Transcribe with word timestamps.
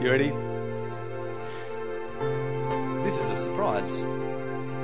You 0.00 0.10
ready? 0.10 0.30
This 3.04 3.12
is 3.12 3.38
a 3.38 3.42
surprise 3.44 3.84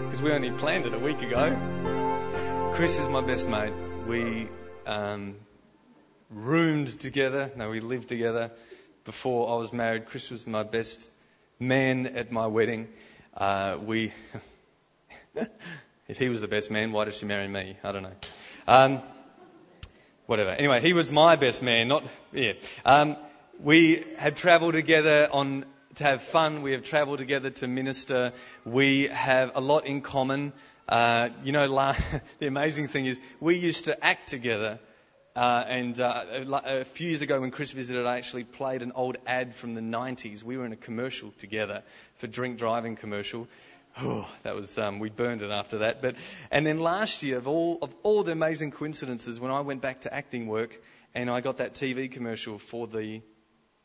because 0.05 0.21
we 0.21 0.31
only 0.31 0.51
planned 0.59 0.85
it 0.85 0.93
a 0.93 0.99
week 0.99 1.21
ago. 1.21 2.73
Chris 2.77 2.99
is 2.99 3.09
my 3.09 3.27
best 3.27 3.49
mate. 3.49 3.73
We 4.07 4.47
um, 4.85 5.37
roomed 6.29 7.01
together. 7.01 7.51
No, 7.57 7.71
we 7.71 7.81
lived 7.81 8.11
together 8.11 8.51
before 9.07 9.49
I 9.55 9.57
was 9.57 9.73
married. 9.73 10.05
Chris 10.05 10.29
was 10.29 10.47
my 10.47 10.65
best 10.65 11.09
man 11.59 12.09
at 12.09 12.31
my 12.31 12.47
wedding. 12.47 12.89
Uh, 13.35 13.79
we, 13.83 14.13
if 16.09 16.19
he 16.19 16.29
was 16.29 16.43
the 16.43 16.49
best 16.49 16.71
man, 16.71 16.93
why 16.93 17.07
did 17.07 17.15
she 17.15 17.25
marry 17.25 17.49
me? 17.49 17.79
I 17.83 17.91
don't 17.91 18.03
know. 18.03 18.17
Um, 18.67 19.03
whatever. 20.27 20.51
Anyway, 20.51 20.83
he 20.83 20.93
was 20.93 21.11
my 21.11 21.37
best 21.37 21.63
man, 21.63 21.89
not 21.89 22.03
yeah. 22.33 22.53
Um, 22.85 23.17
we 23.63 24.05
had 24.19 24.37
travelled 24.37 24.75
together 24.75 25.29
on 25.31 25.65
to 25.97 26.05
have 26.05 26.23
fun. 26.31 26.63
We 26.63 26.73
have 26.73 26.85
travelled 26.85 27.19
together 27.19 27.51
to 27.51 27.67
minister. 27.67 28.33
We 28.65 29.09
have 29.09 29.53
a 29.55 29.61
lot 29.61 29.87
in 29.87 30.03
common. 30.03 30.53
Uh, 30.89 31.31
you 31.43 31.53
know, 31.53 31.67
la- 31.67 31.97
the 32.39 32.47
amazing 32.47 32.89
thing 32.89 33.07
is 33.07 33.19
we 33.41 33.57
used 33.57 33.87
to 33.87 34.05
act 34.05 34.29
together. 34.29 34.79
Uh, 35.35 35.65
and 35.69 36.01
uh, 36.01 36.25
a 36.65 36.85
few 36.97 37.11
years 37.11 37.21
ago, 37.21 37.39
when 37.41 37.51
Chris 37.51 37.71
visited, 37.71 38.07
I 38.07 38.17
actually 38.17 38.45
played 38.45 38.81
an 38.81 38.93
old 38.93 39.19
ad 39.27 39.55
from 39.61 39.75
the 39.75 39.83
90s. 39.83 40.43
We 40.43 40.57
were 40.57 40.65
in 40.65 40.73
a 40.73 40.77
commercial 40.77 41.31
together 41.39 41.83
for 42.21 42.27
drink 42.27 42.59
driving 42.59 42.97
commercial. 42.97 43.47
Oh, 43.99 44.27
that 44.45 44.55
was 44.55 44.77
um, 44.79 44.99
we 44.99 45.11
burned 45.11 45.43
it 45.43 45.51
after 45.51 45.79
that. 45.79 46.01
But 46.01 46.17
and 46.51 46.67
then 46.67 46.81
last 46.81 47.23
year, 47.23 47.39
of 47.39 47.47
all 47.47 47.79
of 47.83 47.91
all 48.03 48.25
the 48.25 48.33
amazing 48.33 48.71
coincidences, 48.71 49.41
when 49.41 49.51
I 49.51 49.61
went 49.61 49.83
back 49.83 50.03
to 50.03 50.13
acting 50.13 50.47
work 50.47 50.71
and 51.15 51.31
I 51.31 51.41
got 51.41 51.59
that 51.59 51.75
TV 51.75 52.13
commercial 52.13 52.59
for 52.71 52.87
the 52.87 53.23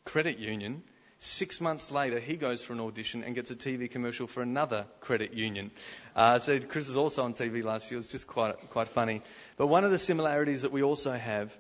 credit 0.06 0.40
union, 0.40 0.84
Six 1.24 1.62
months 1.62 1.92
later, 1.92 2.20
he 2.20 2.36
goes 2.36 2.64
for 2.64 2.74
an 2.74 2.80
audition 2.80 3.24
and 3.24 3.36
gets 3.36 3.52
a 3.52 3.56
TV 3.56 3.90
commercial 3.90 4.26
for 4.26 4.42
another 4.42 4.88
credit 5.02 5.36
union. 5.36 5.70
Uh, 6.16 6.40
so 6.40 6.58
Chris 6.62 6.88
was 6.88 6.98
also 6.98 7.22
on 7.22 7.36
TV 7.36 7.64
last 7.64 7.92
year. 7.92 7.98
It 7.98 7.98
was 7.98 8.08
just 8.08 8.26
quite, 8.26 8.56
quite 8.72 8.90
funny. 8.90 9.22
But 9.56 9.68
one 9.68 9.84
of 9.86 9.92
the 9.92 10.00
similarities 10.00 10.64
that 10.64 10.72
we 10.72 10.82
also 10.82 11.12
have 11.12 11.52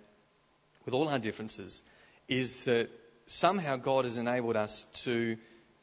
with 0.84 0.96
all 0.96 1.08
our 1.08 1.20
differences 1.20 1.84
is 2.28 2.56
that 2.66 2.90
somehow 3.28 3.76
God 3.78 4.06
has 4.06 4.18
enabled 4.18 4.56
us 4.56 4.84
to, 5.04 5.38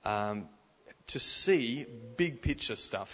um, 0.04 0.48
to 1.06 1.20
see 1.20 1.86
big 2.16 2.42
picture 2.42 2.74
stuff. 2.74 3.08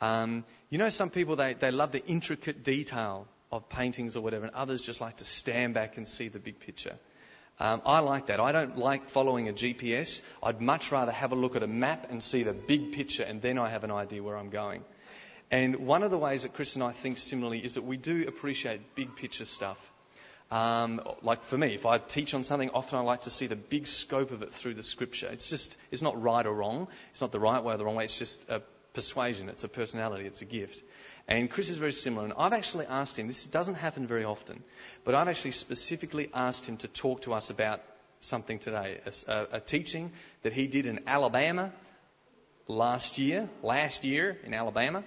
Um, 0.00 0.44
you 0.68 0.78
know, 0.78 0.88
some 0.88 1.10
people, 1.10 1.36
they, 1.36 1.54
they 1.54 1.70
love 1.70 1.92
the 1.92 2.04
intricate 2.04 2.64
detail 2.64 3.28
of 3.52 3.68
paintings 3.68 4.16
or 4.16 4.20
whatever, 4.20 4.46
and 4.46 4.54
others 4.56 4.80
just 4.80 5.00
like 5.00 5.18
to 5.18 5.24
stand 5.24 5.74
back 5.74 5.96
and 5.96 6.08
see 6.08 6.28
the 6.28 6.40
big 6.40 6.58
picture. 6.58 6.98
Um, 7.60 7.82
I 7.84 7.98
like 7.98 8.28
that. 8.28 8.40
I 8.40 8.52
don't 8.52 8.78
like 8.78 9.10
following 9.10 9.50
a 9.50 9.52
GPS. 9.52 10.22
I'd 10.42 10.62
much 10.62 10.90
rather 10.90 11.12
have 11.12 11.32
a 11.32 11.34
look 11.34 11.56
at 11.56 11.62
a 11.62 11.66
map 11.66 12.06
and 12.08 12.22
see 12.22 12.42
the 12.42 12.54
big 12.54 12.92
picture, 12.92 13.22
and 13.22 13.42
then 13.42 13.58
I 13.58 13.68
have 13.68 13.84
an 13.84 13.90
idea 13.90 14.22
where 14.22 14.38
I'm 14.38 14.48
going. 14.48 14.82
And 15.50 15.86
one 15.86 16.02
of 16.02 16.10
the 16.10 16.16
ways 16.16 16.44
that 16.44 16.54
Chris 16.54 16.74
and 16.74 16.82
I 16.82 16.94
think 17.02 17.18
similarly 17.18 17.58
is 17.58 17.74
that 17.74 17.84
we 17.84 17.98
do 17.98 18.24
appreciate 18.26 18.94
big 18.94 19.14
picture 19.14 19.44
stuff. 19.44 19.76
Um, 20.50 21.02
like 21.22 21.44
for 21.44 21.58
me, 21.58 21.74
if 21.74 21.84
I 21.84 21.98
teach 21.98 22.32
on 22.32 22.44
something, 22.44 22.70
often 22.70 22.98
I 22.98 23.02
like 23.02 23.22
to 23.22 23.30
see 23.30 23.46
the 23.46 23.56
big 23.56 23.86
scope 23.86 24.30
of 24.30 24.42
it 24.42 24.50
through 24.52 24.74
the 24.74 24.82
scripture. 24.82 25.28
It's 25.28 25.50
just, 25.50 25.76
it's 25.90 26.02
not 26.02 26.20
right 26.20 26.46
or 26.46 26.54
wrong. 26.54 26.88
It's 27.12 27.20
not 27.20 27.30
the 27.30 27.40
right 27.40 27.62
way 27.62 27.74
or 27.74 27.76
the 27.76 27.84
wrong 27.84 27.96
way. 27.96 28.04
It's 28.04 28.18
just 28.18 28.40
a 28.48 28.62
persuasion. 28.94 29.48
It's 29.48 29.64
a 29.64 29.68
personality. 29.68 30.24
It's 30.24 30.40
a 30.40 30.46
gift. 30.46 30.82
And 31.28 31.50
Chris 31.50 31.68
is 31.68 31.78
very 31.78 31.92
similar. 31.92 32.24
And 32.24 32.34
I've 32.36 32.52
actually 32.52 32.86
asked 32.86 33.18
him, 33.18 33.28
this 33.28 33.46
doesn't 33.46 33.76
happen 33.76 34.06
very 34.06 34.24
often, 34.24 34.62
but 35.04 35.14
I've 35.14 35.28
actually 35.28 35.52
specifically 35.52 36.30
asked 36.34 36.66
him 36.66 36.76
to 36.78 36.88
talk 36.88 37.22
to 37.22 37.32
us 37.32 37.50
about 37.50 37.80
something 38.20 38.58
today. 38.58 39.00
A, 39.28 39.46
a 39.52 39.60
teaching 39.60 40.12
that 40.42 40.52
he 40.52 40.66
did 40.66 40.86
in 40.86 41.00
Alabama 41.06 41.72
last 42.68 43.18
year, 43.18 43.48
last 43.62 44.04
year 44.04 44.36
in 44.44 44.54
Alabama. 44.54 45.04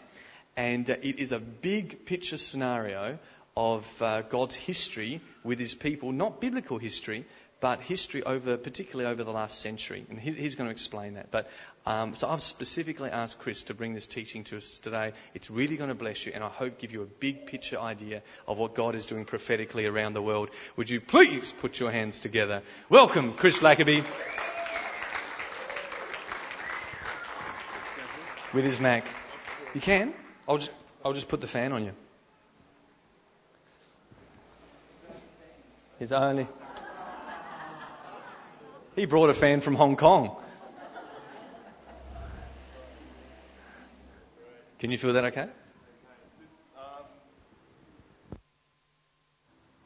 And 0.56 0.90
uh, 0.90 0.96
it 1.02 1.19
is 1.19 1.31
a 1.31 1.40
big 1.40 2.06
picture 2.06 2.38
scenario 2.38 3.18
of 3.56 3.84
uh, 4.00 4.22
God's 4.23 4.56
history 4.56 5.22
with 5.44 5.59
his 5.59 5.75
people, 5.75 6.12
not 6.12 6.41
biblical 6.41 6.78
history, 6.79 7.25
but 7.63 7.79
history 7.79 8.22
over, 8.24 8.57
particularly 8.57 9.09
over 9.09 9.24
the 9.24 9.31
last 9.31 9.62
century. 9.62 10.06
And 10.09 10.19
he's 10.19 10.56
going 10.56 10.68
to 10.68 10.72
explain 10.72 11.13
that. 11.13 11.31
But 11.31 11.47
um, 11.85 12.13
so 12.13 12.28
I've 12.28 12.41
specifically 12.41 13.09
asked 13.09 13.40
Chris 13.40 13.63
to 13.63 13.74
bring 13.74 13.94
this 13.94 14.06
teaching 14.06 14.44
to 14.46 14.57
us 14.57 14.81
today. 14.84 15.13
It's 15.34 15.50
really 15.50 15.78
going 15.78 15.88
to 15.88 15.96
bless 15.96 16.25
you, 16.25 16.34
and 16.35 16.44
I 16.44 16.50
hope 16.50 16.78
give 16.78 16.91
you 16.91 17.03
a 17.03 17.06
big 17.06 17.46
picture 17.46 17.79
idea 17.79 18.22
of 18.50 18.57
what 18.57 18.75
God 18.75 18.96
is 18.96 19.06
doing 19.06 19.23
prophetically 19.23 19.85
around 19.85 20.12
the 20.12 20.22
world. 20.22 20.50
Would 20.75 20.90
you 20.90 21.00
please 21.00 21.53
put 21.62 21.79
your 21.79 21.90
hands 21.90 22.19
together? 22.19 22.63
Welcome, 22.90 23.35
Chris 23.38 23.57
Blackaby. 23.59 24.03
With 28.53 28.66
his 28.66 28.81
Mac. 28.81 29.06
You 29.73 29.79
can? 29.79 30.13
I'll 30.50 30.57
just, 30.57 30.72
I'll 31.06 31.13
just 31.13 31.29
put 31.29 31.40
the 31.40 31.47
fan 31.47 31.72
on 31.72 31.85
you. 31.85 31.94
He's 35.97 36.12
only. 36.12 36.46
He 38.96 39.06
brought 39.06 39.31
a 39.31 39.34
fan 39.34 39.62
from 39.62 39.74
Hong 39.74 39.96
Kong. 39.96 40.36
Can 44.78 44.92
you 44.92 45.00
feel 45.00 45.14
that 45.14 45.26
okay? 45.26 45.48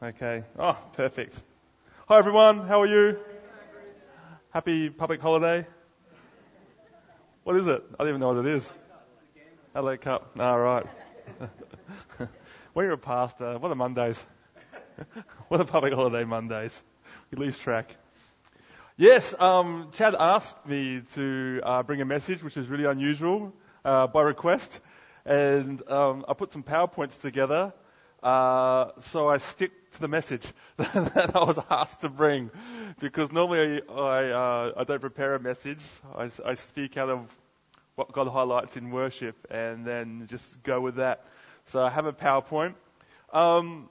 Okay. 0.03 0.44
Oh, 0.59 0.78
perfect. 0.94 1.41
Hi 2.09 2.19
everyone, 2.19 2.67
how 2.67 2.81
are 2.81 2.88
you? 2.88 3.17
Happy 4.50 4.90
public 4.90 5.22
holiday? 5.22 5.66
What 7.44 7.56
is 7.56 7.67
it? 7.67 7.84
I 7.94 8.03
don't 8.03 8.09
even 8.09 8.19
know 8.19 8.34
what 8.34 8.46
it 8.46 8.57
is. 8.57 8.73
LA 9.73 9.96
Cup. 9.96 10.31
All 10.38 10.46
ah, 10.46 10.56
right. 10.56 10.85
when 12.73 12.85
you're 12.85 12.94
a 12.94 12.97
pastor, 12.97 13.57
what 13.57 13.72
are 13.72 13.75
Mondays? 13.75 14.19
what 15.47 15.62
are 15.62 15.66
public 15.66 15.94
holiday 15.94 16.25
Mondays? 16.25 16.73
We 17.31 17.38
lose 17.38 17.57
track. 17.57 17.96
Yes, 19.00 19.35
um, 19.38 19.91
Chad 19.94 20.16
asked 20.19 20.56
me 20.66 21.03
to 21.13 21.62
uh, 21.63 21.84
bring 21.84 22.02
a 22.02 22.06
message, 22.06 22.41
which 22.41 22.58
is 22.58 22.68
really 22.68 22.85
unusual, 22.85 23.53
uh, 23.85 24.08
by 24.08 24.24
request, 24.24 24.80
and 25.24 25.88
um, 25.88 26.25
I 26.28 26.34
put 26.34 26.52
some 26.52 26.63
PowerPoints 26.63 27.22
together. 27.22 27.72
Uh, 28.24 28.90
so 29.12 29.30
I 29.30 29.38
stick 29.38 29.69
to 29.91 30.00
the 30.00 30.08
message 30.08 30.41
that 30.78 31.31
I 31.35 31.44
was 31.44 31.63
asked 31.69 32.02
to 32.02 32.09
bring, 32.09 32.50
because 33.00 33.31
normally 33.31 33.84
I, 33.88 34.30
uh, 34.31 34.72
I 34.78 34.84
don't 34.84 35.00
prepare 35.00 35.35
a 35.35 35.40
message. 35.40 35.81
I, 36.16 36.31
I 36.44 36.56
speak 36.56 36.97
out 36.97 37.09
of 37.09 37.28
what 37.94 38.12
God 38.12 38.28
highlights 38.28 38.78
in 38.78 38.90
worship, 38.90 39.35
and 39.52 39.85
then 39.85 40.25
just 40.28 40.44
go 40.64 40.81
with 40.81 40.96
that. 40.96 41.24
So 41.66 41.84
I 41.84 41.91
have 41.91 42.08
a 42.08 42.14
PowerPoint. 42.14 42.74
Um, 43.31 43.90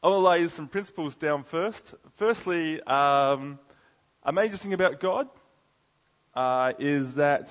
I 0.00 0.06
will 0.06 0.22
lay 0.22 0.46
some 0.46 0.68
principles 0.68 1.16
down 1.16 1.44
first. 1.50 1.92
Firstly, 2.18 2.80
um, 2.82 3.58
a 4.22 4.32
major 4.32 4.56
thing 4.56 4.72
about 4.74 5.00
God 5.00 5.28
uh, 6.34 6.72
is 6.78 7.14
that 7.14 7.48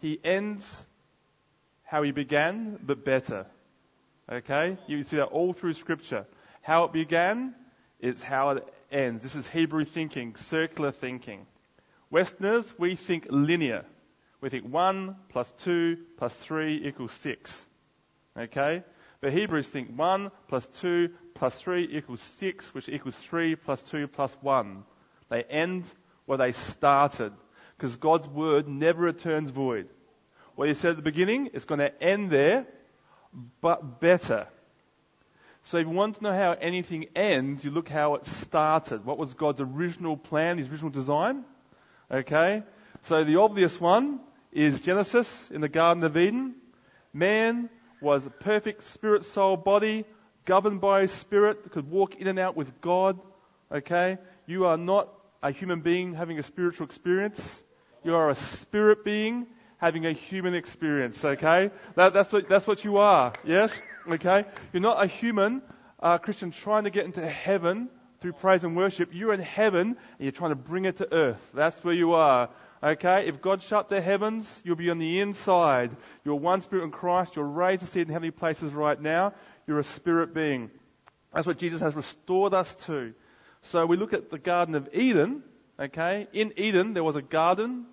He 0.00 0.20
ends 0.22 0.64
how 1.84 2.02
He 2.02 2.10
began, 2.10 2.78
but 2.82 3.04
better. 3.04 3.46
Okay? 4.30 4.78
You 4.86 5.02
see 5.02 5.16
that 5.16 5.26
all 5.26 5.52
through 5.52 5.74
Scripture. 5.74 6.26
How 6.62 6.84
it 6.84 6.92
began 6.92 7.54
is 8.00 8.20
how 8.20 8.50
it 8.50 8.74
ends. 8.90 9.22
This 9.22 9.34
is 9.34 9.48
Hebrew 9.48 9.84
thinking, 9.84 10.36
circular 10.36 10.92
thinking. 10.92 11.46
Westerners, 12.10 12.72
we 12.78 12.96
think 12.96 13.26
linear. 13.30 13.84
We 14.40 14.50
think 14.50 14.64
1 14.64 15.16
plus 15.30 15.52
2 15.64 15.96
plus 16.16 16.34
3 16.46 16.82
equals 16.84 17.12
6. 17.22 17.66
Okay? 18.36 18.84
But 19.20 19.32
Hebrews 19.32 19.68
think 19.68 19.90
1 19.96 20.30
plus 20.48 20.66
2 20.80 21.10
plus 21.34 21.60
3 21.60 21.88
equals 21.90 22.22
6, 22.38 22.72
which 22.74 22.88
equals 22.88 23.16
3 23.28 23.56
plus 23.56 23.82
2 23.90 24.06
plus 24.08 24.34
1. 24.40 24.84
They 25.30 25.42
end 25.44 25.84
where 26.28 26.38
they 26.38 26.52
started. 26.52 27.32
Because 27.76 27.96
God's 27.96 28.28
word 28.28 28.68
never 28.68 29.00
returns 29.00 29.50
void. 29.50 29.88
What 30.56 30.68
he 30.68 30.74
said 30.74 30.90
at 30.90 30.96
the 30.96 31.02
beginning, 31.02 31.50
it's 31.54 31.64
going 31.64 31.80
to 31.80 32.02
end 32.02 32.30
there, 32.30 32.66
but 33.62 34.00
better. 34.00 34.46
So 35.64 35.78
if 35.78 35.86
you 35.86 35.92
want 35.92 36.16
to 36.16 36.22
know 36.22 36.32
how 36.32 36.52
anything 36.52 37.06
ends, 37.16 37.64
you 37.64 37.70
look 37.70 37.88
how 37.88 38.14
it 38.16 38.24
started. 38.42 39.04
What 39.04 39.16
was 39.16 39.32
God's 39.34 39.60
original 39.60 40.16
plan, 40.16 40.58
his 40.58 40.68
original 40.68 40.90
design? 40.90 41.44
Okay? 42.10 42.62
So 43.04 43.24
the 43.24 43.36
obvious 43.36 43.80
one 43.80 44.20
is 44.52 44.80
Genesis 44.80 45.28
in 45.50 45.60
the 45.62 45.68
Garden 45.68 46.04
of 46.04 46.16
Eden. 46.16 46.56
Man 47.14 47.70
was 48.02 48.26
a 48.26 48.30
perfect 48.30 48.82
spirit, 48.92 49.24
soul, 49.24 49.56
body, 49.56 50.04
governed 50.44 50.80
by 50.80 51.02
his 51.02 51.12
spirit, 51.20 51.72
could 51.72 51.90
walk 51.90 52.16
in 52.16 52.26
and 52.26 52.38
out 52.38 52.56
with 52.56 52.80
God. 52.80 53.18
Okay? 53.72 54.18
You 54.46 54.66
are 54.66 54.76
not 54.76 55.08
a 55.42 55.52
human 55.52 55.80
being 55.80 56.14
having 56.14 56.38
a 56.38 56.42
spiritual 56.42 56.86
experience. 56.86 57.40
You 58.04 58.14
are 58.14 58.30
a 58.30 58.36
spirit 58.60 59.04
being 59.04 59.46
having 59.78 60.06
a 60.06 60.12
human 60.12 60.54
experience, 60.54 61.24
okay? 61.24 61.70
That, 61.96 62.12
that's, 62.12 62.32
what, 62.32 62.48
that's 62.48 62.66
what 62.66 62.84
you 62.84 62.96
are, 62.96 63.32
yes? 63.44 63.72
Okay? 64.10 64.44
You're 64.72 64.82
not 64.82 65.04
a 65.04 65.06
human 65.06 65.62
uh, 66.00 66.18
Christian 66.18 66.50
trying 66.50 66.84
to 66.84 66.90
get 66.90 67.04
into 67.04 67.26
heaven 67.26 67.88
through 68.20 68.32
praise 68.32 68.64
and 68.64 68.76
worship, 68.76 69.10
you're 69.12 69.32
in 69.32 69.40
heaven 69.40 69.88
and 69.90 69.96
you're 70.18 70.32
trying 70.32 70.50
to 70.50 70.56
bring 70.56 70.84
it 70.84 70.98
to 70.98 71.12
earth. 71.12 71.40
That's 71.54 71.82
where 71.84 71.94
you 71.94 72.14
are. 72.14 72.50
Okay? 72.82 73.28
If 73.28 73.40
God 73.40 73.62
shut 73.62 73.88
the 73.88 74.00
heavens, 74.00 74.48
you'll 74.64 74.76
be 74.76 74.90
on 74.90 74.98
the 74.98 75.20
inside. 75.20 75.96
You're 76.24 76.36
one 76.36 76.60
spirit 76.60 76.84
in 76.84 76.90
Christ. 76.90 77.36
You're 77.36 77.44
raised 77.44 77.82
to 77.82 77.88
sit 77.88 78.02
in 78.02 78.08
heavenly 78.08 78.30
places 78.30 78.72
right 78.72 79.00
now. 79.00 79.34
You're 79.66 79.78
a 79.78 79.84
spirit 79.84 80.34
being. 80.34 80.70
That's 81.32 81.46
what 81.46 81.58
Jesus 81.58 81.80
has 81.80 81.94
restored 81.94 82.54
us 82.54 82.74
to. 82.86 83.14
So 83.62 83.86
we 83.86 83.96
look 83.96 84.12
at 84.12 84.30
the 84.30 84.38
Garden 84.38 84.74
of 84.74 84.88
Eden. 84.92 85.42
Okay? 85.78 86.26
In 86.32 86.52
Eden, 86.56 86.94
there 86.94 87.04
was 87.04 87.16
a 87.16 87.22
garden. 87.22 87.86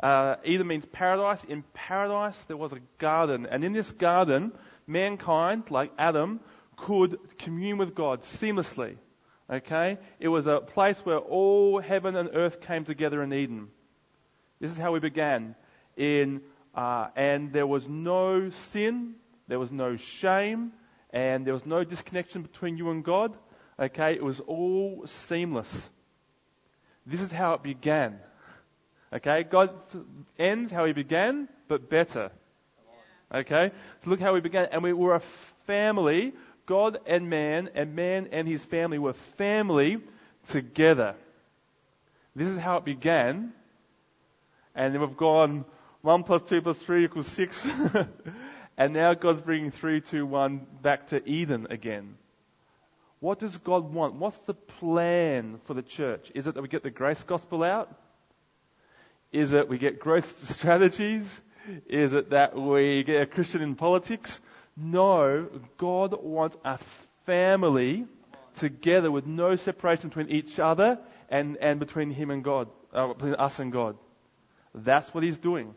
Uh, 0.00 0.36
Eden 0.44 0.66
means 0.66 0.84
paradise. 0.86 1.44
In 1.44 1.64
paradise, 1.74 2.38
there 2.48 2.56
was 2.56 2.72
a 2.72 2.80
garden. 2.98 3.46
And 3.46 3.64
in 3.64 3.72
this 3.72 3.90
garden, 3.92 4.52
mankind, 4.86 5.70
like 5.70 5.92
Adam, 5.98 6.40
could 6.76 7.18
commune 7.38 7.78
with 7.78 7.94
God 7.94 8.22
seamlessly. 8.40 8.96
Okay? 9.50 9.98
It 10.20 10.28
was 10.28 10.46
a 10.46 10.60
place 10.60 10.98
where 11.04 11.18
all 11.18 11.80
heaven 11.80 12.16
and 12.16 12.30
earth 12.34 12.60
came 12.60 12.84
together 12.84 13.22
in 13.22 13.32
Eden. 13.32 13.68
This 14.60 14.70
is 14.70 14.76
how 14.76 14.92
we 14.92 15.00
began. 15.00 15.54
In, 15.96 16.42
uh, 16.74 17.08
and 17.16 17.52
there 17.52 17.66
was 17.66 17.86
no 17.88 18.50
sin, 18.72 19.14
there 19.46 19.58
was 19.58 19.72
no 19.72 19.96
shame, 19.96 20.72
and 21.10 21.46
there 21.46 21.54
was 21.54 21.66
no 21.66 21.84
disconnection 21.84 22.42
between 22.42 22.76
you 22.76 22.90
and 22.90 23.04
God. 23.04 23.36
Okay? 23.78 24.14
It 24.14 24.24
was 24.24 24.40
all 24.40 25.06
seamless. 25.28 25.70
This 27.06 27.20
is 27.20 27.32
how 27.32 27.54
it 27.54 27.62
began. 27.62 28.18
Okay? 29.12 29.44
God 29.44 29.70
ends 30.38 30.70
how 30.70 30.84
he 30.84 30.92
began, 30.92 31.48
but 31.68 31.88
better. 31.88 32.30
Okay? 33.34 33.72
So 34.02 34.10
look 34.10 34.20
how 34.20 34.34
we 34.34 34.40
began. 34.40 34.66
And 34.72 34.82
we 34.82 34.92
were 34.92 35.14
a 35.14 35.22
family 35.66 36.32
God 36.68 36.98
and 37.06 37.30
man, 37.30 37.70
and 37.74 37.96
man 37.96 38.28
and 38.30 38.46
his 38.46 38.62
family 38.66 38.98
were 38.98 39.14
family 39.38 39.96
together. 40.50 41.16
This 42.36 42.48
is 42.48 42.58
how 42.58 42.76
it 42.76 42.84
began. 42.84 43.52
And 44.74 44.94
then 44.94 45.00
we've 45.00 45.16
gone 45.16 45.64
1 46.02 46.22
plus 46.24 46.42
2 46.48 46.60
plus 46.60 46.78
3 46.82 47.06
equals 47.06 47.26
6. 47.28 47.66
and 48.76 48.92
now 48.92 49.14
God's 49.14 49.40
bringing 49.40 49.70
3, 49.70 50.02
2, 50.02 50.26
1 50.26 50.66
back 50.82 51.06
to 51.08 51.26
Eden 51.26 51.66
again. 51.70 52.16
What 53.20 53.40
does 53.40 53.56
God 53.58 53.92
want? 53.92 54.14
What's 54.14 54.38
the 54.40 54.54
plan 54.54 55.60
for 55.66 55.74
the 55.74 55.82
church? 55.82 56.30
Is 56.34 56.46
it 56.46 56.54
that 56.54 56.62
we 56.62 56.68
get 56.68 56.82
the 56.82 56.90
grace 56.90 57.22
gospel 57.26 57.64
out? 57.64 57.92
Is 59.32 59.52
it 59.52 59.68
we 59.68 59.78
get 59.78 59.98
growth 59.98 60.26
strategies? 60.44 61.28
Is 61.88 62.12
it 62.14 62.30
that 62.30 62.56
we 62.56 63.02
get 63.04 63.22
a 63.22 63.26
Christian 63.26 63.60
in 63.60 63.74
politics? 63.74 64.40
No, 64.76 65.48
God 65.76 66.14
wants 66.22 66.56
a 66.64 66.78
family 67.26 68.06
together 68.54 69.10
with 69.10 69.26
no 69.26 69.56
separation 69.56 70.08
between 70.08 70.30
each 70.30 70.58
other 70.58 70.98
and, 71.28 71.56
and 71.58 71.78
between 71.80 72.10
Him 72.10 72.30
and 72.30 72.42
God, 72.42 72.68
uh, 72.92 73.12
between 73.12 73.34
us 73.34 73.58
and 73.58 73.72
God. 73.72 73.96
That's 74.74 75.12
what 75.12 75.24
He's 75.24 75.38
doing. 75.38 75.74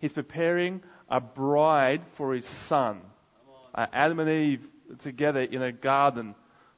He's 0.00 0.12
preparing 0.12 0.82
a 1.08 1.20
bride 1.20 2.02
for 2.16 2.34
His 2.34 2.46
Son. 2.66 3.02
Uh, 3.74 3.86
Adam 3.92 4.18
and 4.18 4.30
Eve 4.30 4.62
together 5.00 5.42
in 5.42 5.62
a 5.62 5.70
garden, 5.70 6.34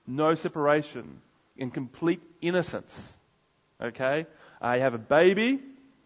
no 0.07 0.35
separation, 0.35 1.21
in 1.57 1.71
complete 1.71 2.23
innocence. 2.41 2.93
Okay? 3.81 4.27
You 4.63 4.81
have 4.81 4.95
a 4.95 4.99
baby. 4.99 5.61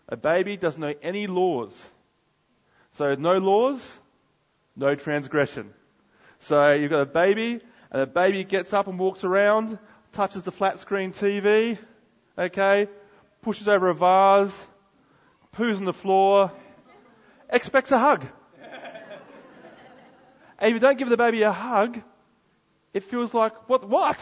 A 0.08 0.16
baby 0.16 0.56
doesn't 0.56 0.80
know 0.80 0.94
any 1.02 1.26
laws. 1.26 1.74
So, 2.92 3.14
no 3.14 3.32
laws, 3.32 3.82
no 4.76 4.94
transgression. 4.94 5.70
So 6.38 6.72
you've 6.72 6.90
got 6.90 7.00
a 7.00 7.06
baby, 7.06 7.60
and 7.90 8.02
the 8.02 8.06
baby 8.06 8.44
gets 8.44 8.72
up 8.72 8.86
and 8.86 8.98
walks 8.98 9.24
around, 9.24 9.78
touches 10.12 10.44
the 10.44 10.52
flat 10.52 10.78
screen 10.78 11.12
TV, 11.12 11.78
okay, 12.38 12.88
pushes 13.42 13.68
over 13.68 13.88
a 13.88 13.94
vase, 13.94 14.54
poos 15.56 15.76
on 15.78 15.84
the 15.84 15.92
floor, 15.92 16.52
expects 17.50 17.90
a 17.90 17.98
hug. 17.98 18.26
and 20.58 20.68
if 20.68 20.74
you 20.74 20.78
don't 20.78 20.98
give 20.98 21.08
the 21.08 21.16
baby 21.16 21.42
a 21.42 21.52
hug, 21.52 21.98
it 22.96 23.02
feels 23.10 23.34
like, 23.34 23.68
what, 23.68 23.86
what? 23.86 24.16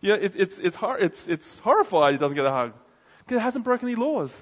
Yeah, 0.00 0.14
it, 0.14 0.32
it's, 0.34 0.58
it's, 0.58 0.78
it's, 0.80 1.26
it's 1.28 1.58
horrified 1.58 2.14
it 2.14 2.18
doesn't 2.18 2.34
get 2.34 2.46
a 2.46 2.50
hug. 2.50 2.72
Because 3.18 3.36
it 3.36 3.40
hasn't 3.40 3.66
broken 3.66 3.86
any 3.86 3.96
laws. 3.96 4.32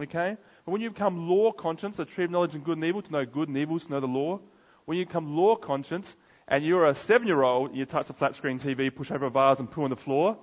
Okay? 0.00 0.38
But 0.64 0.72
when 0.72 0.80
you 0.80 0.88
become 0.88 1.28
law 1.28 1.52
conscious, 1.52 1.94
the 1.96 2.06
tree 2.06 2.24
of 2.24 2.30
knowledge 2.30 2.54
and 2.54 2.64
good 2.64 2.78
and 2.78 2.84
evil, 2.86 3.02
to 3.02 3.12
know 3.12 3.26
good 3.26 3.48
and 3.48 3.58
evil, 3.58 3.78
to 3.78 3.90
know 3.90 4.00
the 4.00 4.06
law, 4.06 4.40
when 4.86 4.96
you 4.96 5.04
become 5.04 5.36
law 5.36 5.56
conscious 5.56 6.06
and 6.48 6.64
you're 6.64 6.86
a 6.86 6.94
seven 6.94 7.26
year 7.26 7.42
old, 7.42 7.76
you 7.76 7.84
touch 7.84 8.08
a 8.08 8.14
flat 8.14 8.34
screen 8.34 8.58
TV, 8.58 8.94
push 8.94 9.10
over 9.10 9.26
a 9.26 9.30
vase 9.30 9.58
and 9.58 9.70
poo 9.70 9.84
on 9.84 9.90
the 9.90 9.96
floor, 9.96 10.38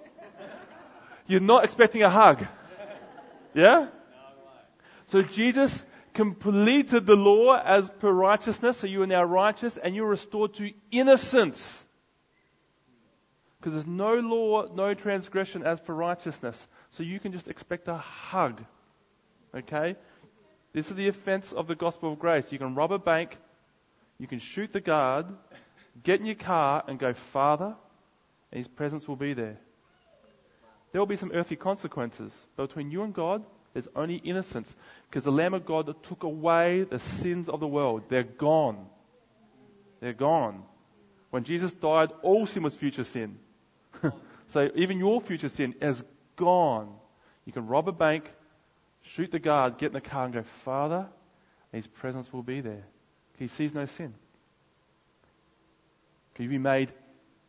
you're 1.26 1.40
not 1.40 1.64
expecting 1.64 2.04
a 2.04 2.10
hug. 2.12 2.44
Yeah? 3.56 3.88
So 5.08 5.24
Jesus 5.24 5.82
completed 6.14 7.08
the 7.08 7.16
law 7.16 7.60
as 7.60 7.90
per 8.00 8.12
righteousness, 8.12 8.80
so 8.80 8.86
you 8.86 9.02
are 9.02 9.08
now 9.08 9.24
righteous 9.24 9.76
and 9.84 9.96
you're 9.96 10.08
restored 10.08 10.54
to 10.56 10.70
innocence. 10.92 11.85
Because 13.66 13.74
there's 13.74 13.88
no 13.88 14.14
law, 14.14 14.68
no 14.76 14.94
transgression 14.94 15.64
as 15.64 15.80
for 15.88 15.96
righteousness. 15.96 16.56
So 16.92 17.02
you 17.02 17.20
can 17.20 17.32
just 17.32 17.48
expect 17.48 17.88
a 17.88 17.98
hug. 17.98 18.64
Okay? 19.56 19.96
This 20.72 20.92
is 20.92 20.96
the 20.96 21.08
offense 21.08 21.52
of 21.52 21.66
the 21.66 21.76
gospel 21.76 22.14
of 22.14 22.20
grace. 22.20 22.46
You 22.52 22.60
can 22.60 22.76
rob 22.76 22.92
a 22.92 23.00
bank 23.00 23.38
you 24.18 24.28
can 24.28 24.40
shoot 24.40 24.72
the 24.72 24.82
guard, 24.82 25.26
get 26.04 26.20
in 26.20 26.26
your 26.26 26.36
car, 26.36 26.84
and 26.88 27.00
go 27.00 27.14
farther, 27.34 27.76
and 28.52 28.58
His 28.58 28.68
presence 28.68 29.08
will 29.08 29.16
be 29.16 29.34
there. 29.34 29.58
There 30.92 31.02
will 31.02 31.08
be 31.08 31.18
some 31.18 31.32
earthly 31.34 31.58
consequences, 31.58 32.34
but 32.56 32.68
between 32.68 32.92
you 32.92 33.04
and 33.04 33.14
God, 33.14 33.44
there's 33.74 33.88
only 33.96 34.16
innocence 34.16 34.74
because 35.10 35.26
the 35.26 35.32
Lamb 35.32 35.54
of 35.54 35.66
God 35.66 35.94
took 36.04 36.24
away 36.24 36.86
the 36.90 37.00
sins 37.22 37.50
of 37.50 37.60
the 37.60 37.68
world. 37.68 38.04
They're 38.10 38.24
gone. 38.24 38.86
They're 40.00 40.14
gone. 40.14 40.64
When 41.32 41.44
Jesus 41.44 41.74
died, 41.74 42.10
all 42.24 42.46
sin 42.46 42.64
was 42.64 42.78
future 42.78 43.04
sin. 43.04 43.38
so 44.48 44.70
even 44.76 44.98
your 44.98 45.22
future 45.22 45.50
sin 45.50 45.76
is 45.82 46.04
gone. 46.36 46.94
You 47.46 47.54
can 47.54 47.68
rob 47.68 47.88
a 47.88 47.92
bank, 47.92 48.32
shoot 49.02 49.32
the 49.32 49.40
guard, 49.40 49.78
get 49.78 49.88
in 49.88 49.94
the 49.94 50.02
car, 50.02 50.26
and 50.26 50.34
go, 50.34 50.44
Father, 50.64 51.08
His 51.72 51.88
presence 51.88 52.32
will 52.34 52.44
be 52.44 52.62
there. 52.62 52.86
He 53.38 53.48
sees 53.48 53.74
no 53.74 53.86
sin. 53.86 54.14
Can 56.34 56.44
you 56.44 56.50
be 56.50 56.58
made 56.58 56.92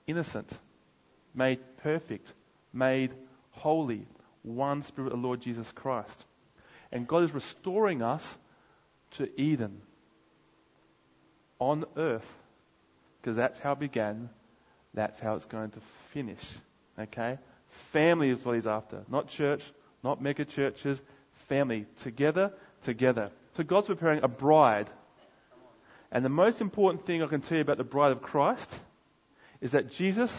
innocent, 0.06 0.58
made 1.34 1.58
perfect, 1.82 2.32
made 2.72 3.12
holy, 3.50 4.06
one 4.42 4.82
Spirit 4.82 5.12
of 5.12 5.18
Lord 5.18 5.40
Jesus 5.40 5.70
Christ. 5.72 6.24
And 6.92 7.08
God 7.08 7.24
is 7.24 7.34
restoring 7.34 8.02
us 8.02 8.24
to 9.12 9.28
Eden 9.40 9.80
on 11.58 11.84
earth 11.96 12.26
because 13.20 13.36
that's 13.36 13.58
how 13.58 13.72
it 13.72 13.80
began, 13.80 14.28
that's 14.94 15.18
how 15.18 15.34
it's 15.34 15.46
going 15.46 15.70
to 15.70 15.80
finish. 16.16 16.40
Okay? 16.98 17.38
Family 17.92 18.30
is 18.30 18.42
what 18.42 18.54
he's 18.54 18.66
after. 18.66 19.04
Not 19.06 19.28
church, 19.28 19.60
not 20.02 20.22
mega 20.22 20.46
churches, 20.46 20.98
family. 21.46 21.84
Together, 22.02 22.52
together. 22.82 23.30
So 23.54 23.62
God's 23.64 23.86
preparing 23.86 24.24
a 24.24 24.28
bride 24.28 24.88
and 26.10 26.24
the 26.24 26.30
most 26.30 26.62
important 26.62 27.04
thing 27.04 27.22
I 27.22 27.26
can 27.26 27.42
tell 27.42 27.56
you 27.56 27.62
about 27.62 27.76
the 27.76 27.84
bride 27.84 28.12
of 28.12 28.22
Christ 28.22 28.80
is 29.60 29.72
that 29.72 29.90
Jesus 29.90 30.32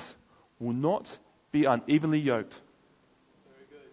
will 0.60 0.74
not 0.74 1.08
be 1.52 1.66
unevenly 1.66 2.18
yoked. 2.18 2.56
Very 3.46 3.68
good. 3.70 3.92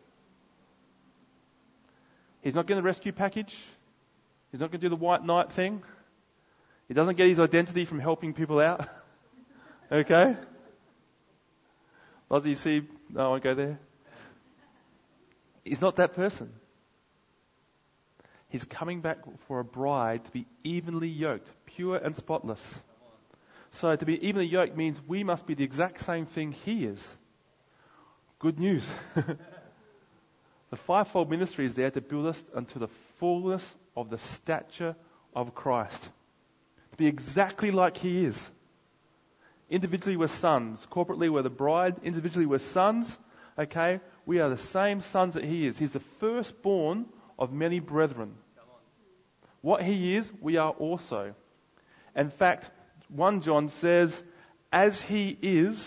He's 2.40 2.54
not 2.54 2.66
getting 2.66 2.82
the 2.82 2.86
rescue 2.86 3.12
package. 3.12 3.54
He's 4.50 4.60
not 4.60 4.70
going 4.70 4.80
to 4.80 4.86
do 4.86 4.88
the 4.88 4.96
white 4.96 5.22
knight 5.22 5.52
thing. 5.52 5.82
He 6.88 6.94
doesn't 6.94 7.16
get 7.16 7.28
his 7.28 7.40
identity 7.40 7.84
from 7.84 7.98
helping 7.98 8.32
people 8.32 8.60
out. 8.60 8.88
okay? 9.92 10.36
Does 12.31 12.45
he 12.45 12.54
see? 12.54 12.83
No, 13.11 13.26
I 13.26 13.28
won't 13.28 13.43
go 13.45 13.54
there. 13.54 13.78
He's 15.64 15.81
not 15.81 15.97
that 15.97 16.14
person. 16.14 16.52
He's 18.49 18.64
coming 18.64 19.00
back 19.00 19.19
for 19.49 19.61
a 19.61 19.64
bride 19.64 20.25
to 20.26 20.31
be 20.31 20.47
evenly 20.62 21.09
yoked, 21.09 21.49
pure 21.66 21.97
and 21.97 22.14
spotless. 22.14 22.62
So 23.81 23.97
to 23.97 24.07
be 24.07 24.25
evenly 24.25 24.47
yoked 24.47 24.76
means 24.76 25.00
we 25.09 25.25
must 25.25 25.47
be 25.47 25.54
the 25.54 25.64
exact 25.64 26.04
same 26.04 26.26
thing 26.26 26.52
he 26.52 26.85
is. 26.85 27.04
Good 28.38 28.59
news. 28.59 28.87
the 29.16 30.76
fivefold 30.87 31.31
ministry 31.31 31.66
is 31.66 31.75
there 31.75 31.90
to 31.90 32.00
build 32.00 32.26
us 32.26 32.40
unto 32.54 32.78
the 32.78 32.88
fullness 33.19 33.64
of 33.97 34.11
the 34.11 34.19
stature 34.37 34.95
of 35.35 35.54
Christ. 35.54 36.11
To 36.93 36.97
be 36.97 37.07
exactly 37.07 37.71
like 37.73 37.97
he 37.97 38.25
is. 38.25 38.37
Individually 39.71 40.16
we're 40.16 40.28
sons. 40.28 40.87
Corporately 40.90 41.30
we're 41.30 41.42
the 41.42 41.50
bride. 41.50 41.97
Individually 42.02 42.47
we're 42.47 42.59
sons. 42.59 43.16
Okay? 43.59 44.00
We 44.26 44.40
are 44.40 44.50
the 44.50 44.59
same 44.59 45.00
sons 45.00 45.35
that 45.35 45.44
he 45.44 45.66
is. 45.66 45.78
He's 45.78 45.92
the 45.92 46.02
firstborn 46.21 47.06
of 47.38 47.52
many 47.52 47.80
brethren. 47.80 48.35
What 49.61 49.83
he 49.83 50.16
is, 50.16 50.30
we 50.40 50.56
are 50.59 50.73
also. 50.73 51.35
In 52.14 52.30
fact, 52.30 52.71
1 53.09 53.42
John 53.42 53.68
says, 53.68 54.23
As 54.73 55.00
he 55.00 55.38
is, 55.40 55.83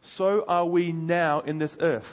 so 0.00 0.44
are 0.46 0.66
we 0.66 0.92
now 0.92 1.40
in 1.40 1.58
this 1.58 1.76
earth. 1.80 2.06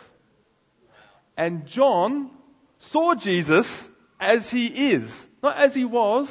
And 1.37 1.65
John 1.65 2.31
saw 2.79 3.15
Jesus 3.15 3.67
as 4.19 4.49
he 4.49 4.91
is, 4.91 5.13
not 5.43 5.57
as 5.57 5.73
he 5.73 5.85
was, 5.85 6.29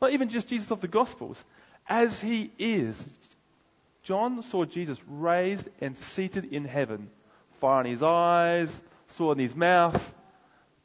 not 0.00 0.12
even 0.12 0.28
just 0.28 0.48
Jesus 0.48 0.70
of 0.70 0.80
the 0.80 0.88
Gospels, 0.88 1.42
as 1.88 2.20
he 2.20 2.52
is. 2.58 3.02
John 4.08 4.40
saw 4.40 4.64
Jesus 4.64 4.98
raised 5.06 5.68
and 5.82 5.98
seated 5.98 6.46
in 6.46 6.64
heaven, 6.64 7.10
fire 7.60 7.84
in 7.84 7.90
his 7.90 8.02
eyes, 8.02 8.70
sword 9.08 9.36
in 9.36 9.42
his 9.42 9.54
mouth, 9.54 10.00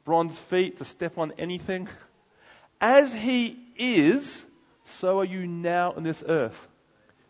bronze 0.04 0.38
feet 0.50 0.76
to 0.76 0.84
step 0.84 1.16
on 1.16 1.32
anything. 1.38 1.88
As 2.82 3.14
he 3.14 3.56
is, 3.78 4.44
so 4.98 5.20
are 5.20 5.24
you 5.24 5.46
now 5.46 5.94
in 5.94 6.02
this 6.04 6.22
earth. 6.28 6.56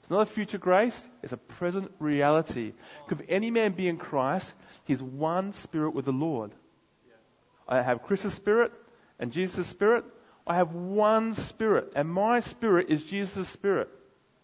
It's 0.00 0.10
not 0.10 0.28
a 0.28 0.32
future 0.34 0.58
grace, 0.58 0.98
it's 1.22 1.32
a 1.32 1.36
present 1.36 1.92
reality. 2.00 2.72
If 3.08 3.20
any 3.28 3.52
man 3.52 3.74
be 3.74 3.86
in 3.86 3.96
Christ, 3.96 4.52
he's 4.86 5.00
one 5.00 5.52
spirit 5.52 5.94
with 5.94 6.06
the 6.06 6.12
Lord. 6.12 6.50
I 7.68 7.82
have 7.82 8.02
Chris's 8.02 8.34
spirit 8.34 8.72
and 9.20 9.30
Jesus' 9.30 9.68
spirit. 9.68 10.04
I 10.44 10.56
have 10.56 10.72
one 10.72 11.34
spirit, 11.34 11.92
and 11.94 12.08
my 12.08 12.40
spirit 12.40 12.90
is 12.90 13.04
Jesus' 13.04 13.48
spirit. 13.50 13.88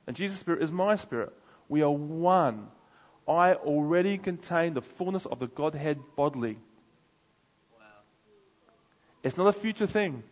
And 0.06 0.14
Jesus' 0.16 0.38
spirit 0.38 0.62
is 0.62 0.70
my 0.70 0.94
spirit. 0.94 1.32
We 1.70 1.82
are 1.82 1.90
one. 1.90 2.66
I 3.26 3.54
already 3.54 4.18
contain 4.18 4.74
the 4.74 4.82
fullness 4.98 5.24
of 5.24 5.38
the 5.38 5.46
Godhead 5.46 6.00
bodily. 6.16 6.58
Wow. 7.78 7.86
It's 9.22 9.36
not 9.36 9.56
a 9.56 9.58
future 9.58 9.86
thing. 9.86 10.24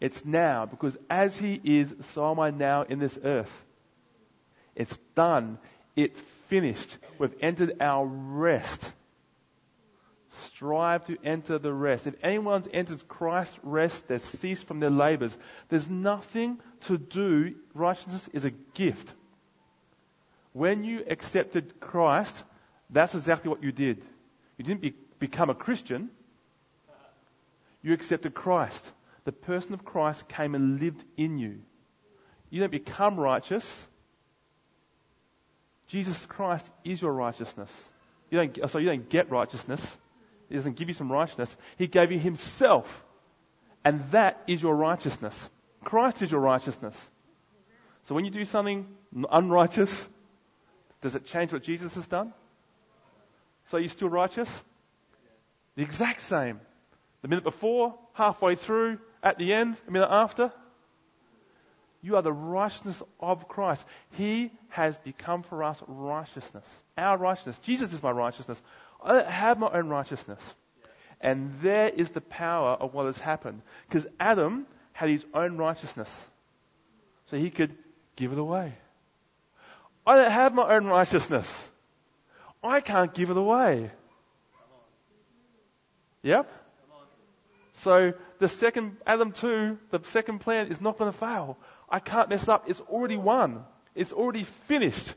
It's 0.00 0.24
now, 0.24 0.64
because 0.64 0.96
as 1.10 1.36
He 1.36 1.60
is, 1.62 1.92
so 2.14 2.30
am 2.30 2.40
I 2.40 2.50
now 2.50 2.82
in 2.82 2.98
this 2.98 3.16
earth. 3.22 3.50
It's 4.74 4.96
done. 5.14 5.58
It's 5.94 6.18
finished. 6.48 6.96
We've 7.18 7.34
entered 7.42 7.76
our 7.80 8.06
rest. 8.06 8.92
Strive 10.46 11.06
to 11.06 11.18
enter 11.22 11.58
the 11.58 11.72
rest. 11.72 12.06
If 12.06 12.14
anyone's 12.22 12.68
entered 12.72 13.06
Christ's 13.08 13.58
rest, 13.62 14.04
they've 14.08 14.22
ceased 14.22 14.66
from 14.66 14.80
their 14.80 14.90
labors. 14.90 15.36
There's 15.68 15.88
nothing 15.88 16.60
to 16.86 16.96
do. 16.96 17.56
Righteousness 17.74 18.26
is 18.32 18.46
a 18.46 18.50
gift. 18.50 19.12
When 20.58 20.82
you 20.82 21.04
accepted 21.08 21.78
Christ, 21.78 22.34
that's 22.90 23.14
exactly 23.14 23.48
what 23.48 23.62
you 23.62 23.70
did. 23.70 24.02
You 24.56 24.64
didn't 24.64 24.80
be, 24.80 24.92
become 25.20 25.50
a 25.50 25.54
Christian. 25.54 26.10
You 27.80 27.92
accepted 27.92 28.34
Christ. 28.34 28.90
The 29.24 29.30
person 29.30 29.72
of 29.72 29.84
Christ 29.84 30.28
came 30.28 30.56
and 30.56 30.80
lived 30.80 31.04
in 31.16 31.38
you. 31.38 31.60
You 32.50 32.58
don't 32.58 32.72
become 32.72 33.20
righteous. 33.20 33.64
Jesus 35.86 36.26
Christ 36.28 36.68
is 36.84 37.00
your 37.00 37.12
righteousness. 37.12 37.70
You 38.28 38.38
don't, 38.38 38.58
oh, 38.60 38.66
so 38.66 38.78
you 38.78 38.88
don't 38.88 39.08
get 39.08 39.30
righteousness. 39.30 39.80
He 40.48 40.56
doesn't 40.56 40.76
give 40.76 40.88
you 40.88 40.94
some 40.94 41.12
righteousness. 41.12 41.56
He 41.76 41.86
gave 41.86 42.10
you 42.10 42.18
Himself. 42.18 42.86
And 43.84 44.10
that 44.10 44.42
is 44.48 44.60
your 44.60 44.74
righteousness. 44.74 45.36
Christ 45.84 46.20
is 46.20 46.32
your 46.32 46.40
righteousness. 46.40 46.96
So 48.02 48.16
when 48.16 48.24
you 48.24 48.32
do 48.32 48.44
something 48.44 48.88
unrighteous, 49.30 50.08
does 51.00 51.14
it 51.14 51.26
change 51.26 51.52
what 51.52 51.62
Jesus 51.62 51.94
has 51.94 52.06
done? 52.06 52.32
So 53.70 53.76
you're 53.76 53.88
still 53.88 54.08
righteous? 54.08 54.50
The 55.76 55.82
exact 55.82 56.22
same. 56.22 56.60
The 57.22 57.28
minute 57.28 57.44
before, 57.44 57.94
halfway 58.12 58.56
through, 58.56 58.98
at 59.22 59.38
the 59.38 59.52
end, 59.52 59.80
a 59.86 59.90
minute 59.90 60.08
after. 60.10 60.52
You 62.00 62.16
are 62.16 62.22
the 62.22 62.32
righteousness 62.32 63.02
of 63.20 63.48
Christ. 63.48 63.84
He 64.12 64.52
has 64.68 64.96
become 64.98 65.42
for 65.42 65.64
us 65.64 65.82
righteousness. 65.86 66.64
Our 66.96 67.18
righteousness. 67.18 67.58
Jesus 67.62 67.92
is 67.92 68.02
my 68.02 68.12
righteousness. 68.12 68.60
I 69.02 69.12
don't 69.12 69.30
have 69.30 69.58
my 69.58 69.70
own 69.72 69.88
righteousness. 69.88 70.40
And 71.20 71.54
there 71.62 71.88
is 71.88 72.10
the 72.10 72.20
power 72.20 72.70
of 72.70 72.94
what 72.94 73.06
has 73.06 73.18
happened. 73.18 73.62
Because 73.88 74.06
Adam 74.20 74.66
had 74.92 75.10
his 75.10 75.24
own 75.34 75.56
righteousness. 75.56 76.08
So 77.26 77.36
he 77.36 77.50
could 77.50 77.76
give 78.16 78.32
it 78.32 78.38
away. 78.38 78.74
I 80.08 80.16
don't 80.16 80.32
have 80.32 80.54
my 80.54 80.74
own 80.74 80.86
righteousness. 80.86 81.46
I 82.64 82.80
can't 82.80 83.12
give 83.12 83.28
it 83.28 83.36
away. 83.36 83.90
Yep. 86.22 86.50
So 87.82 88.14
the 88.38 88.48
second, 88.48 88.96
Adam 89.06 89.32
2, 89.32 89.76
the 89.90 90.00
second 90.10 90.38
plan 90.38 90.68
is 90.68 90.80
not 90.80 90.96
going 90.96 91.12
to 91.12 91.18
fail. 91.18 91.58
I 91.90 92.00
can't 92.00 92.30
mess 92.30 92.48
up. 92.48 92.64
It's 92.70 92.80
already 92.80 93.18
won. 93.18 93.64
It's 93.94 94.10
already 94.10 94.46
finished. 94.66 95.14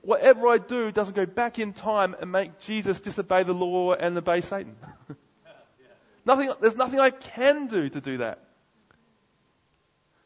Whatever 0.00 0.48
I 0.48 0.56
do 0.56 0.90
doesn't 0.90 1.14
go 1.14 1.26
back 1.26 1.58
in 1.58 1.74
time 1.74 2.16
and 2.18 2.32
make 2.32 2.58
Jesus 2.60 3.02
disobey 3.02 3.44
the 3.44 3.52
law 3.52 3.92
and 3.92 4.16
obey 4.16 4.40
Satan. 4.40 4.76
nothing, 6.24 6.50
there's 6.62 6.74
nothing 6.74 7.00
I 7.00 7.10
can 7.10 7.66
do 7.66 7.90
to 7.90 8.00
do 8.00 8.16
that. 8.16 8.38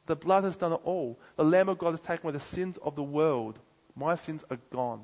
The 0.07 0.15
blood 0.15 0.45
has 0.45 0.55
done 0.55 0.73
it 0.73 0.81
all. 0.85 1.19
The 1.37 1.43
Lamb 1.43 1.69
of 1.69 1.79
God 1.79 1.91
has 1.91 2.01
taken 2.01 2.29
away 2.29 2.39
the 2.39 2.45
sins 2.55 2.79
of 2.81 2.95
the 2.95 3.03
world. 3.03 3.59
My 3.97 4.15
sins 4.15 4.45
are 4.51 4.59
gone. 4.71 5.01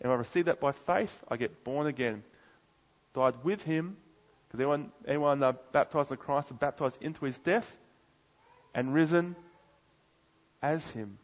And 0.00 0.10
if 0.10 0.14
I 0.14 0.14
receive 0.14 0.46
that 0.46 0.60
by 0.60 0.72
faith, 0.72 1.12
I 1.28 1.36
get 1.36 1.64
born 1.64 1.86
again. 1.86 2.24
Died 3.14 3.34
with 3.44 3.62
him, 3.62 3.96
because 4.46 4.60
anyone, 4.60 4.90
anyone 5.06 5.42
uh, 5.42 5.52
baptized 5.72 6.10
in 6.10 6.16
Christ 6.16 6.50
is 6.50 6.56
baptized 6.56 6.98
into 7.00 7.24
his 7.24 7.38
death, 7.38 7.66
and 8.74 8.92
risen 8.92 9.36
as 10.60 10.84
him. 10.90 11.18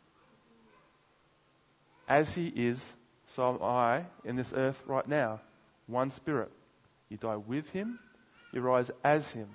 As 2.09 2.35
he 2.35 2.47
is, 2.47 2.81
so 3.35 3.55
am 3.55 3.63
I 3.63 4.05
in 4.25 4.37
this 4.37 4.53
earth 4.55 4.81
right 4.87 5.07
now. 5.07 5.41
One 5.87 6.11
spirit. 6.11 6.51
You 7.09 7.17
die 7.17 7.37
with 7.37 7.69
him, 7.71 7.99
you 8.53 8.61
rise 8.61 8.91
as 9.03 9.27
him. 9.31 9.49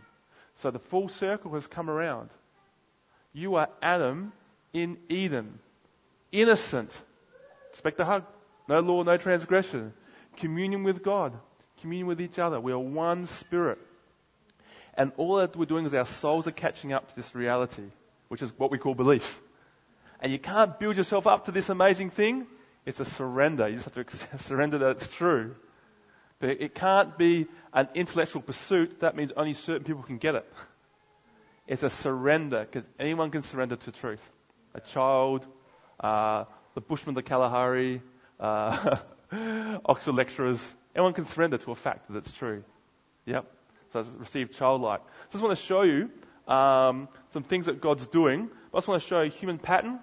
So 0.55 0.71
the 0.71 0.79
full 0.79 1.07
circle 1.07 1.53
has 1.53 1.67
come 1.67 1.89
around. 1.89 2.29
You 3.31 3.55
are 3.55 3.69
Adam 3.81 4.33
in 4.73 4.97
Eden, 5.09 5.59
innocent. 6.31 6.91
Expect 7.73 7.99
a 7.99 8.05
hug. 8.05 8.23
No 8.69 8.79
law, 8.81 9.01
no 9.01 9.17
transgression. 9.17 9.93
Communion 10.37 10.83
with 10.83 11.03
God, 11.03 11.33
communion 11.81 12.07
with 12.07 12.21
each 12.21 12.37
other. 12.37 12.61
We 12.61 12.71
are 12.71 12.77
one 12.77 13.25
spirit. 13.25 13.79
And 14.93 15.11
all 15.17 15.37
that 15.37 15.55
we're 15.55 15.65
doing 15.65 15.85
is 15.87 15.93
our 15.95 16.05
souls 16.05 16.45
are 16.47 16.51
catching 16.51 16.93
up 16.93 17.07
to 17.07 17.15
this 17.15 17.33
reality, 17.33 17.89
which 18.27 18.43
is 18.43 18.53
what 18.57 18.69
we 18.69 18.77
call 18.77 18.93
belief. 18.93 19.23
And 20.19 20.31
you 20.31 20.37
can't 20.37 20.79
build 20.79 20.97
yourself 20.97 21.25
up 21.25 21.45
to 21.45 21.51
this 21.51 21.69
amazing 21.69 22.11
thing. 22.11 22.45
It's 22.85 22.99
a 22.99 23.05
surrender. 23.05 23.67
You 23.67 23.77
just 23.77 23.89
have 23.89 24.05
to 24.05 24.37
surrender 24.43 24.77
that 24.77 24.97
it's 24.97 25.07
true. 25.17 25.55
But 26.39 26.49
it 26.61 26.75
can't 26.75 27.17
be 27.17 27.47
an 27.73 27.89
intellectual 27.95 28.43
pursuit. 28.43 28.99
That 29.01 29.15
means 29.15 29.31
only 29.35 29.55
certain 29.55 29.83
people 29.83 30.03
can 30.03 30.19
get 30.19 30.35
it. 30.35 30.45
It's 31.67 31.81
a 31.81 31.89
surrender 31.89 32.65
because 32.65 32.87
anyone 32.99 33.31
can 33.31 33.41
surrender 33.41 33.77
to 33.77 33.91
truth. 33.91 34.21
A 34.75 34.81
child, 34.81 35.47
uh, 35.99 36.45
the 36.75 36.81
Bushman, 36.81 37.15
the 37.15 37.23
Kalahari, 37.23 38.01
uh, 38.39 38.97
Oxford 39.85 40.15
lecturers, 40.15 40.61
anyone 40.95 41.13
can 41.13 41.25
surrender 41.25 41.57
to 41.57 41.71
a 41.71 41.75
fact 41.75 42.09
that 42.09 42.17
it's 42.17 42.31
true. 42.33 42.63
Yep. 43.25 43.45
So 43.91 43.99
it's 43.99 44.09
received 44.17 44.53
childlike. 44.53 45.01
So 45.01 45.29
I 45.29 45.31
just 45.31 45.43
want 45.43 45.57
to 45.57 45.63
show 45.65 45.83
you 45.83 46.09
um, 46.51 47.07
some 47.31 47.43
things 47.43 47.67
that 47.67 47.81
God's 47.81 48.07
doing. 48.07 48.49
I 48.73 48.77
just 48.77 48.87
want 48.87 49.01
to 49.01 49.07
show 49.07 49.21
you 49.21 49.31
human 49.31 49.59
pattern 49.59 49.99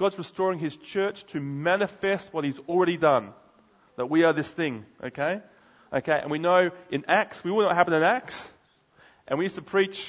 God's 0.00 0.16
restoring 0.16 0.58
His 0.58 0.74
church 0.78 1.26
to 1.32 1.40
manifest 1.40 2.32
what 2.32 2.42
He's 2.42 2.58
already 2.60 2.96
done. 2.96 3.34
That 3.98 4.08
we 4.08 4.24
are 4.24 4.32
this 4.32 4.50
thing, 4.50 4.86
okay? 5.04 5.42
Okay, 5.92 6.18
and 6.18 6.30
we 6.30 6.38
know 6.38 6.70
in 6.90 7.04
Acts, 7.06 7.44
we 7.44 7.50
all 7.50 7.60
know 7.60 7.66
what 7.66 7.76
happened 7.76 7.96
in 7.96 8.02
Acts. 8.02 8.48
And 9.28 9.38
we 9.38 9.44
used 9.44 9.56
to 9.56 9.62
preach 9.62 10.02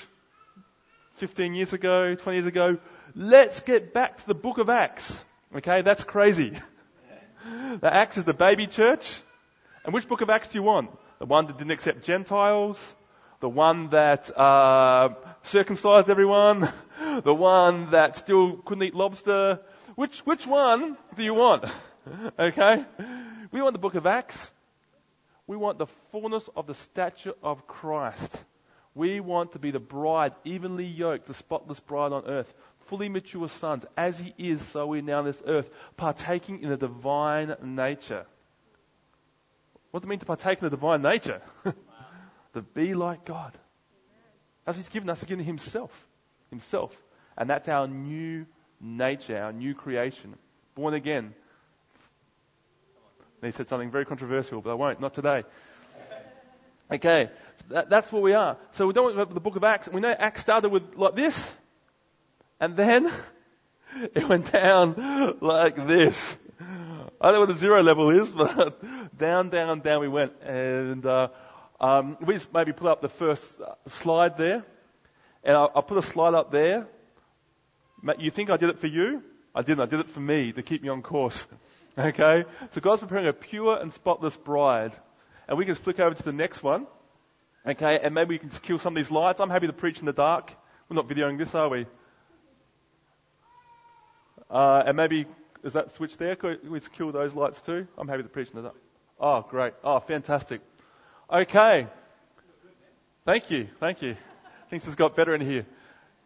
15 1.20 1.54
years 1.56 1.74
ago, 1.74 2.16
20 2.16 2.38
years 2.38 2.48
ago, 2.48 2.78
let's 3.16 3.60
get 3.60 3.94
back 3.94 4.16
to 4.16 4.28
the 4.28 4.34
book 4.34 4.60
of 4.60 4.70
Acts. 4.70 5.14
Okay, 5.54 5.82
that's 5.82 6.06
crazy. 6.06 6.58
the 7.82 7.94
Acts 7.94 8.16
is 8.16 8.24
the 8.24 8.34
baby 8.34 8.68
church. 8.68 9.04
And 9.84 9.94
which 9.94 10.08
book 10.08 10.22
of 10.22 10.30
Acts 10.30 10.48
do 10.50 10.60
you 10.60 10.64
want? 10.64 10.92
The 11.20 11.26
one 11.26 11.48
that 11.48 11.58
didn't 11.58 11.72
accept 11.72 12.06
Gentiles? 12.06 12.80
The 13.42 13.50
one 13.50 13.90
that 13.90 14.32
uh, 14.38 15.10
circumcised 15.44 16.10
everyone? 16.10 16.72
The 17.26 17.34
one 17.34 17.92
that 17.92 18.16
still 18.16 18.58
couldn't 18.58 18.84
eat 18.84 18.94
lobster? 18.94 19.60
Which, 19.96 20.22
which 20.24 20.46
one 20.46 20.98
do 21.18 21.24
you 21.24 21.34
want? 21.34 21.66
okay? 22.40 22.86
We 23.52 23.62
want 23.62 23.74
the 23.74 23.80
book 23.80 23.96
of 23.96 24.06
Acts. 24.06 24.38
We 25.48 25.58
want 25.58 25.78
the 25.80 25.88
fullness 26.12 26.48
of 26.56 26.68
the 26.68 26.76
stature 26.76 27.34
of 27.44 27.68
Christ. 27.68 28.38
We 28.96 29.20
want 29.20 29.54
to 29.54 29.60
be 29.60 29.72
the 29.72 29.80
bride, 29.80 30.34
evenly 30.46 30.86
yoked, 30.86 31.28
the 31.28 31.34
spotless 31.34 31.80
bride 31.82 32.14
on 32.14 32.26
earth, 32.28 32.48
fully 32.92 33.08
mature 33.08 33.48
sons. 33.48 33.86
As 33.96 34.20
He 34.20 34.36
is, 34.38 34.62
so 34.72 34.86
we 34.86 35.02
now 35.02 35.20
on 35.20 35.26
this 35.26 35.42
earth, 35.48 35.68
partaking 35.96 36.62
in 36.62 36.70
the 36.70 36.78
divine 36.78 37.56
nature. 37.64 38.26
What 39.90 40.02
does 40.02 40.08
it 40.08 40.10
mean 40.10 40.20
to 40.20 40.26
partake 40.26 40.60
in 40.60 40.66
the 40.66 40.70
divine 40.70 41.02
nature? 41.02 41.42
to 42.54 42.62
be 42.62 42.94
like 42.94 43.26
God. 43.26 43.58
As 44.68 44.76
He's 44.76 44.90
given 44.90 45.10
us, 45.10 45.20
He's 45.20 45.30
given 45.30 45.46
Himself. 45.46 45.92
Himself. 46.50 46.92
And 47.38 47.50
that's 47.50 47.70
our 47.70 47.88
new 47.88 48.46
nature, 48.82 49.38
our 49.38 49.54
new 49.54 49.74
creation. 49.74 50.36
Born 50.76 50.94
again. 50.94 51.34
And 53.42 53.52
he 53.52 53.58
said 53.58 53.70
something 53.70 53.90
very 53.90 54.06
controversial, 54.06 54.62
but 54.62 54.70
I 54.70 54.74
won't, 54.74 55.00
not 55.00 55.14
today. 55.14 55.44
Okay, 56.92 57.30
so 57.58 57.74
that, 57.74 57.90
that's 57.90 58.12
where 58.12 58.22
we 58.22 58.34
are. 58.34 58.58
So 58.72 58.86
we 58.86 58.94
don't 58.94 59.34
the 59.34 59.40
book 59.40 59.56
of 59.56 59.64
Acts. 59.64 59.88
We 59.92 60.02
know 60.02 60.10
Acts 60.10 60.42
started 60.42 60.70
with 60.70 60.84
like 60.98 61.16
this, 61.16 61.42
and 62.62 62.78
then 62.78 63.12
it 64.16 64.30
went 64.30 64.52
down 64.52 65.38
like 65.42 65.76
this. 65.76 66.16
I 67.20 67.32
don't 67.32 67.34
know 67.34 67.40
what 67.42 67.50
the 67.50 67.58
zero 67.58 67.82
level 67.82 68.22
is, 68.22 68.30
but 68.38 69.18
down, 69.18 69.50
down, 69.50 69.82
down 69.82 70.00
we 70.00 70.08
went. 70.08 70.34
And 70.44 71.06
uh, 71.06 71.30
um, 71.80 72.18
we 72.26 72.36
just 72.36 72.54
maybe 72.54 72.72
put 72.72 72.88
up 72.88 73.02
the 73.02 73.10
first 73.10 73.44
uh, 73.60 73.74
slide 73.88 74.38
there. 74.38 74.64
And 75.44 75.58
I'll, 75.58 75.72
I'll 75.76 75.82
put 75.82 75.98
a 75.98 76.08
slide 76.14 76.36
up 76.36 76.52
there. 76.52 76.88
You 78.20 78.30
think 78.32 78.50
I 78.52 78.58
did 78.58 78.70
it 78.70 78.80
for 78.80 78.88
you? 78.88 79.24
I 79.56 79.64
didn't. 79.64 79.82
I 79.82 79.88
did 79.88 80.00
it 80.00 80.10
for 80.14 80.20
me 80.20 80.54
to 80.54 80.62
keep 80.64 80.82
me 80.82 80.90
on 80.90 81.02
course. 81.02 81.46
Okay? 81.98 82.46
So 82.72 82.80
God's 82.80 83.02
preparing 83.02 83.28
a 83.28 83.34
pure 83.34 83.78
and 83.78 83.92
spotless 83.92 84.38
bride. 84.38 84.94
And 85.50 85.58
we 85.58 85.66
can 85.66 85.76
flick 85.76 86.00
over 86.00 86.16
to 86.16 86.24
the 86.24 86.32
next 86.32 86.64
one. 86.64 86.88
Okay? 87.68 88.00
And 88.02 88.16
maybe 88.16 88.30
we 88.30 88.40
can 88.40 88.50
kill 88.50 88.80
some 88.80 88.96
of 88.96 89.04
these 89.04 89.12
lights. 89.12 89.42
I'm 89.42 89.50
happy 89.50 89.68
to 89.68 89.74
preach 89.74 90.00
in 90.00 90.06
the 90.06 90.14
dark. 90.14 90.54
We're 90.90 90.96
not 90.96 91.10
videoing 91.10 91.38
this, 91.38 91.54
are 91.54 91.68
we? 91.68 91.86
Uh, 94.52 94.84
and 94.86 94.98
maybe, 94.98 95.26
is 95.64 95.74
that 95.74 95.92
switch 95.96 96.18
there? 96.18 96.36
Could 96.36 96.70
we 96.70 96.82
kill 96.98 97.12
those 97.14 97.34
lights 97.34 97.62
too? 97.62 97.88
I'm 97.98 98.08
happy 98.08 98.24
to 98.24 98.30
preach 98.30 98.50
in 98.50 98.58
the 98.58 98.64
dark. 98.64 98.76
Oh, 99.20 99.46
great. 99.50 99.74
Oh, 99.84 100.00
fantastic. 100.02 100.62
Okay. 101.32 101.88
Thank 103.26 103.50
you. 103.50 103.70
Thank 103.80 104.02
you. 104.02 104.18
Things 104.70 104.84
has 104.86 104.96
got 104.96 105.16
better 105.16 105.34
in 105.34 105.42
here. 105.42 105.66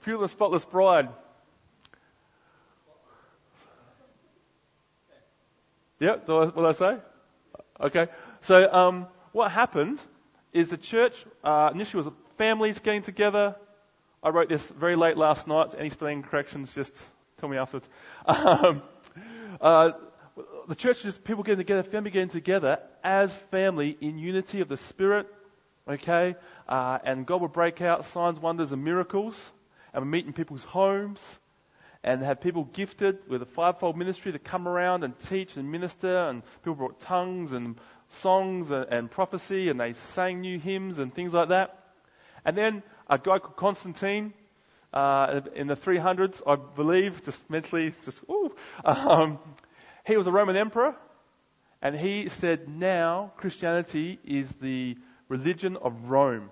Pure 0.03 0.22
and 0.22 0.32
spotless 0.32 0.65
bride. 0.65 1.10
Yeah, 6.00 6.15
what 6.25 6.55
did 6.55 6.65
I 6.65 6.74
say? 6.74 6.98
Okay. 7.79 8.08
So, 8.41 8.72
um, 8.72 9.08
what 9.34 9.51
happened 9.51 10.00
is 10.51 10.70
the 10.70 10.77
church 10.77 11.13
uh, 11.44 11.70
initially 11.74 12.03
was 12.03 12.13
families 12.38 12.79
getting 12.79 13.03
together. 13.03 13.55
I 14.24 14.29
wrote 14.29 14.50
this 14.50 14.63
very 14.79 14.96
late 14.96 15.17
last 15.17 15.48
night. 15.48 15.75
Any 15.77 15.89
spelling 15.89 16.24
corrections, 16.24 16.72
just 16.74 16.94
tell 17.38 17.50
me 17.50 17.58
afterwards. 17.58 17.88
Um, 18.27 18.82
uh, 19.62 19.92
the 20.68 20.75
church 20.75 21.06
is 21.06 21.18
people 21.18 21.44
getting 21.44 21.60
together, 21.60 21.84
family 21.84 22.12
getting 22.12 22.30
together 22.30 22.80
as 23.04 23.32
family 23.51 23.98
in 24.01 24.18
unity 24.18 24.62
of 24.62 24.68
the 24.68 24.77
Spirit, 24.89 25.27
okay? 25.88 26.36
Uh, 26.68 26.98
and 27.06 27.25
God 27.25 27.39
will 27.39 27.48
break 27.48 27.82
out 27.82 28.04
signs, 28.13 28.39
wonders, 28.39 28.72
and 28.72 28.84
miracles. 28.84 29.39
And 29.94 30.04
we 30.04 30.12
meet 30.12 30.25
in 30.25 30.34
people's 30.34 30.63
homes 30.63 31.22
and 32.04 32.22
have 32.22 32.42
people 32.42 32.65
gifted 32.65 33.20
with 33.30 33.42
a 33.42 33.48
fivefold 33.48 33.98
ministry 33.98 34.32
to 34.34 34.39
come 34.39 34.68
around 34.68 35.04
and 35.04 35.13
teach 35.30 35.56
and 35.56 35.72
minister. 35.72 36.27
And 36.27 36.44
people 36.60 36.75
brought 36.75 37.00
tongues 37.00 37.54
and 37.54 37.80
songs 38.22 38.72
and, 38.72 38.86
and 38.92 39.10
prophecy, 39.10 39.70
and 39.70 39.80
they 39.80 39.94
sang 40.13 40.42
new 40.42 40.60
hymns 40.60 41.00
and 41.00 41.13
things 41.13 41.34
like 41.34 41.50
that. 41.50 41.80
And 42.44 42.58
then 42.58 42.84
a 43.10 43.18
guy 43.18 43.39
called 43.39 43.56
Constantine 43.56 44.34
uh, 44.94 45.42
in 45.56 45.68
the 45.68 45.75
300s, 45.75 46.42
I 46.48 46.56
believe, 46.56 47.22
just 47.24 47.39
mentally, 47.50 47.94
just 48.06 48.20
ooh, 48.30 48.54
um, 48.84 49.39
he 50.06 50.18
was 50.18 50.27
a 50.27 50.32
Roman 50.32 50.56
emperor, 50.56 50.96
and 51.82 51.96
he 51.96 52.30
said 52.30 52.70
now 52.70 53.34
Christianity 53.38 54.20
is 54.24 54.51
the 54.62 54.98
religion 55.27 55.77
of 55.77 55.94
Rome. 56.06 56.50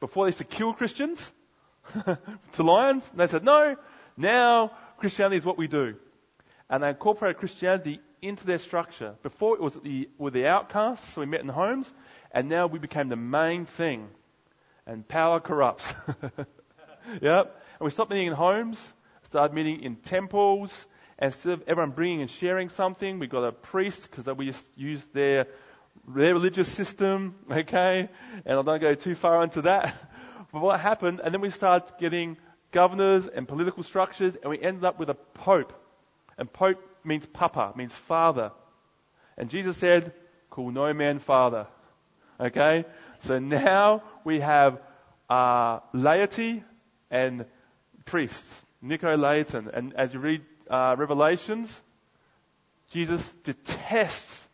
Before 0.00 0.24
they 0.24 0.28
used 0.28 0.38
to 0.38 0.44
kill 0.44 0.72
Christians 0.72 1.20
to 2.04 2.62
lions, 2.62 3.04
and 3.10 3.20
they 3.20 3.26
said 3.26 3.44
no, 3.44 3.76
now 4.16 4.72
Christianity 4.98 5.36
is 5.36 5.44
what 5.44 5.58
we 5.58 5.68
do. 5.68 5.94
And 6.68 6.82
they 6.82 6.88
incorporated 6.88 7.38
Christianity 7.38 8.00
into 8.22 8.44
their 8.44 8.58
structure. 8.58 9.14
Before 9.22 9.54
it 9.54 9.62
was 9.62 9.76
the, 9.82 10.08
were 10.18 10.30
the 10.30 10.46
outcasts, 10.46 11.14
so 11.14 11.20
we 11.20 11.26
met 11.26 11.40
in 11.40 11.48
homes, 11.48 11.92
and 12.32 12.48
now 12.48 12.66
we 12.66 12.78
became 12.78 13.08
the 13.08 13.16
main 13.16 13.66
thing. 13.66 14.08
And 14.86 15.06
power 15.06 15.40
corrupts. 15.40 15.84
yep. 17.22 17.56
And 17.78 17.84
we 17.84 17.90
stopped 17.90 18.10
meeting 18.10 18.28
in 18.28 18.32
homes, 18.32 18.78
started 19.22 19.54
meeting 19.54 19.82
in 19.82 19.96
temples, 19.96 20.72
and 21.18 21.32
instead 21.32 21.52
of 21.52 21.62
everyone 21.66 21.90
bringing 21.90 22.22
and 22.22 22.30
sharing 22.30 22.68
something, 22.68 23.18
we 23.18 23.26
got 23.26 23.44
a 23.44 23.52
priest 23.52 24.08
because 24.10 24.26
we 24.36 24.46
just 24.46 24.66
used 24.76 25.12
their 25.14 25.46
their 26.08 26.34
religious 26.34 26.74
system, 26.76 27.34
okay? 27.50 28.08
And 28.44 28.58
I 28.58 28.62
don't 28.62 28.80
go 28.80 28.94
too 28.94 29.14
far 29.14 29.42
into 29.42 29.62
that. 29.62 29.94
But 30.52 30.62
what 30.62 30.80
happened, 30.80 31.20
and 31.22 31.34
then 31.34 31.40
we 31.40 31.50
started 31.50 31.92
getting 31.98 32.36
governors 32.72 33.26
and 33.26 33.48
political 33.48 33.82
structures, 33.82 34.36
and 34.40 34.48
we 34.48 34.62
ended 34.62 34.84
up 34.84 34.98
with 34.98 35.10
a 35.10 35.14
pope. 35.14 35.72
And 36.38 36.50
pope 36.50 36.78
means 37.04 37.26
papa, 37.26 37.72
means 37.76 37.92
father. 38.06 38.52
And 39.36 39.50
Jesus 39.50 39.76
said, 39.76 40.14
call 40.48 40.70
no 40.70 40.94
man 40.94 41.18
father. 41.18 41.66
Okay? 42.40 42.84
So 43.20 43.38
now 43.38 44.04
we 44.24 44.40
have 44.40 44.78
uh, 45.28 45.80
laity 45.92 46.62
and 47.10 47.44
priests, 48.06 48.64
Nicolaitan. 48.82 49.76
And 49.76 49.94
as 49.94 50.14
you 50.14 50.20
read 50.20 50.42
uh, 50.70 50.96
Revelations, 50.96 51.80
Jesus 52.90 53.22
detests 53.44 54.46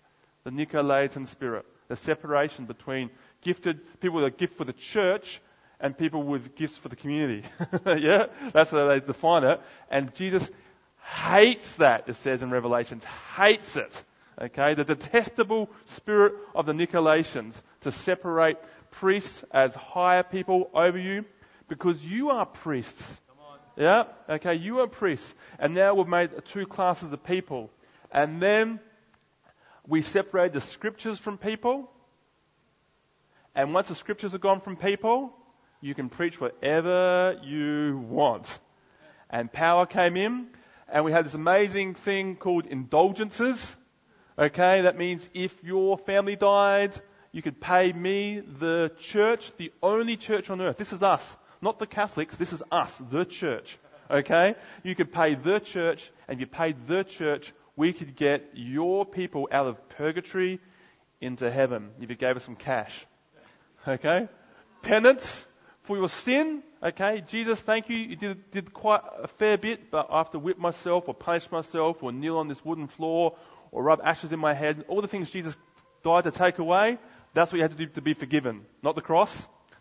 the 0.44 0.50
Nicolaitan 0.50 1.30
spirit, 1.30 1.64
the 1.88 1.96
separation 1.96 2.66
between 2.66 3.10
gifted 3.42 3.80
people 4.00 4.22
with 4.22 4.34
a 4.34 4.36
gift 4.36 4.56
for 4.56 4.64
the 4.64 4.74
church 4.92 5.40
and 5.80 5.96
people 5.96 6.22
with 6.22 6.54
gifts 6.56 6.78
for 6.78 6.88
the 6.88 6.96
community. 6.96 7.46
yeah, 7.86 8.26
that's 8.54 8.70
how 8.70 8.88
they 8.88 9.00
define 9.00 9.44
it. 9.44 9.60
And 9.90 10.14
Jesus 10.14 10.48
hates 11.02 11.68
that. 11.78 12.08
It 12.08 12.16
says 12.16 12.42
in 12.42 12.50
Revelations, 12.50 13.04
hates 13.36 13.76
it. 13.76 14.04
Okay, 14.40 14.74
the 14.74 14.84
detestable 14.84 15.68
spirit 15.96 16.32
of 16.54 16.64
the 16.64 16.72
Nicolaitans 16.72 17.54
to 17.82 17.92
separate 17.92 18.56
priests 18.90 19.44
as 19.52 19.74
higher 19.74 20.22
people 20.22 20.70
over 20.74 20.98
you 20.98 21.24
because 21.68 22.02
you 22.02 22.30
are 22.30 22.46
priests. 22.46 23.02
Yeah? 23.76 24.04
Okay, 24.28 24.54
you 24.54 24.80
are 24.80 24.87
priests. 24.87 25.35
And 25.58 25.74
now 25.74 25.94
we've 25.94 26.06
made 26.06 26.30
two 26.52 26.66
classes 26.66 27.12
of 27.12 27.24
people. 27.24 27.70
And 28.11 28.42
then 28.42 28.80
we 29.87 30.02
separate 30.02 30.52
the 30.52 30.61
scriptures 30.61 31.18
from 31.18 31.38
people. 31.38 31.90
And 33.54 33.74
once 33.74 33.88
the 33.88 33.94
scriptures 33.94 34.35
are 34.35 34.38
gone 34.38 34.61
from 34.61 34.76
people, 34.76 35.32
you 35.80 35.94
can 35.94 36.08
preach 36.08 36.40
whatever 36.40 37.38
you 37.42 37.98
want. 38.08 38.46
And 39.28 39.52
power 39.52 39.87
came 39.87 40.16
in, 40.16 40.48
and 40.92 41.04
we 41.04 41.12
had 41.12 41.24
this 41.24 41.35
amazing 41.35 41.94
thing 41.94 42.37
called 42.37 42.66
indulgences. 42.66 43.76
Okay, 44.38 44.82
that 44.82 44.96
means 44.96 45.28
if 45.35 45.52
your 45.62 45.98
family 45.98 46.37
died, 46.37 46.98
you 47.32 47.42
could 47.42 47.61
pay 47.61 47.92
me, 47.92 48.40
the 48.61 48.92
church, 49.11 49.50
the 49.58 49.72
only 49.82 50.16
church 50.16 50.50
on 50.50 50.61
earth. 50.61 50.76
This 50.76 50.92
is 50.92 51.02
us. 51.02 51.22
Not 51.62 51.79
the 51.79 51.87
Catholics, 51.87 52.37
this 52.37 52.53
is 52.53 52.61
us, 52.70 52.90
the 53.11 53.25
church. 53.25 53.79
Okay? 54.11 54.57
You 54.83 54.94
could 54.94 55.12
pay 55.12 55.37
the 55.37 55.61
church, 55.61 56.11
and 56.29 56.37
if 56.37 56.40
you 56.40 56.46
paid 56.46 56.88
the 56.88 57.05
church, 57.05 57.55
we 57.77 57.92
could 57.92 58.16
get 58.16 58.51
your 58.53 59.07
people 59.07 59.48
out 59.51 59.66
of 59.66 59.88
purgatory 59.90 60.61
into 61.20 61.51
heaven 61.51 61.90
if 62.01 62.11
you 62.11 62.16
gave 62.16 62.37
us 62.37 62.44
some 62.44 62.57
cash. 62.57 63.07
Okay? 63.87 64.29
Penance 64.83 65.46
for 65.85 65.96
your 65.96 66.09
sin. 66.09 66.62
Okay? 66.83 67.22
Jesus, 67.27 67.62
thank 67.64 67.88
you. 67.88 67.96
You 67.96 68.16
did, 68.16 68.51
did 68.51 68.75
quite 68.75 69.01
a 69.22 69.29
fair 69.29 69.57
bit, 69.57 69.90
but 69.90 70.09
I 70.11 70.18
have 70.18 70.33
to 70.33 70.40
whip 70.40 70.59
myself 70.59 71.05
or 71.07 71.14
punish 71.14 71.51
myself 71.51 71.98
or 72.03 72.11
kneel 72.12 72.38
on 72.38 72.48
this 72.48 72.62
wooden 72.64 72.88
floor 72.88 73.37
or 73.70 73.83
rub 73.85 74.01
ashes 74.05 74.33
in 74.33 74.40
my 74.40 74.53
head. 74.53 74.85
All 74.88 75.01
the 75.01 75.09
things 75.09 75.31
Jesus 75.31 75.57
died 76.03 76.25
to 76.25 76.33
take 76.33 76.59
away, 76.59 76.98
that's 77.35 77.53
what 77.53 77.57
you 77.57 77.62
had 77.62 77.70
to 77.70 77.77
do 77.77 77.87
to 77.94 78.03
be 78.03 78.14
forgiven. 78.14 78.62
Not 78.83 78.96
the 78.96 79.01
cross. 79.01 79.35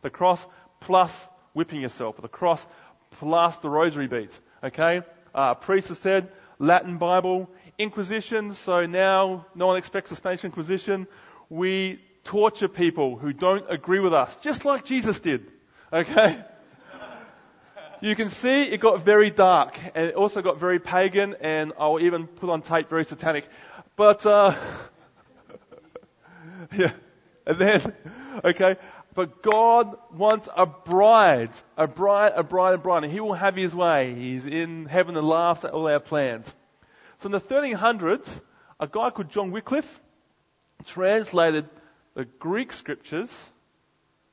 The 0.03 0.11
cross 0.11 0.45
plus 0.79 1.11
whipping 1.53 1.81
yourself, 1.81 2.15
with 2.15 2.25
a 2.25 2.29
cross 2.29 2.65
plus 3.11 3.57
the 3.59 3.69
rosary 3.69 4.07
beads. 4.07 4.37
Okay? 4.63 5.01
Uh, 5.33 5.55
priest 5.55 5.89
has 5.89 5.99
said, 5.99 6.29
Latin 6.59 6.97
Bible, 6.97 7.49
Inquisition, 7.77 8.53
so 8.65 8.85
now 8.85 9.47
no 9.55 9.67
one 9.67 9.77
expects 9.77 10.09
the 10.09 10.15
Spanish 10.15 10.43
Inquisition. 10.43 11.07
We 11.49 11.99
torture 12.23 12.67
people 12.67 13.17
who 13.17 13.33
don't 13.33 13.65
agree 13.69 13.99
with 13.99 14.13
us, 14.13 14.35
just 14.43 14.65
like 14.65 14.85
Jesus 14.85 15.19
did. 15.19 15.47
Okay? 15.91 16.43
You 18.01 18.15
can 18.15 18.29
see 18.29 18.63
it 18.63 18.81
got 18.81 19.05
very 19.05 19.29
dark, 19.29 19.77
and 19.93 20.07
it 20.09 20.15
also 20.15 20.41
got 20.41 20.59
very 20.59 20.79
pagan, 20.79 21.35
and 21.39 21.71
I'll 21.77 21.99
even 21.99 22.25
put 22.27 22.49
on 22.49 22.63
tape 22.63 22.89
very 22.89 23.03
satanic. 23.03 23.45
But, 23.95 24.25
uh, 24.25 24.55
yeah. 26.75 26.93
And 27.45 27.59
then, 27.59 27.93
okay, 28.43 28.75
but 29.13 29.43
God 29.43 29.97
wants 30.13 30.47
a 30.55 30.65
bride, 30.65 31.51
a 31.77 31.87
bride, 31.87 32.33
a 32.35 32.43
bride, 32.43 32.75
a 32.75 32.77
bride, 32.77 33.03
and 33.03 33.11
He 33.11 33.19
will 33.19 33.33
have 33.33 33.55
His 33.55 33.75
way. 33.75 34.15
He's 34.15 34.45
in 34.45 34.85
heaven 34.85 35.17
and 35.17 35.27
laughs 35.27 35.63
at 35.63 35.71
all 35.71 35.87
our 35.87 35.99
plans. 35.99 36.49
So 37.19 37.27
in 37.27 37.31
the 37.33 37.41
1300s, 37.41 38.27
a 38.79 38.87
guy 38.87 39.09
called 39.09 39.29
John 39.29 39.51
Wycliffe 39.51 39.85
translated 40.87 41.69
the 42.15 42.25
Greek 42.25 42.71
scriptures, 42.71 43.29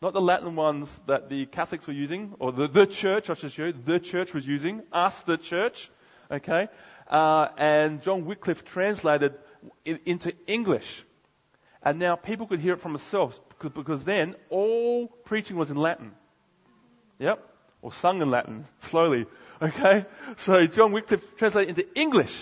not 0.01 0.13
the 0.13 0.21
Latin 0.21 0.57
ones 0.57 0.89
that 1.07 1.29
the 1.29 1.47
Catholics 1.47 1.87
were 1.87 1.93
using, 1.93 2.35
or 2.39 2.53
the, 2.53 2.69
the 2.69 2.87
church, 2.87 3.31
I 3.31 3.35
should 3.35 3.53
show 3.53 3.67
you, 3.67 3.73
the 3.73 4.01
church 4.01 4.33
was 4.33 4.47
using, 4.47 4.83
us, 4.93 5.15
the 5.27 5.37
church, 5.37 5.91
okay? 6.31 6.69
Uh, 7.09 7.49
and 7.59 8.03
John 8.03 8.25
Wycliffe 8.25 8.65
translated 8.65 9.35
it 9.85 10.01
into 10.07 10.33
English. 10.47 11.05
And 11.83 11.99
now 11.99 12.17
people 12.17 12.47
could 12.47 12.61
hear 12.61 12.75
it 12.75 12.81
from 12.81 12.93
themselves 12.93 13.39
because, 13.49 13.73
because 13.73 14.05
then 14.05 14.35
all 14.51 15.09
preaching 15.25 15.57
was 15.57 15.71
in 15.71 15.77
Latin. 15.77 16.13
Yep. 17.19 17.45
Or 17.83 17.93
sung 17.93 18.21
in 18.21 18.31
Latin, 18.31 18.67
slowly. 18.91 19.27
Okay? 19.63 20.05
So 20.39 20.67
John 20.67 20.93
Wycliffe 20.93 21.23
translated 21.37 21.79
into 21.79 21.99
English. 21.99 22.33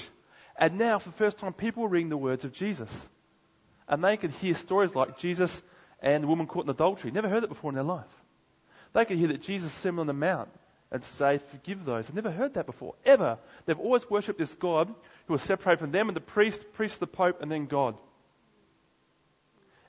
And 0.59 0.79
now, 0.79 0.99
for 0.99 1.11
the 1.11 1.17
first 1.17 1.39
time, 1.39 1.53
people 1.53 1.83
were 1.83 1.89
reading 1.89 2.09
the 2.09 2.17
words 2.17 2.45
of 2.45 2.53
Jesus. 2.53 2.91
And 3.89 4.03
they 4.03 4.17
could 4.17 4.31
hear 4.31 4.55
stories 4.55 4.95
like 4.95 5.19
Jesus 5.19 5.51
and 6.01 6.25
the 6.25 6.29
woman 6.29 6.47
caught 6.47 6.65
in 6.65 6.71
adultery. 6.71 7.11
Never 7.11 7.29
heard 7.29 7.45
it 7.45 7.49
before 7.49 7.71
in 7.71 7.75
their 7.75 7.85
life. 7.85 8.05
They 8.95 9.05
could 9.05 9.19
hear 9.19 9.29
that 9.29 9.43
Jesus 9.43 9.73
sat 9.83 9.99
on 9.99 10.07
the 10.07 10.13
mount 10.13 10.49
and 10.91 11.03
say, 11.19 11.41
Forgive 11.51 11.85
those. 11.85 12.07
They've 12.07 12.15
never 12.15 12.31
heard 12.31 12.55
that 12.55 12.67
before, 12.67 12.95
ever. 13.05 13.39
They've 13.67 13.79
always 13.79 14.09
worshipped 14.09 14.39
this 14.39 14.55
God 14.55 14.89
who 15.27 15.33
was 15.33 15.43
separated 15.43 15.81
from 15.81 15.93
them 15.93 16.09
and 16.09 16.17
the 16.17 16.21
priest, 16.21 16.65
priest, 16.75 17.01
the 17.01 17.07
Pope, 17.07 17.43
and 17.43 17.51
then 17.51 17.67
God. 17.67 17.97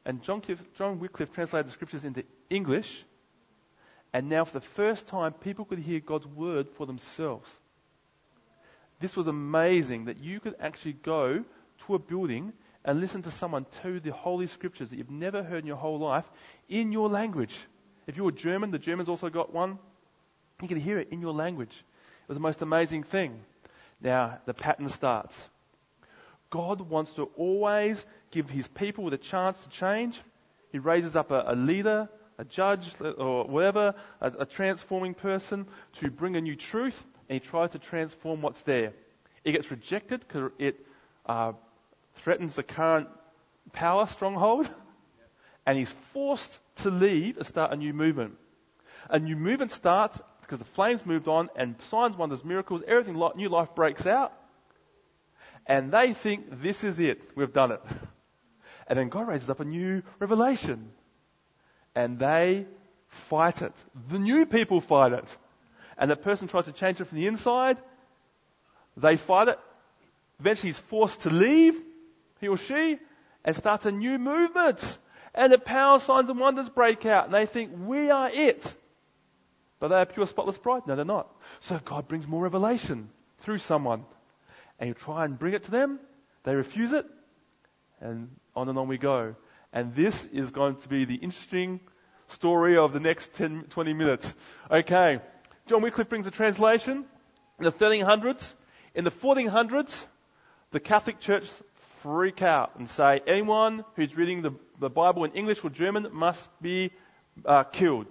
And 0.08 0.24
John, 0.24 0.41
John 0.78 1.00
Wycliffe 1.00 1.34
translated 1.34 1.67
the 1.67 1.72
scriptures 1.72 2.06
into 2.06 2.24
English, 2.50 3.06
and 4.13 4.30
now 4.30 4.46
for 4.46 4.58
the 4.58 4.65
first 4.65 5.06
time, 5.06 5.34
people 5.34 5.65
could 5.65 5.80
hear 5.80 6.00
God's 6.00 6.26
word 6.26 6.67
for 6.78 6.88
themselves. 6.88 7.52
This 9.02 9.17
was 9.17 9.28
amazing 9.28 10.06
that 10.06 10.17
you 10.17 10.39
could 10.39 10.56
actually 10.62 10.93
go 10.93 11.43
to 11.86 11.96
a 11.96 12.00
building 12.00 12.54
and 12.86 13.02
listen 13.02 13.22
to 13.24 13.32
someone 13.32 13.65
tell 13.82 14.00
the 14.00 14.13
Holy 14.13 14.48
Scriptures 14.48 14.91
that 14.91 14.96
you've 14.96 15.12
never 15.12 15.43
heard 15.43 15.60
in 15.60 15.67
your 15.67 15.76
whole 15.76 16.00
life 16.00 16.26
in 16.70 16.93
your 16.93 17.10
language. 17.10 17.54
If 18.08 18.15
you 18.15 18.24
were 18.24 18.32
German, 18.32 18.72
the 18.72 18.80
Germans 18.80 19.10
also 19.10 19.28
got 19.28 19.54
one. 19.54 19.78
You 20.62 20.70
could 20.70 20.78
hear 20.78 21.00
it 21.00 21.10
in 21.12 21.20
your 21.20 21.34
language. 21.34 21.74
It 21.74 22.30
was 22.30 22.38
the 22.38 22.41
most 22.41 22.62
amazing 22.62 23.04
thing. 23.04 23.41
Now, 24.00 24.39
the 24.46 24.54
pattern 24.54 24.88
starts. 24.88 25.36
God 26.50 26.82
wants 26.82 27.14
to 27.14 27.24
always 27.36 28.04
give 28.32 28.50
his 28.50 28.68
people 28.68 29.14
a 29.14 29.18
chance 29.18 29.62
to 29.64 29.70
change. 29.70 30.20
He 30.72 30.80
raises 30.80 31.16
up 31.16 31.32
a, 31.32 31.44
a 31.48 31.56
leader, 31.56 32.10
a 32.38 32.46
judge, 32.46 32.90
or 33.18 33.46
whatever, 33.46 33.96
a, 34.22 34.32
a 34.40 34.46
transforming 34.46 35.14
person 35.14 35.68
to 36.00 36.10
bring 36.10 36.36
a 36.36 36.42
new 36.42 36.56
truth, 36.56 36.96
and 37.30 37.42
he 37.42 37.48
tries 37.48 37.72
to 37.72 37.80
transform 37.80 38.42
what's 38.42 38.62
there. 38.62 38.94
It 39.44 39.54
gets 39.54 39.70
rejected 39.72 40.22
because 40.22 40.52
it 40.60 40.86
uh, 41.26 41.54
threatens 42.24 42.56
the 42.56 42.64
current 42.64 43.08
power 43.74 44.08
stronghold, 44.08 44.70
and 45.66 45.78
he's 45.78 45.94
forced 46.14 46.60
to 46.84 46.90
leave 46.90 47.38
and 47.38 47.46
start 47.46 47.72
a 47.74 47.76
new 47.76 47.94
movement. 47.94 48.36
A 49.10 49.20
new 49.20 49.36
movement 49.36 49.72
starts 49.72 50.20
because 50.42 50.60
the 50.60 50.66
flames 50.76 51.06
moved 51.06 51.28
on, 51.28 51.50
and 51.58 51.76
signs, 51.90 52.16
wonders, 52.16 52.44
miracles, 52.44 52.82
everything, 52.88 53.22
new 53.36 53.50
life 53.50 53.70
breaks 53.76 54.06
out. 54.06 54.32
And 55.68 55.92
they 55.92 56.14
think 56.14 56.62
this 56.64 56.84
is 56.84 57.00
it, 57.00 57.22
we've 57.36 57.54
done 57.54 57.74
it. 57.74 57.82
And 58.90 58.98
then 58.98 59.10
God 59.10 59.28
raises 59.28 59.50
up 59.50 59.60
a 59.60 59.66
new 59.66 60.02
revelation. 60.18 60.92
And 61.94 62.18
they 62.18 62.66
fight 63.30 63.62
it. 63.62 63.74
The 64.10 64.18
new 64.18 64.46
people 64.46 64.80
fight 64.80 65.12
it. 65.12 65.38
And 65.98 66.10
the 66.10 66.16
person 66.16 66.48
tries 66.48 66.66
to 66.66 66.72
change 66.72 67.02
it 67.02 67.08
from 67.10 67.18
the 67.18 67.28
inside. 67.28 67.80
They 68.96 69.18
fight 69.18 69.50
it. 69.50 69.60
Eventually 70.40 70.70
he's 70.70 70.80
forced 70.90 71.20
to 71.24 71.30
leave 71.30 71.74
he 72.40 72.48
or 72.48 72.58
she, 72.58 73.00
and 73.44 73.56
starts 73.56 73.86
a 73.86 73.92
new 73.92 74.18
movement. 74.18 74.82
And 75.34 75.52
the 75.54 75.60
power 75.60 76.00
signs 76.00 76.30
and 76.30 76.40
wonders 76.40 76.70
break 76.70 77.06
out, 77.06 77.26
and 77.26 77.34
they 77.34 77.46
think, 77.46 77.72
we 77.86 78.10
are 78.10 78.30
it. 78.30 78.64
But 79.80 79.90
they 79.90 79.96
are 79.96 80.06
pure, 80.06 80.26
spotless 80.26 80.58
pride. 80.58 80.84
No, 80.88 80.96
they're 80.96 81.06
not. 81.06 81.30
So 81.60 81.80
God 81.84 82.08
brings 82.08 82.28
more 82.28 82.42
revelation 82.42 83.10
through 83.42 83.60
someone. 83.60 84.06
And 84.80 84.88
you 84.90 84.94
try 84.94 85.26
and 85.26 85.38
bring 85.38 85.54
it 85.54 85.63
to 85.63 85.72
them, 85.72 86.00
they 86.44 86.56
refuse 86.56 86.94
it, 86.94 87.06
and 88.00 88.30
on 88.56 88.70
and 88.70 88.78
on 88.78 88.88
we 88.88 88.98
go. 88.98 89.36
And 89.74 89.96
this 89.96 90.16
is 90.32 90.52
going 90.52 90.78
to 90.82 90.88
be 90.88 91.06
the 91.06 91.16
interesting 91.16 91.80
story 92.28 92.78
of 92.78 92.94
the 92.94 93.00
next 93.00 93.34
10, 93.34 93.66
20 93.70 93.94
minutes. 93.94 94.28
Okay. 94.70 95.20
John 95.68 95.82
Wycliffe 95.82 96.10
brings 96.10 96.28
a 96.28 96.32
translation 96.32 97.06
in 97.60 97.66
the 97.66 97.72
1300s. 97.72 98.54
In 98.96 99.04
the 99.04 99.12
1400s, 99.12 99.94
the 100.72 100.80
Catholic 100.80 101.20
Church 101.20 101.44
freak 102.02 102.42
out 102.42 102.78
and 102.78 102.88
say 102.88 103.22
anyone 103.28 103.84
who's 103.96 104.16
reading 104.16 104.42
the, 104.42 104.52
the 104.80 104.90
Bible 104.90 105.24
in 105.26 105.32
English 105.32 105.60
or 105.63 105.70
German 105.70 106.08
must 106.13 106.48
be 106.62 106.92
uh, 107.46 107.63
killed. 107.63 108.08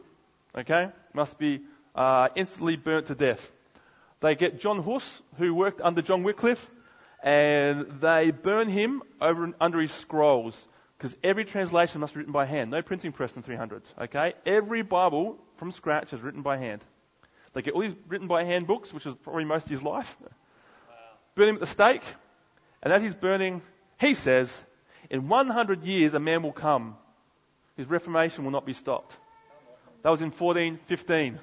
Okay? 0.56 0.90
Must 1.14 1.38
be 1.38 1.62
uh, 1.94 2.28
instantly 2.36 2.76
burnt 2.76 3.06
to 3.06 3.14
death. 3.14 3.40
They 4.26 4.34
get 4.34 4.58
John 4.58 4.82
Huss, 4.82 5.04
who 5.38 5.54
worked 5.54 5.80
under 5.80 6.02
John 6.02 6.24
Wycliffe, 6.24 6.58
and 7.22 8.00
they 8.00 8.32
burn 8.32 8.68
him 8.68 9.00
over 9.20 9.52
under 9.60 9.80
his 9.80 9.92
scrolls 9.92 10.60
because 10.98 11.14
every 11.22 11.44
translation 11.44 12.00
must 12.00 12.12
be 12.12 12.18
written 12.18 12.32
by 12.32 12.44
hand. 12.44 12.72
No 12.72 12.82
printing 12.82 13.12
press 13.12 13.32
in 13.36 13.42
the 13.42 13.48
300s. 13.48 13.84
Okay? 14.02 14.34
Every 14.44 14.82
Bible 14.82 15.38
from 15.60 15.70
scratch 15.70 16.12
is 16.12 16.20
written 16.20 16.42
by 16.42 16.58
hand. 16.58 16.82
They 17.54 17.62
get 17.62 17.74
all 17.74 17.82
these 17.82 17.94
written 18.08 18.26
by 18.26 18.42
hand 18.42 18.66
books, 18.66 18.92
which 18.92 19.06
is 19.06 19.14
probably 19.22 19.44
most 19.44 19.66
of 19.66 19.70
his 19.70 19.82
life. 19.84 20.08
Wow. 20.18 20.26
Burn 21.36 21.48
him 21.50 21.54
at 21.54 21.60
the 21.60 21.68
stake, 21.68 22.02
and 22.82 22.92
as 22.92 23.02
he's 23.02 23.14
burning, 23.14 23.62
he 24.00 24.14
says, 24.14 24.52
in 25.08 25.28
100 25.28 25.84
years 25.84 26.14
a 26.14 26.18
man 26.18 26.42
will 26.42 26.52
come. 26.52 26.96
His 27.76 27.86
reformation 27.86 28.42
will 28.42 28.50
not 28.50 28.66
be 28.66 28.72
stopped. 28.72 29.16
That 30.02 30.10
was 30.10 30.20
in 30.20 30.32
1415. 30.32 31.38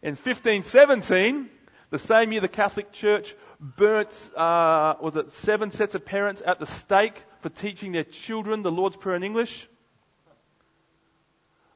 In 0.00 0.14
1517, 0.14 1.50
the 1.90 1.98
same 1.98 2.32
year 2.32 2.40
the 2.40 2.48
Catholic 2.48 2.92
Church 2.92 3.34
burnt, 3.60 4.14
uh, 4.36 4.94
was 5.00 5.16
it 5.16 5.30
seven 5.42 5.70
sets 5.70 5.94
of 5.94 6.04
parents 6.04 6.42
at 6.46 6.58
the 6.58 6.66
stake 6.66 7.22
for 7.42 7.48
teaching 7.48 7.92
their 7.92 8.04
children 8.04 8.62
the 8.62 8.70
Lord's 8.70 8.96
Prayer 8.96 9.16
in 9.16 9.22
English? 9.22 9.68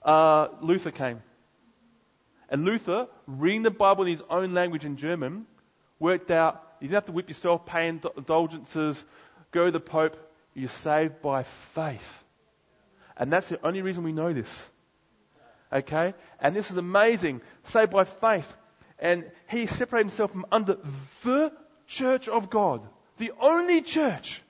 Uh, 0.03 0.49
Luther 0.61 0.91
came. 0.91 1.23
And 2.49 2.65
Luther, 2.65 3.07
reading 3.27 3.63
the 3.63 3.71
Bible 3.71 4.05
in 4.05 4.11
his 4.11 4.23
own 4.29 4.53
language 4.53 4.85
in 4.85 4.97
German, 4.97 5.47
worked 5.99 6.31
out 6.31 6.63
you 6.83 6.89
didn't 6.89 6.97
have 6.97 7.07
to 7.07 7.13
whip 7.13 7.29
yourself, 7.29 7.65
pay 7.65 7.87
indulgences, 7.87 9.05
go 9.53 9.67
to 9.67 9.71
the 9.71 9.79
Pope, 9.79 10.17
you're 10.53 10.69
saved 10.83 11.23
by 11.23 11.47
faith. 11.77 12.01
And 13.17 13.33
that's 13.33 13.49
the 13.49 13.65
only 13.65 13.83
reason 13.83 14.03
we 14.03 14.13
know 14.13 14.33
this. 14.33 14.51
Okay? 15.73 16.13
And 16.41 16.57
this 16.57 16.69
is 16.73 16.77
amazing. 16.77 17.41
Saved 17.67 17.93
by 17.93 18.05
faith. 18.05 18.53
And 19.03 19.25
he 19.49 19.67
separated 19.67 20.11
himself 20.11 20.31
from 20.31 20.47
under 20.53 20.79
the 21.25 21.53
church 21.89 22.29
of 22.29 22.49
God, 22.49 22.89
the 23.19 23.33
only 23.41 23.83
church, 23.83 24.41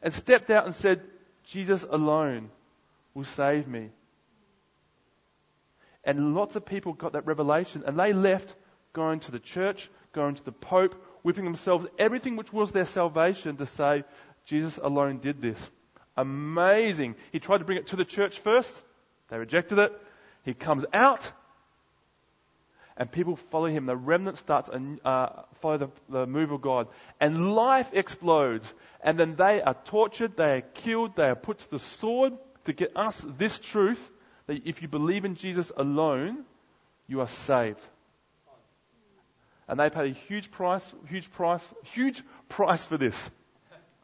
and 0.00 0.14
stepped 0.14 0.50
out 0.50 0.66
and 0.66 0.74
said, 0.76 1.02
Jesus 1.44 1.84
alone 1.90 2.50
will 3.12 3.24
save 3.24 3.66
me. 3.66 3.90
And 6.04 6.34
lots 6.34 6.54
of 6.54 6.64
people 6.64 6.92
got 6.92 7.12
that 7.14 7.26
revelation 7.26 7.82
and 7.84 7.98
they 7.98 8.12
left 8.12 8.54
going 8.92 9.18
to 9.20 9.32
the 9.32 9.40
church, 9.40 9.90
going 10.14 10.36
to 10.36 10.44
the 10.44 10.52
Pope, 10.52 10.94
whipping 11.22 11.44
themselves 11.44 11.86
everything 11.98 12.36
which 12.36 12.52
was 12.52 12.70
their 12.70 12.86
salvation 12.86 13.56
to 13.56 13.66
say, 13.66 14.04
Jesus 14.46 14.78
alone 14.80 15.18
did 15.18 15.42
this. 15.42 15.60
Amazing. 16.16 17.16
He 17.32 17.40
tried 17.40 17.58
to 17.58 17.64
bring 17.64 17.78
it 17.78 17.88
to 17.88 17.96
the 17.96 18.04
church 18.04 18.38
first. 18.44 18.70
They 19.28 19.38
rejected 19.38 19.78
it. 19.78 19.92
He 20.44 20.54
comes 20.54 20.84
out, 20.92 21.32
and 23.02 23.10
people 23.10 23.36
follow 23.50 23.66
him. 23.66 23.86
The 23.86 23.96
remnant 23.96 24.38
starts 24.38 24.68
and 24.72 25.00
uh, 25.04 25.42
follow 25.60 25.76
the, 25.76 25.90
the 26.08 26.24
move 26.24 26.52
of 26.52 26.62
God, 26.62 26.86
and 27.20 27.52
life 27.52 27.88
explodes. 27.92 28.64
And 29.02 29.18
then 29.18 29.34
they 29.34 29.60
are 29.60 29.76
tortured, 29.86 30.36
they 30.36 30.58
are 30.58 30.60
killed, 30.60 31.16
they 31.16 31.24
are 31.24 31.34
put 31.34 31.58
to 31.58 31.70
the 31.72 31.80
sword 31.80 32.34
to 32.64 32.72
get 32.72 32.96
us 32.96 33.20
this 33.40 33.58
truth 33.58 33.98
that 34.46 34.58
if 34.64 34.82
you 34.82 34.86
believe 34.86 35.24
in 35.24 35.34
Jesus 35.34 35.72
alone, 35.76 36.44
you 37.08 37.20
are 37.20 37.28
saved. 37.44 37.80
And 39.66 39.80
they 39.80 39.90
paid 39.90 40.12
a 40.12 40.14
huge 40.14 40.52
price, 40.52 40.84
huge 41.08 41.28
price, 41.32 41.64
huge 41.94 42.22
price 42.48 42.86
for 42.86 42.98
this. 42.98 43.16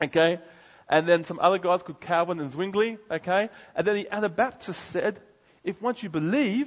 Okay? 0.02 0.40
And 0.88 1.08
then 1.08 1.22
some 1.22 1.38
other 1.38 1.58
guys 1.58 1.84
called 1.84 2.00
Calvin 2.00 2.40
and 2.40 2.50
Zwingli. 2.50 2.98
Okay? 3.08 3.48
And 3.76 3.86
then 3.86 3.94
the 3.94 4.12
Anabaptists 4.12 4.82
said, 4.92 5.20
if 5.62 5.80
once 5.80 6.02
you 6.02 6.08
believe, 6.08 6.66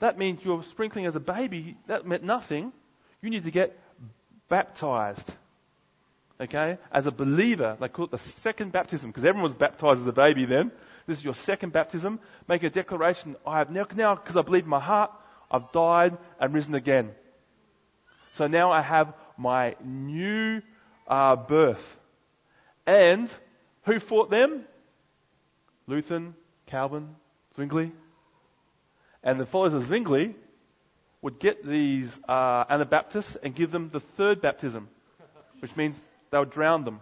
that 0.00 0.18
means 0.18 0.40
you're 0.42 0.62
sprinkling 0.64 1.06
as 1.06 1.14
a 1.14 1.20
baby. 1.20 1.76
That 1.86 2.06
meant 2.06 2.24
nothing. 2.24 2.72
You 3.22 3.30
need 3.30 3.44
to 3.44 3.50
get 3.50 3.78
baptized. 4.48 5.32
Okay? 6.40 6.78
As 6.90 7.06
a 7.06 7.10
believer. 7.10 7.76
They 7.78 7.88
call 7.88 8.06
it 8.06 8.10
the 8.10 8.20
second 8.42 8.72
baptism 8.72 9.10
because 9.10 9.24
everyone 9.24 9.44
was 9.44 9.54
baptized 9.54 10.00
as 10.00 10.06
a 10.06 10.12
baby 10.12 10.46
then. 10.46 10.72
This 11.06 11.18
is 11.18 11.24
your 11.24 11.34
second 11.34 11.72
baptism. 11.72 12.18
Make 12.48 12.62
a 12.62 12.70
declaration. 12.70 13.36
I 13.46 13.58
have 13.58 13.70
now, 13.70 13.86
now 13.94 14.14
because 14.14 14.36
I 14.36 14.42
believe 14.42 14.64
in 14.64 14.70
my 14.70 14.80
heart, 14.80 15.10
I've 15.50 15.70
died 15.72 16.16
and 16.40 16.54
risen 16.54 16.74
again. 16.74 17.10
So 18.34 18.46
now 18.46 18.72
I 18.72 18.80
have 18.80 19.12
my 19.36 19.76
new 19.84 20.62
uh, 21.06 21.36
birth. 21.36 21.84
And 22.86 23.30
who 23.84 24.00
fought 24.00 24.30
them? 24.30 24.64
Luther, 25.86 26.32
Calvin, 26.66 27.16
Zwingli. 27.54 27.92
And 29.22 29.38
the 29.38 29.46
followers 29.46 29.74
of 29.74 29.84
Zwingli 29.84 30.34
would 31.22 31.38
get 31.38 31.64
these 31.64 32.10
uh, 32.28 32.64
Anabaptists 32.68 33.36
and 33.42 33.54
give 33.54 33.70
them 33.70 33.90
the 33.92 34.00
third 34.00 34.40
baptism, 34.40 34.88
which 35.60 35.76
means 35.76 35.96
they 36.30 36.38
would 36.38 36.50
drown 36.50 36.84
them. 36.84 37.00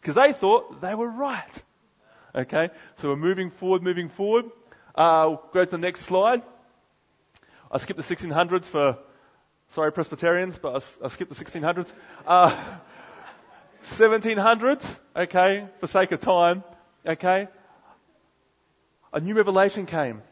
Because 0.00 0.14
they 0.16 0.32
thought 0.32 0.80
they 0.80 0.94
were 0.94 1.08
right. 1.08 1.62
Okay? 2.34 2.70
So 2.96 3.08
we're 3.08 3.16
moving 3.16 3.50
forward, 3.50 3.82
moving 3.82 4.08
forward. 4.08 4.46
Uh, 4.94 5.36
go 5.52 5.64
to 5.64 5.70
the 5.70 5.78
next 5.78 6.06
slide. 6.06 6.42
I 7.70 7.78
skipped 7.78 8.00
the 8.00 8.14
1600s 8.14 8.68
for, 8.70 8.98
sorry 9.70 9.92
Presbyterians, 9.92 10.58
but 10.60 10.82
I, 11.00 11.06
I 11.06 11.08
skipped 11.08 11.30
the 11.36 11.44
1600s. 11.44 11.90
Uh, 12.26 12.78
1700s, 13.98 14.98
okay, 15.16 15.66
for 15.80 15.86
sake 15.86 16.12
of 16.12 16.20
time, 16.20 16.62
okay. 17.06 17.48
A 19.12 19.20
new 19.20 19.34
revelation 19.34 19.86
came 19.86 20.22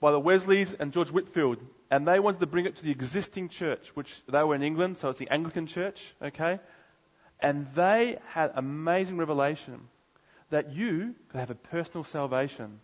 by 0.00 0.12
the 0.12 0.20
Wesleys 0.20 0.74
and 0.78 0.92
George 0.92 1.10
Whitefield, 1.10 1.58
and 1.90 2.06
they 2.06 2.20
wanted 2.20 2.40
to 2.40 2.46
bring 2.46 2.66
it 2.66 2.76
to 2.76 2.84
the 2.84 2.90
existing 2.90 3.48
church, 3.48 3.80
which 3.94 4.12
they 4.30 4.42
were 4.42 4.54
in 4.54 4.62
England, 4.62 4.98
so 4.98 5.08
it's 5.08 5.18
the 5.18 5.28
Anglican 5.28 5.66
church, 5.66 6.14
okay? 6.22 6.60
And 7.40 7.66
they 7.74 8.18
had 8.28 8.52
amazing 8.54 9.16
revelation 9.16 9.88
that 10.50 10.72
you 10.72 11.14
could 11.28 11.40
have 11.40 11.50
a 11.50 11.56
personal 11.56 12.04
salvation, 12.04 12.78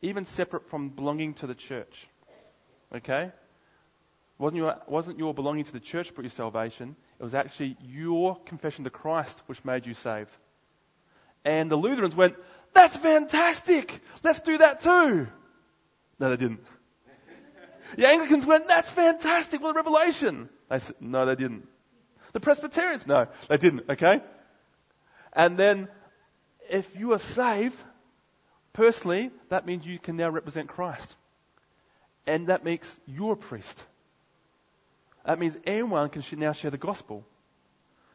even 0.00 0.24
separate 0.24 0.70
from 0.70 0.88
belonging 0.88 1.34
to 1.34 1.46
the 1.46 1.54
church. 1.54 2.08
Okay? 2.94 3.30
Wasn't 4.38 4.56
your, 4.56 4.76
wasn't 4.88 5.18
your 5.18 5.34
belonging 5.34 5.64
to 5.64 5.72
the 5.72 5.80
church 5.80 6.14
brought 6.14 6.24
your 6.24 6.30
salvation, 6.30 6.96
it 7.20 7.22
was 7.22 7.34
actually 7.34 7.76
your 7.82 8.38
confession 8.46 8.84
to 8.84 8.90
Christ 8.90 9.42
which 9.46 9.64
made 9.64 9.86
you 9.86 9.94
saved. 9.94 10.30
And 11.44 11.70
the 11.70 11.76
Lutherans 11.76 12.14
went, 12.14 12.36
That's 12.74 12.96
fantastic! 12.96 13.92
Let's 14.22 14.40
do 14.40 14.58
that 14.58 14.80
too! 14.80 15.26
No, 16.18 16.30
they 16.30 16.36
didn't. 16.36 16.60
The 17.96 18.08
Anglicans 18.08 18.46
went, 18.46 18.68
That's 18.68 18.90
fantastic! 18.90 19.60
What 19.60 19.70
a 19.70 19.74
revelation! 19.74 20.48
They 20.70 20.78
said, 20.78 20.94
No, 21.00 21.26
they 21.26 21.34
didn't. 21.34 21.66
The 22.32 22.40
Presbyterians, 22.40 23.06
no, 23.06 23.26
they 23.48 23.58
didn't, 23.58 23.90
okay? 23.90 24.22
And 25.34 25.58
then, 25.58 25.88
if 26.70 26.86
you 26.94 27.12
are 27.12 27.18
saved, 27.18 27.76
personally, 28.72 29.30
that 29.50 29.66
means 29.66 29.84
you 29.84 29.98
can 29.98 30.16
now 30.16 30.30
represent 30.30 30.68
Christ. 30.68 31.14
And 32.26 32.46
that 32.46 32.64
makes 32.64 32.88
you 33.06 33.30
a 33.30 33.36
priest. 33.36 33.84
That 35.26 35.38
means 35.38 35.56
anyone 35.66 36.08
can 36.08 36.22
now 36.38 36.52
share 36.52 36.70
the 36.70 36.78
gospel. 36.78 37.24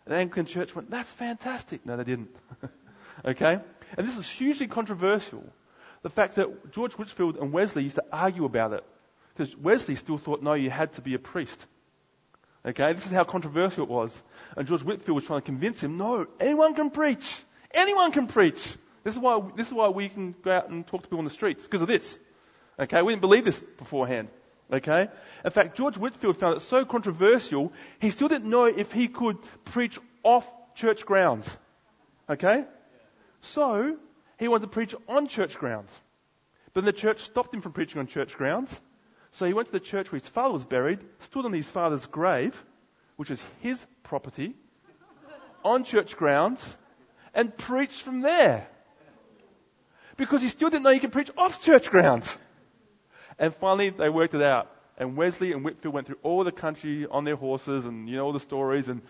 The 0.06 0.16
Anglican 0.16 0.46
Church 0.46 0.74
went, 0.74 0.90
that's 0.90 1.12
fantastic. 1.14 1.86
No, 1.86 1.98
they 1.98 2.04
didn't. 2.04 2.30
okay? 3.26 3.58
And 3.96 4.08
this 4.08 4.18
is 4.18 4.30
hugely 4.30 4.68
controversial. 4.68 5.44
The 6.04 6.10
fact 6.10 6.36
that 6.36 6.72
George 6.72 6.94
Whitefield 6.94 7.38
and 7.38 7.54
Wesley 7.54 7.84
used 7.84 7.96
to 7.96 8.04
argue 8.12 8.46
about 8.46 8.74
it. 8.74 8.84
Because 9.36 9.56
Wesley 9.56 9.96
still 9.96 10.18
thought, 10.18 10.42
no, 10.42 10.54
you 10.54 10.70
had 10.70 10.94
to 10.94 11.02
be 11.02 11.14
a 11.14 11.20
priest. 11.20 11.66
Okay? 12.66 12.94
This 12.94 13.06
is 13.06 13.12
how 13.12 13.24
controversial 13.24 13.84
it 13.84 13.90
was. 13.90 14.14
And 14.56 14.68
George 14.68 14.84
Whitefield 14.84 15.16
was 15.16 15.26
trying 15.26 15.42
to 15.42 15.46
convince 15.46 15.80
him, 15.82 15.98
no, 15.98 16.26
anyone 16.40 16.76
can 16.76 16.90
preach. 16.90 17.26
Anyone 17.72 18.12
can 18.12 18.28
preach. 18.28 18.60
This 19.04 19.14
is 19.14 19.20
why, 19.20 19.42
this 19.56 19.68
is 19.68 19.74
why 19.74 19.90
we 19.90 20.10
can 20.10 20.36
go 20.44 20.52
out 20.52 20.70
and 20.70 20.86
talk 20.86 21.02
to 21.02 21.08
people 21.08 21.20
on 21.20 21.26
the 21.26 21.32
streets, 21.32 21.64
because 21.64 21.82
of 21.82 21.88
this. 21.88 22.20
Okay? 22.80 23.02
We 23.02 23.14
didn't 23.14 23.22
believe 23.22 23.46
this 23.46 23.62
beforehand. 23.78 24.30
Okay? 24.72 25.08
In 25.46 25.52
fact, 25.52 25.78
George 25.78 25.98
Whitefield 25.98 26.40
found 26.40 26.58
it 26.58 26.64
so 26.64 26.84
controversial, 26.84 27.72
he 28.00 28.10
still 28.10 28.28
didn't 28.28 28.50
know 28.50 28.66
if 28.66 28.92
he 28.92 29.08
could 29.08 29.38
preach 29.66 29.98
off 30.24 30.46
church 30.76 31.06
grounds. 31.06 31.50
Okay? 32.30 32.66
So, 33.42 33.98
he 34.38 34.48
wanted 34.48 34.68
to 34.68 34.72
preach 34.72 34.94
on 35.08 35.28
church 35.28 35.56
grounds. 35.56 35.92
But 36.74 36.86
the 36.86 36.94
church 36.94 37.20
stopped 37.22 37.54
him 37.54 37.62
from 37.62 37.74
preaching 37.74 38.00
on 38.00 38.08
church 38.08 38.36
grounds. 38.36 38.80
So 39.32 39.46
he 39.46 39.54
went 39.54 39.68
to 39.68 39.72
the 39.72 39.80
church 39.80 40.12
where 40.12 40.20
his 40.20 40.30
father 40.30 40.54
was 40.54 40.64
buried, 40.64 41.00
stood 41.20 41.46
on 41.46 41.54
his 41.54 41.70
father's 41.70 42.06
grave, 42.06 42.56
which 43.18 43.30
was 43.30 43.42
his 43.62 43.84
property, 44.04 44.56
on 45.64 45.84
church 45.84 46.16
grounds, 46.16 46.76
and 47.34 47.56
preached 47.58 48.02
from 48.04 48.22
there. 48.22 48.68
Because 50.18 50.42
he 50.42 50.50
still 50.50 50.70
didn't 50.70 50.84
know 50.84 50.92
he 50.92 51.00
could 51.00 51.12
preach 51.12 51.30
off 51.38 51.62
church 51.62 51.90
grounds. 51.90 52.28
And 53.38 53.54
finally, 53.60 53.92
they 53.92 54.10
worked 54.10 54.34
it 54.34 54.42
out. 54.42 54.72
And 54.98 55.16
Wesley 55.16 55.52
and 55.52 55.64
Whitefield 55.64 55.94
went 55.94 56.08
through 56.08 56.18
all 56.24 56.44
the 56.44 56.52
country 56.52 57.06
on 57.10 57.24
their 57.24 57.36
horses 57.36 57.86
and, 57.86 58.10
you 58.10 58.16
know, 58.16 58.26
all 58.26 58.34
the 58.34 58.40
stories 58.40 58.88
and 58.88 59.02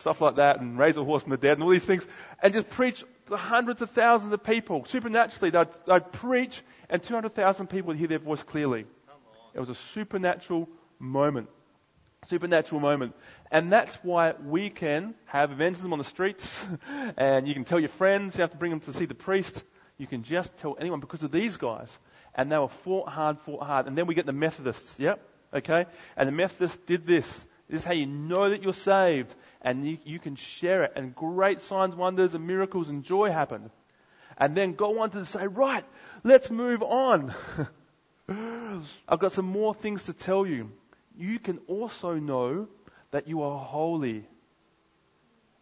stuff 0.00 0.20
like 0.20 0.36
that 0.36 0.60
and 0.60 0.78
raise 0.78 0.96
a 0.96 1.04
horse 1.04 1.22
from 1.22 1.30
the 1.30 1.36
dead 1.36 1.52
and 1.52 1.62
all 1.62 1.70
these 1.70 1.86
things 1.86 2.06
and 2.42 2.52
just 2.52 2.68
preach 2.70 3.04
to 3.28 3.36
hundreds 3.36 3.80
of 3.82 3.90
thousands 3.90 4.32
of 4.32 4.42
people. 4.42 4.84
Supernaturally, 4.86 5.50
they'd, 5.50 5.68
they'd 5.86 6.12
preach 6.12 6.62
and 6.88 7.02
200,000 7.02 7.68
people 7.68 7.88
would 7.88 7.96
hear 7.96 8.08
their 8.08 8.18
voice 8.18 8.42
clearly. 8.42 8.86
It 9.54 9.60
was 9.60 9.68
a 9.68 9.76
supernatural 9.94 10.68
moment. 10.98 11.48
Supernatural 12.26 12.80
moment. 12.80 13.14
And 13.50 13.72
that's 13.72 13.96
why 14.02 14.34
we 14.44 14.70
can 14.70 15.14
have 15.26 15.50
evangelism 15.50 15.92
on 15.92 15.98
the 15.98 16.04
streets 16.04 16.64
and 17.16 17.48
you 17.48 17.54
can 17.54 17.64
tell 17.64 17.80
your 17.80 17.88
friends, 17.90 18.34
you 18.34 18.42
have 18.42 18.50
to 18.50 18.56
bring 18.56 18.70
them 18.70 18.80
to 18.80 18.92
see 18.94 19.06
the 19.06 19.14
priest. 19.14 19.62
You 19.96 20.06
can 20.06 20.22
just 20.22 20.56
tell 20.58 20.76
anyone 20.80 21.00
because 21.00 21.22
of 21.22 21.32
these 21.32 21.56
guys 21.56 21.90
and 22.34 22.50
they 22.50 22.58
were 22.58 22.70
fought 22.84 23.08
hard, 23.08 23.38
fought 23.44 23.62
hard. 23.62 23.86
And 23.86 23.96
then 23.96 24.06
we 24.06 24.14
get 24.14 24.26
the 24.26 24.32
Methodists, 24.32 24.94
yep, 24.98 25.20
okay? 25.52 25.86
And 26.16 26.28
the 26.28 26.32
Methodists 26.32 26.78
did 26.86 27.06
this. 27.06 27.26
This 27.70 27.82
is 27.82 27.86
how 27.86 27.92
you 27.92 28.06
know 28.06 28.50
that 28.50 28.64
you're 28.64 28.72
saved, 28.72 29.32
and 29.62 29.86
you, 29.86 29.98
you 30.04 30.18
can 30.18 30.34
share 30.34 30.82
it. 30.82 30.92
And 30.96 31.14
great 31.14 31.60
signs, 31.60 31.94
wonders, 31.94 32.34
and 32.34 32.44
miracles 32.44 32.88
and 32.88 33.04
joy 33.04 33.30
happened. 33.30 33.70
And 34.36 34.56
then 34.56 34.74
go 34.74 35.00
on 35.00 35.10
to 35.10 35.24
say, 35.24 35.46
right, 35.46 35.84
let's 36.24 36.50
move 36.50 36.82
on. 36.82 37.32
I've 39.08 39.20
got 39.20 39.32
some 39.32 39.46
more 39.46 39.74
things 39.74 40.02
to 40.04 40.12
tell 40.12 40.46
you. 40.46 40.70
You 41.16 41.38
can 41.38 41.58
also 41.68 42.14
know 42.14 42.66
that 43.12 43.28
you 43.28 43.42
are 43.42 43.58
holy. 43.58 44.26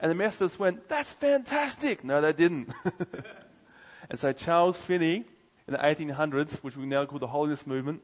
And 0.00 0.10
the 0.10 0.14
Methodists 0.14 0.58
went, 0.58 0.88
that's 0.88 1.12
fantastic. 1.20 2.04
No, 2.04 2.22
they 2.22 2.32
didn't. 2.32 2.72
and 4.10 4.18
so 4.18 4.32
Charles 4.32 4.78
Finney, 4.86 5.24
in 5.66 5.72
the 5.72 5.78
1800s, 5.78 6.56
which 6.62 6.76
we 6.76 6.86
now 6.86 7.04
call 7.04 7.18
the 7.18 7.26
Holiness 7.26 7.66
Movement, 7.66 8.00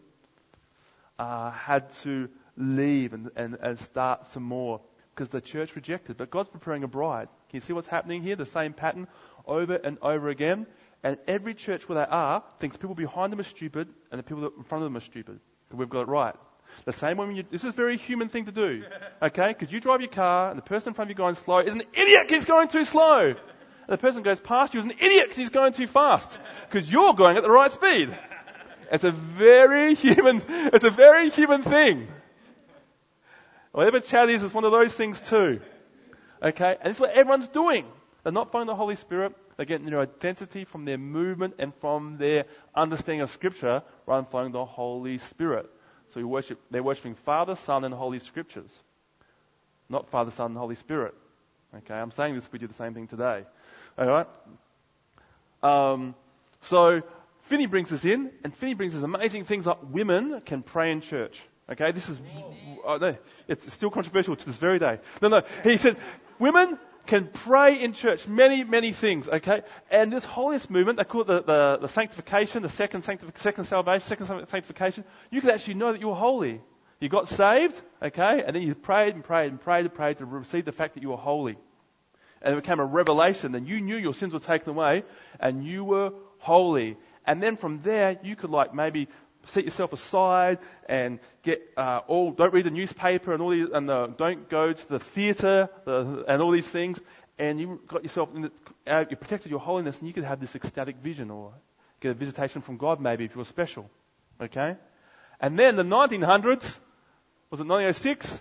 uh, 1.18 1.50
had 1.52 1.86
to 2.02 2.28
leave 2.56 3.12
and, 3.12 3.30
and, 3.36 3.56
and 3.60 3.78
start 3.78 4.26
some 4.32 4.42
more 4.42 4.80
because 5.14 5.30
the 5.30 5.40
church 5.40 5.74
rejected. 5.76 6.16
But 6.16 6.30
God's 6.30 6.48
preparing 6.48 6.82
a 6.82 6.88
bride. 6.88 7.28
Can 7.48 7.56
you 7.56 7.60
see 7.60 7.72
what's 7.72 7.88
happening 7.88 8.22
here? 8.22 8.36
The 8.36 8.46
same 8.46 8.72
pattern 8.72 9.06
over 9.46 9.74
and 9.74 9.98
over 10.02 10.28
again. 10.28 10.66
And 11.02 11.18
every 11.28 11.54
church 11.54 11.88
where 11.88 11.96
they 11.96 12.10
are 12.10 12.42
thinks 12.60 12.76
people 12.76 12.94
behind 12.94 13.32
them 13.32 13.40
are 13.40 13.44
stupid 13.44 13.88
and 14.10 14.18
the 14.18 14.22
people 14.22 14.50
in 14.56 14.64
front 14.64 14.82
of 14.82 14.90
them 14.90 14.96
are 14.96 15.04
stupid. 15.04 15.38
We've 15.72 15.88
got 15.88 16.02
it 16.02 16.08
right. 16.08 16.34
The 16.86 16.92
same 16.92 17.18
when 17.18 17.36
you, 17.36 17.44
this 17.50 17.62
is 17.62 17.68
a 17.68 17.76
very 17.76 17.96
human 17.96 18.28
thing 18.28 18.46
to 18.46 18.52
do. 18.52 18.82
Okay? 19.22 19.54
Because 19.56 19.72
you 19.72 19.80
drive 19.80 20.00
your 20.00 20.10
car 20.10 20.50
and 20.50 20.58
the 20.58 20.62
person 20.62 20.88
in 20.88 20.94
front 20.94 21.10
of 21.10 21.16
you 21.16 21.16
going 21.16 21.34
slow 21.36 21.58
is 21.58 21.74
an 21.74 21.82
idiot 21.92 22.22
because 22.26 22.38
he's 22.38 22.48
going 22.48 22.68
too 22.68 22.84
slow. 22.84 23.28
And 23.28 23.88
the 23.88 23.98
person 23.98 24.22
goes 24.22 24.40
past 24.40 24.72
you 24.72 24.80
is 24.80 24.86
an 24.86 24.92
idiot 24.92 25.24
because 25.26 25.36
he's 25.36 25.50
going 25.50 25.74
too 25.74 25.86
fast. 25.86 26.38
Because 26.68 26.90
you're 26.90 27.14
going 27.14 27.36
at 27.36 27.42
the 27.42 27.50
right 27.50 27.70
speed. 27.70 28.16
It's 28.90 29.04
a 29.04 29.12
very 29.12 29.94
human, 29.94 30.42
it's 30.48 30.84
a 30.84 30.90
very 30.90 31.30
human 31.30 31.62
thing. 31.62 32.08
Whatever 33.74 33.98
chat 33.98 34.30
is, 34.30 34.40
it's 34.44 34.54
one 34.54 34.62
of 34.62 34.70
those 34.70 34.94
things 34.94 35.20
too. 35.28 35.58
Okay? 36.40 36.76
And 36.80 36.92
it's 36.92 37.00
what 37.00 37.10
everyone's 37.10 37.48
doing. 37.48 37.86
They're 38.22 38.32
not 38.32 38.52
following 38.52 38.68
the 38.68 38.76
Holy 38.76 38.94
Spirit. 38.94 39.34
They're 39.56 39.66
getting 39.66 39.86
their 39.86 40.00
identity 40.00 40.64
from 40.64 40.84
their 40.84 40.96
movement 40.96 41.54
and 41.58 41.72
from 41.80 42.16
their 42.16 42.44
understanding 42.76 43.22
of 43.22 43.30
Scripture 43.30 43.82
rather 44.06 44.22
than 44.22 44.30
following 44.30 44.52
the 44.52 44.64
Holy 44.64 45.18
Spirit. 45.18 45.68
So 46.10 46.24
worship, 46.24 46.60
they're 46.70 46.84
worshipping 46.84 47.16
Father, 47.26 47.56
Son, 47.66 47.82
and 47.82 47.92
Holy 47.92 48.20
Scriptures. 48.20 48.72
Not 49.88 50.08
Father, 50.08 50.30
Son, 50.30 50.52
and 50.52 50.56
Holy 50.56 50.76
Spirit. 50.76 51.14
Okay? 51.78 51.94
I'm 51.94 52.12
saying 52.12 52.36
this, 52.36 52.48
we 52.52 52.60
do 52.60 52.68
the 52.68 52.74
same 52.74 52.94
thing 52.94 53.08
today. 53.08 53.42
Alright? 53.98 54.28
Um, 55.64 56.14
so, 56.68 57.02
Finney 57.50 57.66
brings 57.66 57.92
us 57.92 58.04
in, 58.04 58.30
and 58.44 58.56
Finney 58.56 58.74
brings 58.74 58.94
us 58.94 59.02
amazing 59.02 59.46
things 59.46 59.66
like 59.66 59.78
women 59.90 60.42
can 60.46 60.62
pray 60.62 60.92
in 60.92 61.00
church. 61.00 61.36
Okay, 61.70 61.92
this 61.92 62.08
is, 62.08 62.18
oh, 62.84 62.98
no, 62.98 63.16
it's 63.48 63.72
still 63.72 63.90
controversial 63.90 64.36
to 64.36 64.46
this 64.46 64.58
very 64.58 64.78
day. 64.78 64.98
No, 65.22 65.28
no, 65.28 65.42
he 65.62 65.78
said, 65.78 65.96
women 66.38 66.78
can 67.06 67.28
pray 67.28 67.82
in 67.82 67.94
church 67.94 68.26
many, 68.28 68.64
many 68.64 68.92
things, 68.92 69.26
okay? 69.28 69.62
And 69.90 70.12
this 70.12 70.24
holiness 70.24 70.68
movement, 70.68 70.98
they 70.98 71.04
call 71.04 71.22
it 71.22 71.26
the, 71.26 71.42
the, 71.42 71.78
the 71.82 71.88
sanctification, 71.88 72.62
the 72.62 72.68
second, 72.68 73.02
sanctif- 73.04 73.38
second 73.38 73.64
salvation, 73.64 74.06
second 74.06 74.26
sanctification. 74.48 75.04
You 75.30 75.40
could 75.40 75.50
actually 75.50 75.74
know 75.74 75.92
that 75.92 76.00
you're 76.00 76.14
holy. 76.14 76.60
You 77.00 77.08
got 77.08 77.28
saved, 77.28 77.80
okay? 78.02 78.42
And 78.46 78.54
then 78.54 78.62
you 78.62 78.74
prayed 78.74 79.14
and 79.14 79.24
prayed 79.24 79.50
and 79.50 79.60
prayed 79.60 79.86
and 79.86 79.94
prayed 79.94 80.18
to 80.18 80.26
receive 80.26 80.66
the 80.66 80.72
fact 80.72 80.94
that 80.94 81.02
you 81.02 81.10
were 81.10 81.16
holy 81.16 81.56
and 82.44 82.52
it 82.54 82.62
became 82.62 82.78
a 82.78 82.84
revelation, 82.84 83.52
then 83.52 83.64
you 83.64 83.80
knew 83.80 83.96
your 83.96 84.12
sins 84.12 84.34
were 84.34 84.38
taken 84.38 84.68
away 84.68 85.02
and 85.40 85.64
you 85.66 85.82
were 85.82 86.12
holy. 86.38 86.96
And 87.26 87.42
then 87.42 87.56
from 87.56 87.80
there, 87.82 88.18
you 88.22 88.36
could 88.36 88.50
like 88.50 88.74
maybe 88.74 89.08
set 89.46 89.64
yourself 89.64 89.92
aside 89.92 90.58
and 90.88 91.20
get 91.42 91.62
uh, 91.76 92.00
all. 92.06 92.32
Don't 92.32 92.52
read 92.52 92.66
the 92.66 92.70
newspaper 92.70 93.32
and 93.32 93.42
all 93.42 93.50
these, 93.50 93.68
and 93.72 93.88
the, 93.88 94.14
don't 94.18 94.48
go 94.48 94.72
to 94.72 94.88
the 94.88 94.98
theatre 94.98 95.68
the, 95.84 96.24
and 96.28 96.42
all 96.42 96.50
these 96.50 96.68
things. 96.70 96.98
And 97.38 97.58
you 97.58 97.80
got 97.88 98.04
yourself, 98.04 98.28
in 98.34 98.42
the, 98.42 98.52
uh, 98.86 99.04
you 99.10 99.16
protected 99.16 99.50
your 99.50 99.60
holiness, 99.60 99.98
and 99.98 100.06
you 100.06 100.14
could 100.14 100.24
have 100.24 100.40
this 100.40 100.54
ecstatic 100.54 100.96
vision 101.02 101.30
or 101.30 101.52
get 102.00 102.12
a 102.12 102.14
visitation 102.14 102.62
from 102.62 102.76
God 102.76 103.00
maybe 103.00 103.24
if 103.24 103.32
you 103.32 103.38
were 103.38 103.44
special. 103.44 103.90
Okay. 104.40 104.76
And 105.40 105.58
then 105.58 105.76
the 105.76 105.82
1900s 105.82 106.78
was 107.54 107.60
it 107.60 107.68
1906? 107.68 108.40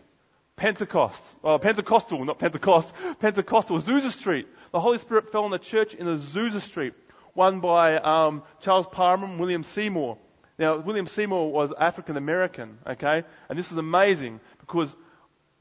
Pentecost, 0.56 1.22
oh, 1.44 1.60
Pentecostal, 1.60 2.26
not 2.26 2.40
Pentecost, 2.40 2.92
Pentecostal, 3.20 3.80
Azusa 3.80 4.12
Street. 4.12 4.48
The 4.72 4.80
Holy 4.80 4.98
Spirit 4.98 5.32
fell 5.32 5.44
on 5.44 5.52
the 5.52 5.60
church 5.60 5.94
in 5.94 6.08
Azusa 6.08 6.62
Street, 6.62 6.94
one 7.36 7.60
by 7.60 7.98
um, 7.98 8.42
Charles 8.62 8.88
Parham 8.92 9.24
and 9.24 9.40
William 9.40 9.64
Seymour. 9.64 10.18
Now, 10.60 10.80
William 10.80 11.08
Seymour 11.08 11.52
was 11.52 11.72
African 11.80 12.16
American, 12.16 12.78
okay? 12.86 13.24
And 13.50 13.58
this 13.58 13.72
is 13.72 13.78
amazing 13.78 14.40
because 14.60 14.94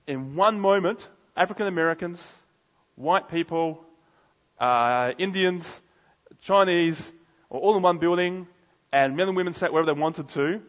in 0.06 0.36
one 0.36 0.60
moment, 0.60 1.06
African 1.36 1.66
Americans, 1.66 2.20
white 2.96 3.28
people, 3.28 3.84
uh, 4.60 5.12
Indians, 5.18 5.64
Chinese, 6.42 7.00
were 7.48 7.58
all 7.58 7.76
in 7.76 7.82
one 7.82 7.98
building, 7.98 8.46
and 8.92 9.16
men 9.16 9.28
and 9.28 9.36
women 9.36 9.54
sat 9.54 9.72
wherever 9.72 9.92
they 9.92 9.98
wanted 9.98 10.28
to, 10.30 10.60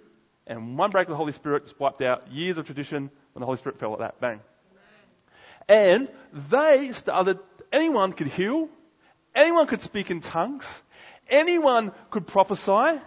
and 0.47 0.77
one 0.77 0.89
break 0.89 1.07
of 1.07 1.11
the 1.11 1.17
Holy 1.17 1.33
Spirit 1.33 1.63
just 1.65 1.79
wiped 1.79 2.01
out 2.01 2.31
years 2.31 2.57
of 2.57 2.65
tradition 2.65 3.09
when 3.33 3.41
the 3.41 3.45
Holy 3.45 3.57
Spirit 3.57 3.79
fell 3.79 3.91
like 3.91 3.99
that. 3.99 4.21
Bang. 4.21 4.39
And 5.67 6.09
they 6.51 6.91
started, 6.93 7.39
anyone 7.71 8.13
could 8.13 8.27
heal, 8.27 8.69
anyone 9.35 9.67
could 9.67 9.81
speak 9.81 10.11
in 10.11 10.21
tongues, 10.21 10.65
anyone 11.29 11.91
could 12.11 12.27
prophesy, 12.27 13.01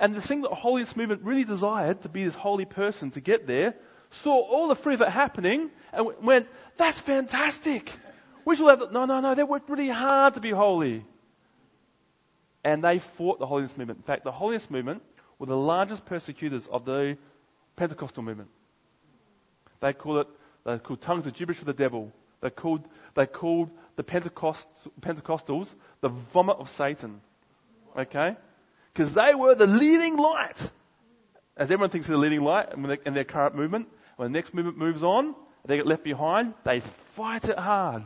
and 0.00 0.14
the 0.14 0.22
thing 0.22 0.40
that 0.40 0.48
the 0.48 0.56
Holiness 0.56 0.96
movement 0.96 1.22
really 1.22 1.44
desired 1.44 2.02
to 2.02 2.08
be 2.08 2.24
this 2.24 2.34
holy 2.34 2.64
person 2.64 3.10
to 3.12 3.20
get 3.20 3.46
there, 3.46 3.74
saw 4.24 4.32
all 4.32 4.68
the 4.68 4.74
fruit 4.74 4.94
of 4.94 5.02
it 5.02 5.10
happening 5.10 5.70
and 5.92 6.08
went, 6.22 6.48
that's 6.78 6.98
fantastic. 7.00 7.90
We 8.46 8.56
should 8.56 8.68
have, 8.68 8.90
no, 8.90 9.04
no, 9.04 9.20
no, 9.20 9.34
they 9.34 9.42
worked 9.42 9.68
really 9.68 9.90
hard 9.90 10.34
to 10.34 10.40
be 10.40 10.50
holy. 10.50 11.04
And 12.64 12.82
they 12.82 13.00
fought 13.18 13.38
the 13.38 13.46
Holiness 13.46 13.76
movement. 13.76 13.98
In 13.98 14.04
fact, 14.04 14.24
the 14.24 14.32
Holiness 14.32 14.68
movement 14.70 15.02
were 15.38 15.46
the 15.46 15.56
largest 15.56 16.06
persecutors 16.06 16.66
of 16.70 16.86
the 16.86 17.18
Pentecostal 17.76 18.22
movement. 18.22 18.48
They 19.80 19.92
called 19.92 20.26
it, 20.26 20.28
they 20.64 20.78
called 20.78 21.02
tongues 21.02 21.26
of 21.26 21.34
gibberish 21.34 21.58
for 21.58 21.66
the 21.66 21.74
devil. 21.74 22.10
They 22.40 22.50
called, 22.50 22.82
they 23.14 23.26
called 23.26 23.70
the 23.96 24.02
Pentecost, 24.02 24.66
Pentecostals 25.02 25.68
the 26.00 26.08
vomit 26.32 26.56
of 26.58 26.70
Satan. 26.70 27.20
Okay? 27.98 28.36
Because 29.00 29.14
they 29.14 29.34
were 29.34 29.54
the 29.54 29.66
leading 29.66 30.18
light. 30.18 30.58
As 31.56 31.70
everyone 31.70 31.88
thinks 31.88 32.06
they're 32.06 32.16
the 32.16 32.20
leading 32.20 32.42
light 32.42 32.68
in 33.06 33.14
their 33.14 33.24
current 33.24 33.54
movement, 33.54 33.88
when 34.16 34.30
the 34.30 34.38
next 34.38 34.52
movement 34.52 34.76
moves 34.76 35.02
on, 35.02 35.34
they 35.64 35.78
get 35.78 35.86
left 35.86 36.04
behind, 36.04 36.52
they 36.66 36.82
fight 37.16 37.44
it 37.44 37.58
hard. 37.58 38.02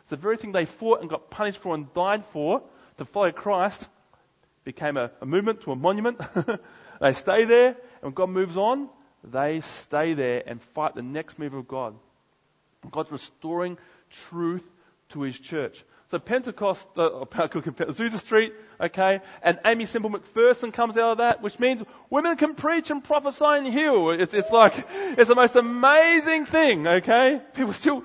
It's 0.00 0.08
the 0.08 0.16
very 0.16 0.38
thing 0.38 0.52
they 0.52 0.64
fought 0.64 1.02
and 1.02 1.10
got 1.10 1.28
punished 1.28 1.60
for 1.62 1.74
and 1.74 1.92
died 1.92 2.24
for 2.32 2.62
to 2.96 3.04
follow 3.04 3.30
Christ 3.30 3.86
became 4.64 4.96
a, 4.96 5.10
a 5.20 5.26
movement 5.26 5.64
to 5.64 5.72
a 5.72 5.76
monument. 5.76 6.18
they 7.02 7.12
stay 7.12 7.44
there, 7.44 7.68
and 7.68 7.76
when 8.00 8.14
God 8.14 8.30
moves 8.30 8.56
on, 8.56 8.88
they 9.22 9.60
stay 9.84 10.14
there 10.14 10.42
and 10.46 10.62
fight 10.74 10.94
the 10.94 11.02
next 11.02 11.38
move 11.38 11.52
of 11.52 11.68
God. 11.68 11.94
God's 12.90 13.12
restoring 13.12 13.76
truth 14.30 14.64
to 15.10 15.20
His 15.20 15.38
church. 15.38 15.84
So 16.10 16.18
Pentecost, 16.18 16.86
uh, 16.96 17.26
Azusa 17.30 18.20
Street, 18.20 18.54
okay, 18.80 19.20
and 19.42 19.58
Aimee 19.64 19.84
Semple 19.84 20.10
McPherson 20.10 20.72
comes 20.72 20.96
out 20.96 21.12
of 21.12 21.18
that, 21.18 21.42
which 21.42 21.58
means 21.58 21.82
women 22.08 22.36
can 22.38 22.54
preach 22.54 22.88
and 22.88 23.04
prophesy 23.04 23.44
and 23.44 23.66
heal. 23.66 24.10
It's, 24.10 24.32
it's 24.32 24.50
like, 24.50 24.72
it's 24.88 25.28
the 25.28 25.34
most 25.34 25.54
amazing 25.54 26.46
thing, 26.46 26.86
okay? 26.86 27.42
People 27.54 27.74
still, 27.74 28.02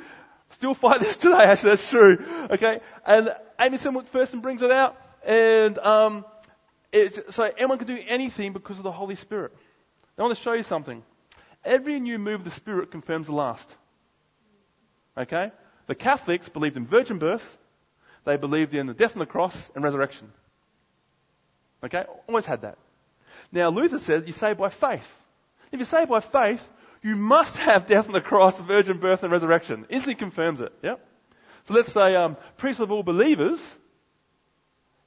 still 0.49 0.73
fight 0.73 0.99
this 0.99 1.15
today, 1.17 1.43
actually, 1.43 1.69
that's 1.71 1.89
true, 1.89 2.17
okay? 2.51 2.81
And 3.05 3.29
Aimee 3.57 3.77
Semple 3.77 4.03
McPherson 4.03 4.41
brings 4.41 4.61
it 4.61 4.71
out, 4.71 4.97
and, 5.25 5.79
um, 5.79 6.25
so 7.29 7.43
anyone 7.43 7.77
can 7.77 7.87
do 7.87 7.97
anything 8.05 8.51
because 8.51 8.77
of 8.77 8.83
the 8.83 8.91
Holy 8.91 9.15
Spirit. 9.15 9.53
I 10.17 10.21
want 10.21 10.37
to 10.37 10.43
show 10.43 10.53
you 10.53 10.63
something. 10.63 11.03
Every 11.63 12.01
new 12.01 12.19
move 12.19 12.41
of 12.41 12.43
the 12.43 12.51
Spirit 12.51 12.91
confirms 12.91 13.27
the 13.27 13.33
last. 13.33 13.73
Okay? 15.17 15.53
The 15.87 15.95
Catholics 15.95 16.49
believed 16.49 16.75
in 16.75 16.85
virgin 16.85 17.17
birth, 17.17 17.43
they 18.25 18.37
believed 18.37 18.73
in 18.73 18.87
the 18.87 18.93
death 18.93 19.13
on 19.13 19.19
the 19.19 19.25
cross 19.25 19.55
and 19.75 19.83
resurrection. 19.83 20.31
Okay? 21.83 22.03
Always 22.27 22.45
had 22.45 22.61
that. 22.61 22.77
Now, 23.51 23.69
Luther 23.69 23.99
says 23.99 24.25
you 24.25 24.33
say 24.33 24.53
by 24.53 24.69
faith. 24.69 25.05
If 25.71 25.79
you 25.79 25.85
say 25.85 26.05
by 26.05 26.21
faith, 26.21 26.61
you 27.01 27.15
must 27.15 27.57
have 27.57 27.87
death 27.87 28.05
on 28.07 28.13
the 28.13 28.21
cross, 28.21 28.59
virgin 28.61 28.99
birth, 28.99 29.23
and 29.23 29.31
resurrection. 29.31 29.85
Instantly 29.89 30.15
confirms 30.15 30.61
it. 30.61 30.71
Yep. 30.81 31.05
So 31.65 31.73
let's 31.73 31.93
say 31.93 32.15
um, 32.15 32.37
priest 32.57 32.79
of 32.79 32.91
all 32.91 33.03
believers 33.03 33.61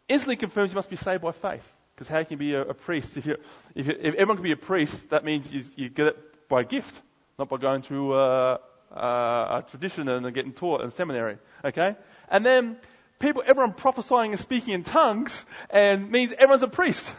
instantly 0.08 0.36
confirms 0.36 0.70
you 0.70 0.76
must 0.76 0.90
be 0.90 0.96
saved 0.96 1.22
by 1.22 1.32
faith. 1.32 1.64
Because 1.94 2.08
how 2.08 2.22
can 2.22 2.32
you 2.32 2.36
be 2.36 2.54
a, 2.54 2.62
a 2.62 2.74
priest? 2.74 3.16
If, 3.16 3.24
you, 3.24 3.36
if, 3.74 3.86
you, 3.86 3.92
if, 3.98 4.14
everyone 4.14 4.36
can 4.36 4.44
be 4.44 4.52
a 4.52 4.56
priest, 4.56 4.94
that 5.10 5.24
means 5.24 5.50
you, 5.50 5.62
you 5.76 5.88
get 5.88 6.08
it 6.08 6.48
by 6.48 6.62
gift, 6.62 7.00
not 7.38 7.48
by 7.48 7.56
going 7.56 7.82
through 7.82 8.12
uh, 8.12 8.58
uh, 8.94 8.98
a 8.98 9.64
tradition 9.70 10.08
and 10.08 10.34
getting 10.34 10.52
taught 10.52 10.82
in 10.82 10.90
seminary. 10.90 11.38
Okay? 11.64 11.96
And 12.28 12.44
then 12.44 12.76
people, 13.18 13.42
everyone 13.46 13.74
prophesying 13.74 14.32
and 14.32 14.40
speaking 14.40 14.74
in 14.74 14.84
tongues 14.84 15.44
and 15.70 16.10
means 16.10 16.32
everyone's 16.32 16.62
a 16.62 16.68
priest. 16.68 17.12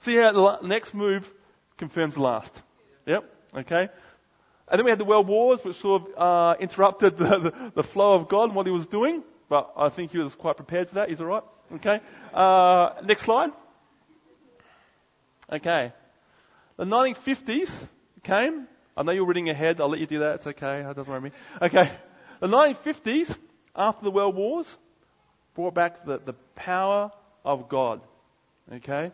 See 0.00 0.16
how 0.16 0.32
the 0.32 0.66
next 0.66 0.94
move 0.94 1.24
confirms 1.78 2.14
the 2.14 2.20
last. 2.20 2.62
Yep. 3.06 3.24
Okay. 3.58 3.88
And 4.68 4.78
then 4.78 4.84
we 4.84 4.90
had 4.90 4.98
the 4.98 5.04
world 5.04 5.28
wars, 5.28 5.60
which 5.62 5.76
sort 5.76 6.02
of 6.02 6.18
uh, 6.18 6.60
interrupted 6.60 7.18
the, 7.18 7.24
the, 7.24 7.72
the, 7.76 7.82
flow 7.82 8.14
of 8.14 8.28
God 8.28 8.44
and 8.44 8.54
what 8.54 8.66
he 8.66 8.72
was 8.72 8.86
doing. 8.86 9.22
But 9.48 9.72
I 9.76 9.90
think 9.90 10.10
he 10.10 10.18
was 10.18 10.34
quite 10.34 10.56
prepared 10.56 10.88
for 10.88 10.96
that. 10.96 11.10
He's 11.10 11.20
all 11.20 11.26
right. 11.26 11.42
Okay. 11.74 12.00
Uh, 12.32 12.94
next 13.04 13.24
slide. 13.24 13.50
Okay. 15.52 15.92
The 16.76 16.84
1950s 16.84 17.70
came. 18.22 18.66
I 18.96 19.02
know 19.02 19.12
you're 19.12 19.26
reading 19.26 19.50
ahead. 19.50 19.80
I'll 19.80 19.90
let 19.90 20.00
you 20.00 20.06
do 20.06 20.20
that. 20.20 20.36
It's 20.36 20.46
okay. 20.46 20.80
It 20.80 20.96
doesn't 20.96 21.10
worry 21.10 21.20
me. 21.20 21.30
Okay. 21.60 21.92
The 22.40 22.46
1950s, 22.46 23.36
after 23.76 24.04
the 24.04 24.10
world 24.10 24.34
wars, 24.34 24.66
brought 25.54 25.74
back 25.74 26.04
the, 26.04 26.18
the 26.24 26.34
power 26.54 27.10
of 27.44 27.68
God. 27.68 28.00
Okay? 28.72 29.12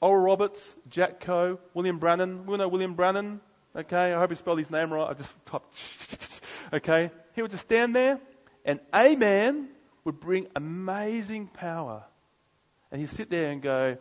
Oral 0.00 0.22
Roberts, 0.22 0.60
Jack 0.88 1.20
Coe, 1.20 1.58
William 1.74 1.98
Branham. 1.98 2.46
We 2.46 2.56
know 2.56 2.68
William 2.68 2.94
Branham. 2.94 3.40
Okay? 3.74 4.12
I 4.12 4.18
hope 4.18 4.30
you 4.30 4.36
spelled 4.36 4.58
his 4.58 4.70
name 4.70 4.92
right. 4.92 5.08
I 5.08 5.14
just 5.14 5.32
typed. 5.46 5.66
okay? 6.72 7.10
He 7.34 7.42
would 7.42 7.50
just 7.50 7.62
stand 7.62 7.94
there, 7.94 8.20
and 8.64 8.80
a 8.92 9.16
man 9.16 9.68
would 10.04 10.20
bring 10.20 10.46
amazing 10.54 11.46
power. 11.48 12.04
And 12.90 13.00
he'd 13.00 13.10
sit 13.10 13.30
there 13.30 13.50
and 13.50 13.62
go, 13.62 13.96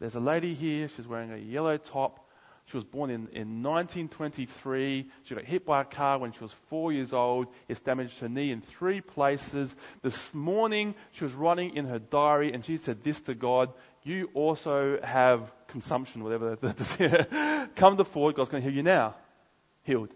There's 0.00 0.14
a 0.14 0.20
lady 0.20 0.54
here. 0.54 0.88
She's 0.96 1.06
wearing 1.06 1.32
a 1.32 1.36
yellow 1.36 1.76
top. 1.76 2.23
She 2.66 2.76
was 2.78 2.84
born 2.84 3.10
in, 3.10 3.28
in 3.28 3.62
1923. 3.62 5.10
She 5.24 5.34
got 5.34 5.44
hit 5.44 5.66
by 5.66 5.82
a 5.82 5.84
car 5.84 6.18
when 6.18 6.32
she 6.32 6.40
was 6.40 6.52
four 6.70 6.92
years 6.92 7.12
old. 7.12 7.48
It's 7.68 7.80
damaged 7.80 8.18
her 8.20 8.28
knee 8.28 8.52
in 8.52 8.62
three 8.78 9.00
places. 9.02 9.74
This 10.02 10.18
morning, 10.32 10.94
she 11.12 11.24
was 11.24 11.34
writing 11.34 11.76
in 11.76 11.84
her 11.86 11.98
diary 11.98 12.52
and 12.52 12.64
she 12.64 12.78
said 12.78 13.02
this 13.02 13.20
to 13.22 13.34
God 13.34 13.70
You 14.02 14.30
also 14.32 14.98
have 15.02 15.50
consumption, 15.68 16.24
whatever. 16.24 16.56
that 16.56 16.80
is. 16.80 17.68
Come 17.76 17.98
to 17.98 18.04
forward, 18.04 18.36
God's 18.36 18.48
going 18.48 18.62
to 18.62 18.68
heal 18.68 18.76
you 18.76 18.82
now. 18.82 19.14
Healed. 19.82 20.10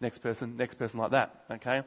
Next 0.00 0.18
person, 0.18 0.56
next 0.56 0.78
person 0.78 0.98
like 0.98 1.10
that. 1.10 1.44
Okay? 1.50 1.82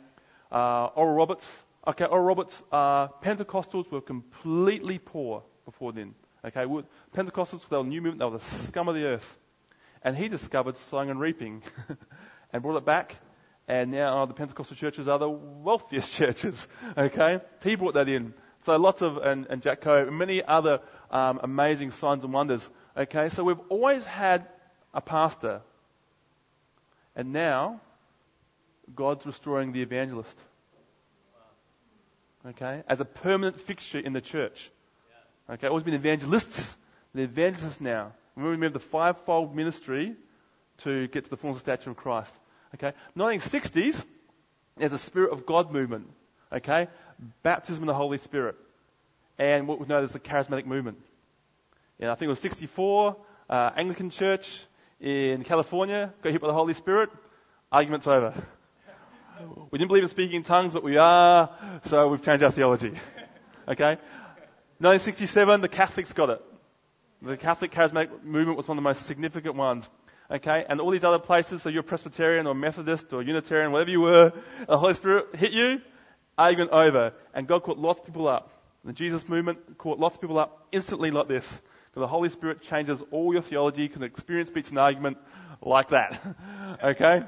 Uh, 0.52 0.86
Oral 0.96 1.16
Roberts. 1.16 1.46
Okay, 1.88 2.06
Oral 2.06 2.24
Roberts, 2.24 2.54
uh, 2.72 3.08
Pentecostals 3.24 3.92
were 3.92 4.00
completely 4.00 5.00
poor 5.00 5.44
before 5.66 5.92
then. 5.92 6.14
Okay, 6.46 6.66
Pentecostals, 7.16 7.62
they 7.70 7.78
were 7.78 7.84
new 7.84 8.02
movement, 8.02 8.20
they 8.20 8.26
were 8.26 8.38
the 8.38 8.68
scum 8.68 8.88
of 8.88 8.96
the 8.96 9.06
earth. 9.06 9.26
And 10.04 10.18
he 10.18 10.28
discovered 10.28 10.78
sowing 10.90 11.10
and 11.10 11.20
reaping 11.20 11.64
and 12.54 12.62
brought 12.62 12.78
it 12.78 12.86
back. 12.86 13.16
And 13.68 13.92
now 13.92 14.26
the 14.26 14.34
Pentecostal 14.34 14.76
churches 14.76 15.08
are 15.08 15.18
the 15.18 15.30
wealthiest 15.30 16.12
churches. 16.18 16.68
Okay? 16.98 17.40
He 17.62 17.76
brought 17.76 17.94
that 17.94 18.10
in. 18.10 18.34
So 18.66 18.74
lots 18.76 19.02
of, 19.02 19.18
and, 19.18 19.46
and 19.48 19.62
Jack 19.62 19.82
Coe, 19.82 20.06
and 20.08 20.18
many 20.18 20.44
other 20.44 20.80
um, 21.12 21.40
amazing 21.44 21.92
signs 21.92 22.24
and 22.24 22.34
wonders. 22.34 22.68
Okay? 22.98 23.30
So 23.30 23.44
we've 23.44 23.60
always 23.70 24.04
had 24.06 24.48
a 24.94 25.02
pastor. 25.02 25.62
And 27.16 27.32
now, 27.32 27.82
God's 28.94 29.26
restoring 29.26 29.72
the 29.72 29.82
evangelist. 29.82 30.36
Okay? 32.46 32.84
As 32.88 33.00
a 33.00 33.06
permanent 33.06 33.62
fixture 33.62 34.00
in 34.00 34.12
the 34.14 34.22
church. 34.22 34.72
Okay? 35.50 35.68
Always 35.68 35.84
been 35.84 35.94
evangelists. 35.94 36.76
The 37.14 37.24
evangelists 37.24 37.80
now. 37.80 38.14
We 38.36 38.58
move 38.58 38.74
the 38.74 38.80
fivefold 38.80 39.56
ministry 39.56 40.16
to 40.84 41.08
get 41.10 41.26
to 41.26 41.30
the 41.30 41.38
fullness 41.38 41.58
of 41.58 41.62
stature 41.62 41.92
of 41.92 41.98
Christ. 41.98 42.32
Okay? 42.76 42.94
1960s, 43.16 44.04
there's 44.78 44.92
a 44.92 45.00
Spirit 45.00 45.32
of 45.32 45.46
God 45.46 45.72
movement. 45.72 46.08
Okay? 46.52 46.88
Baptism 47.44 47.84
in 47.84 47.88
the 47.88 47.94
Holy 47.94 48.18
Spirit. 48.18 48.56
And 49.38 49.68
what 49.68 49.80
we 49.80 49.88
know 49.88 50.04
is 50.04 50.12
the 50.12 50.20
charismatic 50.20 50.66
movement. 50.66 50.98
Yeah, 52.00 52.12
I 52.12 52.16
think 52.16 52.24
it 52.24 52.30
was 52.30 52.40
64, 52.40 53.16
uh, 53.50 53.70
Anglican 53.78 54.10
Church 54.10 54.46
in 55.00 55.44
California 55.44 56.14
got 56.24 56.32
hit 56.32 56.42
by 56.42 56.48
the 56.48 56.54
Holy 56.54 56.74
Spirit. 56.74 57.10
Argument's 57.72 58.08
over. 58.08 58.34
We 59.72 59.80
didn't 59.80 59.90
believe 59.90 60.04
in 60.04 60.10
speaking 60.10 60.38
in 60.38 60.44
tongues, 60.44 60.74
but 60.74 60.84
we 60.84 60.98
are, 60.98 61.80
so 61.86 62.10
we've 62.10 62.22
changed 62.24 62.44
our 62.44 62.52
theology. 62.52 62.94
Okay? 63.68 63.98
1967, 64.80 65.62
the 65.62 65.70
Catholics 65.70 66.14
got 66.14 66.30
it. 66.30 66.42
The 67.24 67.38
Catholic 67.38 67.72
charismatic 67.72 68.22
movement 68.22 68.58
was 68.58 68.68
one 68.68 68.78
of 68.78 68.84
the 68.84 68.90
most 68.90 69.08
significant 69.08 69.56
ones. 69.56 69.88
okay, 70.30 70.66
and 70.68 70.82
all 70.82 70.92
these 70.92 71.06
other 71.06 71.20
places, 71.20 71.64
so 71.64 71.70
you're 71.70 71.82
Presbyterian 71.82 72.48
or 72.48 72.54
Methodist 72.54 73.14
or 73.14 73.22
Unitarian, 73.22 73.72
whatever 73.72 73.92
you 73.92 74.02
were, 74.02 74.34
the 74.68 74.78
Holy 74.78 74.94
Spirit 74.96 75.34
hit 75.36 75.54
you, 75.54 75.78
argument 76.38 76.72
over. 76.72 77.14
And 77.34 77.48
God 77.48 77.64
caught 77.64 77.78
lots 77.78 78.00
of 78.00 78.06
people 78.06 78.28
up. 78.28 78.50
The 78.84 78.92
Jesus 78.92 79.24
movement 79.30 79.78
caught 79.78 80.00
lots 80.00 80.16
of 80.16 80.22
people 80.22 80.38
up 80.38 80.68
instantly 80.74 81.12
like 81.12 81.30
this. 81.30 81.46
Because 81.46 82.02
the 82.02 82.08
Holy 82.08 82.28
Spirit 82.28 82.62
changes 82.62 83.02
all 83.12 83.32
your 83.32 83.44
theology, 83.44 83.88
can 83.88 84.04
experience 84.04 84.50
beats 84.50 84.72
an 84.72 84.78
argument 84.78 85.18
like 85.62 85.90
that. 85.90 86.22
okay? 86.84 87.22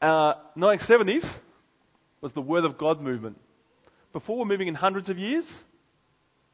Uh, 0.00 0.34
1970s 0.56 1.28
was 2.20 2.32
the 2.32 2.40
Word 2.40 2.64
of 2.64 2.78
God 2.78 3.00
movement. 3.00 3.40
Before 4.12 4.38
we're 4.38 4.44
moving 4.44 4.68
in 4.68 4.76
hundreds 4.76 5.10
of 5.10 5.18
years, 5.18 5.48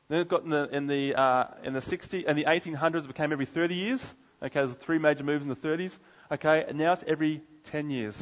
then 0.09 0.21
it 0.21 0.29
got 0.29 0.45
in 0.45 0.51
the 0.51 0.69
in 0.69 0.87
the 0.87 1.15
uh, 1.19 1.47
in 1.63 1.73
the 1.73 1.81
60 1.81 2.27
and 2.27 2.37
the 2.37 2.45
1800s 2.45 3.05
it 3.05 3.09
became 3.09 3.33
every 3.33 3.47
30 3.47 3.75
years. 3.75 4.05
Okay, 4.43 4.61
there's 4.61 4.75
three 4.85 4.99
major 4.99 5.25
moves 5.25 5.43
in 5.43 5.49
the 5.49 5.57
30s. 5.57 5.97
Okay, 6.31 6.65
and 6.69 6.79
now 6.79 6.93
it's 6.93 7.05
every 7.07 7.43
10 7.65 7.91
years. 7.91 8.17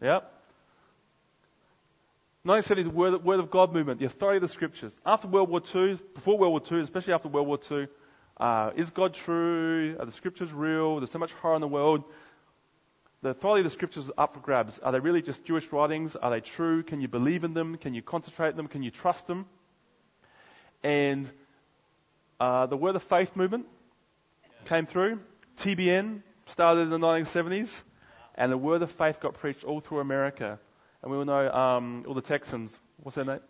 Yep. 0.00 0.32
1970s 2.46 2.86
Word, 2.86 3.24
Word 3.24 3.40
of 3.40 3.50
God 3.50 3.72
movement, 3.72 3.98
the 3.98 4.06
authority 4.06 4.36
of 4.36 4.42
the 4.42 4.54
Scriptures. 4.54 4.98
After 5.04 5.26
World 5.26 5.50
War 5.50 5.60
II, 5.74 5.98
before 6.14 6.38
World 6.38 6.52
War 6.52 6.78
II, 6.78 6.84
especially 6.84 7.12
after 7.12 7.28
World 7.28 7.48
War 7.48 7.58
II, 7.70 7.88
uh, 8.38 8.70
is 8.76 8.90
God 8.90 9.14
true? 9.14 9.96
Are 9.98 10.06
the 10.06 10.12
Scriptures 10.12 10.52
real? 10.52 10.98
There's 10.98 11.10
so 11.10 11.18
much 11.18 11.32
horror 11.32 11.56
in 11.56 11.60
the 11.60 11.68
world. 11.68 12.04
The 13.22 13.30
authority 13.30 13.66
of 13.66 13.70
the 13.70 13.74
Scriptures 13.74 14.04
is 14.04 14.12
up 14.16 14.34
for 14.34 14.40
grabs. 14.40 14.78
Are 14.78 14.92
they 14.92 15.00
really 15.00 15.20
just 15.20 15.44
Jewish 15.44 15.70
writings? 15.72 16.14
Are 16.14 16.30
they 16.30 16.40
true? 16.40 16.84
Can 16.84 17.00
you 17.00 17.08
believe 17.08 17.42
in 17.42 17.52
them? 17.52 17.76
Can 17.76 17.92
you 17.92 18.02
concentrate 18.02 18.50
on 18.50 18.56
them? 18.56 18.68
Can 18.68 18.84
you 18.84 18.92
trust 18.92 19.26
them? 19.26 19.46
And 20.82 21.30
uh, 22.40 22.66
the 22.66 22.76
Word 22.76 22.96
of 22.96 23.02
Faith 23.04 23.34
movement 23.34 23.66
came 24.66 24.86
through. 24.86 25.18
TBN 25.62 26.22
started 26.46 26.82
in 26.82 26.90
the 26.90 26.98
1970s, 26.98 27.70
and 28.36 28.52
the 28.52 28.58
Word 28.58 28.82
of 28.82 28.92
Faith 28.92 29.18
got 29.20 29.34
preached 29.34 29.64
all 29.64 29.80
through 29.80 29.98
America. 30.00 30.58
And 31.02 31.10
we 31.10 31.18
all 31.18 31.24
know 31.24 31.50
um, 31.50 32.04
all 32.06 32.14
the 32.14 32.22
Texans. 32.22 32.72
What's 33.02 33.16
their 33.16 33.24
name? 33.24 33.40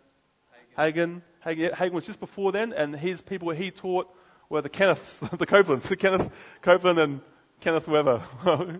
Hagin. 0.77 1.21
Hagin. 1.45 1.73
Hagin 1.73 1.93
was 1.93 2.05
just 2.05 2.19
before 2.19 2.51
then, 2.51 2.73
and 2.73 2.95
his 2.95 3.21
people 3.21 3.49
he 3.51 3.71
taught 3.71 4.07
were 4.49 4.61
the 4.61 4.69
Kenneths, 4.69 5.19
the 5.37 5.45
Copelands, 5.45 5.87
the 5.87 5.95
Kenneth 5.97 6.31
Copeland 6.61 6.99
and 6.99 7.21
Kenneth 7.61 7.87
Weber. 7.87 8.23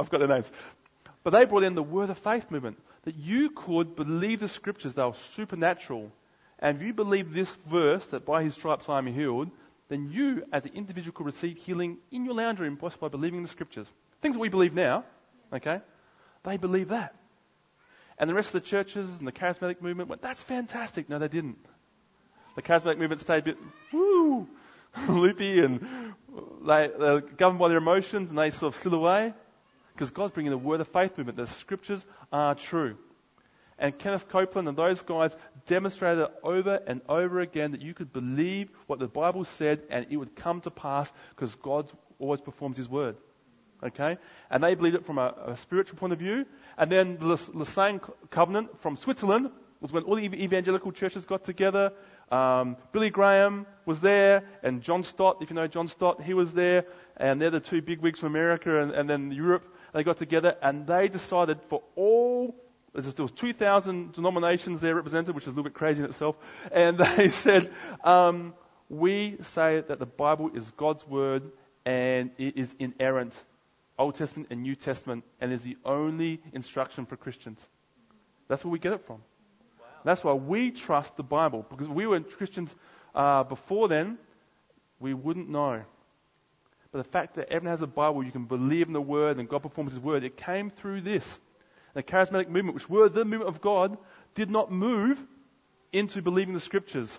I've 0.00 0.10
got 0.10 0.18
their 0.18 0.28
names. 0.28 0.50
But 1.24 1.30
they 1.30 1.44
brought 1.44 1.64
in 1.64 1.74
the 1.74 1.82
Word 1.82 2.10
of 2.10 2.18
Faith 2.18 2.50
movement 2.50 2.78
that 3.04 3.14
you 3.14 3.50
could 3.50 3.96
believe 3.96 4.40
the 4.40 4.48
Scriptures; 4.48 4.94
they 4.94 5.02
were 5.02 5.12
supernatural 5.36 6.10
and 6.60 6.76
if 6.76 6.82
you 6.82 6.92
believe 6.92 7.32
this 7.32 7.48
verse, 7.70 8.04
that 8.10 8.26
by 8.26 8.42
his 8.42 8.54
stripes 8.54 8.88
I 8.88 8.98
am 8.98 9.06
healed, 9.06 9.50
then 9.88 10.08
you, 10.10 10.42
as 10.52 10.64
an 10.64 10.72
individual, 10.74 11.12
could 11.12 11.26
receive 11.26 11.56
healing 11.56 11.98
in 12.10 12.24
your 12.24 12.34
lounge 12.34 12.58
room 12.58 12.78
just 12.80 13.00
by 13.00 13.08
believing 13.08 13.42
the 13.42 13.48
scriptures. 13.48 13.86
Things 14.20 14.34
that 14.34 14.40
we 14.40 14.48
believe 14.48 14.74
now, 14.74 15.04
okay? 15.52 15.80
They 16.44 16.56
believe 16.56 16.88
that. 16.88 17.14
And 18.18 18.28
the 18.28 18.34
rest 18.34 18.48
of 18.48 18.54
the 18.54 18.68
churches 18.68 19.08
and 19.18 19.26
the 19.26 19.32
charismatic 19.32 19.80
movement 19.80 20.08
went, 20.08 20.20
that's 20.20 20.42
fantastic. 20.42 21.08
No, 21.08 21.18
they 21.18 21.28
didn't. 21.28 21.58
The 22.56 22.62
charismatic 22.62 22.98
movement 22.98 23.20
stayed 23.20 23.38
a 23.38 23.42
bit, 23.42 23.58
woo, 23.92 24.48
loopy 25.08 25.60
and 25.60 25.80
they, 26.66 26.90
they're 26.98 27.20
governed 27.20 27.60
by 27.60 27.68
their 27.68 27.78
emotions 27.78 28.30
and 28.30 28.38
they 28.38 28.50
sort 28.50 28.74
of 28.74 28.82
slid 28.82 28.94
away. 28.94 29.32
Because 29.94 30.10
God's 30.10 30.34
bringing 30.34 30.50
the 30.50 30.58
word 30.58 30.80
of 30.80 30.88
faith 30.88 31.16
movement. 31.16 31.38
The 31.38 31.46
scriptures 31.60 32.04
are 32.32 32.54
true. 32.54 32.96
And 33.78 33.96
Kenneth 33.98 34.28
Copeland 34.28 34.68
and 34.68 34.76
those 34.76 35.02
guys 35.02 35.34
demonstrated 35.66 36.26
over 36.42 36.80
and 36.86 37.00
over 37.08 37.40
again 37.40 37.72
that 37.72 37.80
you 37.80 37.94
could 37.94 38.12
believe 38.12 38.70
what 38.86 38.98
the 38.98 39.06
Bible 39.06 39.44
said 39.44 39.82
and 39.90 40.06
it 40.10 40.16
would 40.16 40.34
come 40.34 40.60
to 40.62 40.70
pass 40.70 41.12
because 41.30 41.54
God 41.56 41.90
always 42.18 42.40
performs 42.40 42.76
His 42.76 42.88
word. 42.88 43.16
Okay? 43.82 44.18
And 44.50 44.64
they 44.64 44.74
believed 44.74 44.96
it 44.96 45.06
from 45.06 45.18
a, 45.18 45.34
a 45.46 45.56
spiritual 45.58 45.98
point 45.98 46.12
of 46.12 46.18
view. 46.18 46.44
And 46.76 46.90
then 46.90 47.18
the 47.18 47.26
Lausanne 47.52 48.00
Covenant 48.30 48.82
from 48.82 48.96
Switzerland 48.96 49.50
was 49.80 49.92
when 49.92 50.02
all 50.02 50.16
the 50.16 50.22
evangelical 50.22 50.90
churches 50.90 51.24
got 51.24 51.44
together. 51.44 51.92
Um, 52.32 52.76
Billy 52.92 53.10
Graham 53.10 53.64
was 53.86 54.00
there, 54.00 54.42
and 54.62 54.82
John 54.82 55.04
Stott, 55.04 55.38
if 55.40 55.50
you 55.50 55.56
know 55.56 55.68
John 55.68 55.86
Stott, 55.86 56.20
he 56.20 56.34
was 56.34 56.52
there, 56.52 56.84
and 57.16 57.40
they're 57.40 57.50
the 57.50 57.60
two 57.60 57.80
big 57.80 58.00
wigs 58.00 58.18
from 58.18 58.28
America 58.28 58.82
and, 58.82 58.90
and 58.90 59.08
then 59.08 59.30
Europe. 59.30 59.64
They 59.94 60.02
got 60.02 60.18
together 60.18 60.56
and 60.62 60.86
they 60.86 61.08
decided 61.08 61.60
for 61.70 61.82
all 61.94 62.54
there 63.02 63.22
was 63.22 63.32
2,000 63.32 64.12
denominations 64.12 64.80
there 64.80 64.94
represented, 64.94 65.34
which 65.34 65.44
is 65.44 65.48
a 65.48 65.50
little 65.50 65.64
bit 65.64 65.74
crazy 65.74 66.00
in 66.02 66.08
itself. 66.08 66.36
And 66.72 66.98
they 67.16 67.28
said, 67.28 67.70
um, 68.02 68.54
we 68.88 69.36
say 69.54 69.82
that 69.86 69.98
the 69.98 70.06
Bible 70.06 70.50
is 70.54 70.70
God's 70.76 71.06
word 71.06 71.44
and 71.84 72.30
it 72.38 72.56
is 72.56 72.68
inerrant, 72.78 73.34
Old 73.98 74.16
Testament 74.16 74.48
and 74.50 74.62
New 74.62 74.74
Testament, 74.74 75.24
and 75.40 75.52
is 75.52 75.62
the 75.62 75.76
only 75.84 76.40
instruction 76.52 77.06
for 77.06 77.16
Christians. 77.16 77.60
That's 78.48 78.64
where 78.64 78.72
we 78.72 78.78
get 78.78 78.92
it 78.92 79.06
from. 79.06 79.16
Wow. 79.78 79.86
That's 80.04 80.24
why 80.24 80.32
we 80.34 80.70
trust 80.70 81.16
the 81.16 81.22
Bible. 81.22 81.66
Because 81.68 81.88
we 81.88 82.06
were 82.06 82.20
Christians 82.20 82.74
uh, 83.14 83.44
before 83.44 83.88
then, 83.88 84.18
we 85.00 85.14
wouldn't 85.14 85.48
know. 85.48 85.82
But 86.90 87.04
the 87.04 87.10
fact 87.10 87.36
that 87.36 87.50
everyone 87.50 87.72
has 87.72 87.82
a 87.82 87.86
Bible, 87.86 88.24
you 88.24 88.32
can 88.32 88.46
believe 88.46 88.86
in 88.86 88.92
the 88.92 89.00
Word 89.00 89.38
and 89.38 89.48
God 89.48 89.62
performs 89.62 89.92
His 89.92 90.00
Word, 90.00 90.24
it 90.24 90.36
came 90.36 90.70
through 90.70 91.02
this 91.02 91.24
the 91.94 92.02
charismatic 92.02 92.48
movement, 92.48 92.74
which 92.74 92.88
were 92.88 93.08
the 93.08 93.24
movement 93.24 93.54
of 93.54 93.60
God, 93.60 93.96
did 94.34 94.50
not 94.50 94.70
move 94.70 95.18
into 95.92 96.22
believing 96.22 96.54
the 96.54 96.60
scriptures. 96.60 97.10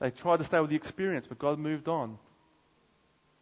They 0.00 0.10
tried 0.10 0.38
to 0.38 0.44
stay 0.44 0.60
with 0.60 0.70
the 0.70 0.76
experience, 0.76 1.26
but 1.26 1.38
God 1.38 1.58
moved 1.58 1.88
on. 1.88 2.18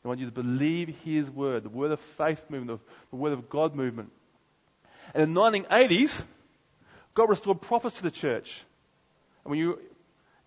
I 0.04 0.08
want 0.08 0.20
you 0.20 0.26
to 0.26 0.32
believe 0.32 0.88
His 1.04 1.28
word, 1.28 1.64
the 1.64 1.68
word 1.68 1.90
of 1.90 1.98
faith 2.16 2.40
movement, 2.48 2.80
the 3.10 3.16
word 3.16 3.32
of 3.32 3.50
God 3.50 3.74
movement. 3.74 4.10
And 5.14 5.24
in 5.24 5.34
the 5.34 5.40
1980s, 5.40 6.22
God 7.14 7.28
restored 7.28 7.60
prophets 7.60 7.96
to 7.96 8.02
the 8.02 8.10
church. 8.10 8.48
And 9.44 9.50
when 9.50 9.58
you, 9.58 9.80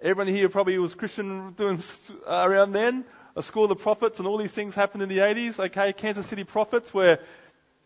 everyone 0.01 0.34
here 0.34 0.47
probably 0.47 0.78
was 0.78 0.95
Christian 0.95 1.53
doing 1.57 1.84
around 2.26 2.72
then, 2.72 3.03
a 3.36 3.43
school 3.43 3.72
of 3.72 3.80
prophets 3.80 4.20
and 4.20 4.28
all 4.28 4.38
these 4.38 4.53
things 4.53 4.76
happened 4.76 5.03
in 5.03 5.09
the 5.09 5.17
80s. 5.17 5.59
Okay, 5.59 5.93
Kansas 5.93 6.30
City 6.30 6.43
prophets, 6.43 6.93
where 6.93 7.20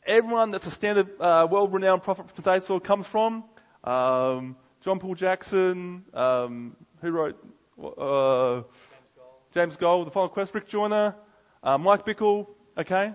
everyone 0.06 0.52
that's 0.52 0.66
a 0.66 0.72
standard, 0.72 1.10
uh, 1.20 1.48
world-renowned 1.50 2.04
prophet 2.04 2.28
from 2.28 2.36
today's 2.36 2.68
world 2.70 2.84
comes 2.84 3.08
from. 3.08 3.44
Um, 3.84 4.56
John 4.82 5.00
Paul 5.00 5.16
Jackson, 5.16 6.04
um, 6.14 6.76
who 7.02 7.12
wrote 7.12 7.38
uh, 7.82 8.64
James 9.54 9.78
Goll, 9.78 10.06
The 10.06 10.12
Final 10.12 10.30
Quest, 10.30 10.54
Rick 10.54 10.68
Joyner, 10.68 11.16
uh, 11.64 11.78
Mike 11.78 12.06
Bickle, 12.06 12.48
okay? 12.78 13.14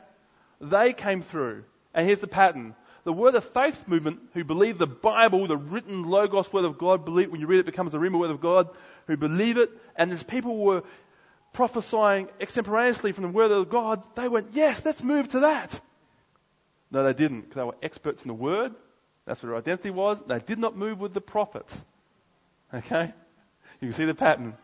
They 0.60 0.92
came 0.92 1.22
through. 1.22 1.64
And 1.94 2.06
here's 2.06 2.20
the 2.20 2.26
pattern. 2.26 2.74
The 3.04 3.12
Word 3.12 3.34
of 3.34 3.44
Faith 3.52 3.76
movement, 3.86 4.20
who 4.34 4.44
believe 4.44 4.78
the 4.78 4.86
Bible, 4.86 5.46
the 5.46 5.56
written 5.56 6.04
Logos 6.04 6.52
Word 6.52 6.64
of 6.64 6.78
God, 6.78 7.04
believe 7.04 7.30
when 7.30 7.40
you 7.40 7.46
read 7.46 7.58
it, 7.58 7.60
it 7.60 7.66
becomes 7.66 7.92
the 7.92 7.98
Rhema 7.98 8.18
Word 8.18 8.30
of 8.30 8.40
God, 8.40 8.68
who 9.06 9.16
believe 9.16 9.56
it, 9.56 9.70
and 9.96 10.12
as 10.12 10.22
people 10.22 10.58
were 10.58 10.82
prophesying 11.52 12.28
extemporaneously 12.40 13.12
from 13.12 13.24
the 13.24 13.30
Word 13.30 13.50
of 13.50 13.70
God, 13.70 14.02
they 14.16 14.28
went, 14.28 14.48
yes, 14.52 14.80
let's 14.84 15.02
move 15.02 15.28
to 15.30 15.40
that. 15.40 15.80
No, 16.90 17.04
they 17.04 17.12
didn't, 17.12 17.42
because 17.42 17.56
they 17.56 17.62
were 17.64 17.76
experts 17.82 18.22
in 18.22 18.28
the 18.28 18.34
word. 18.34 18.72
That's 19.26 19.42
what 19.42 19.50
their 19.50 19.58
identity 19.58 19.90
was. 19.90 20.18
They 20.26 20.38
did 20.38 20.58
not 20.58 20.76
move 20.76 20.98
with 20.98 21.14
the 21.14 21.20
prophets. 21.20 21.72
Okay? 22.72 23.12
You 23.80 23.88
can 23.88 23.96
see 23.96 24.04
the 24.06 24.14
pattern. 24.14 24.54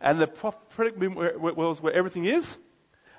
And 0.00 0.20
the 0.20 0.26
prophetic 0.26 0.98
movement 0.98 1.40
was 1.40 1.80
where 1.80 1.92
everything 1.92 2.24
is. 2.26 2.46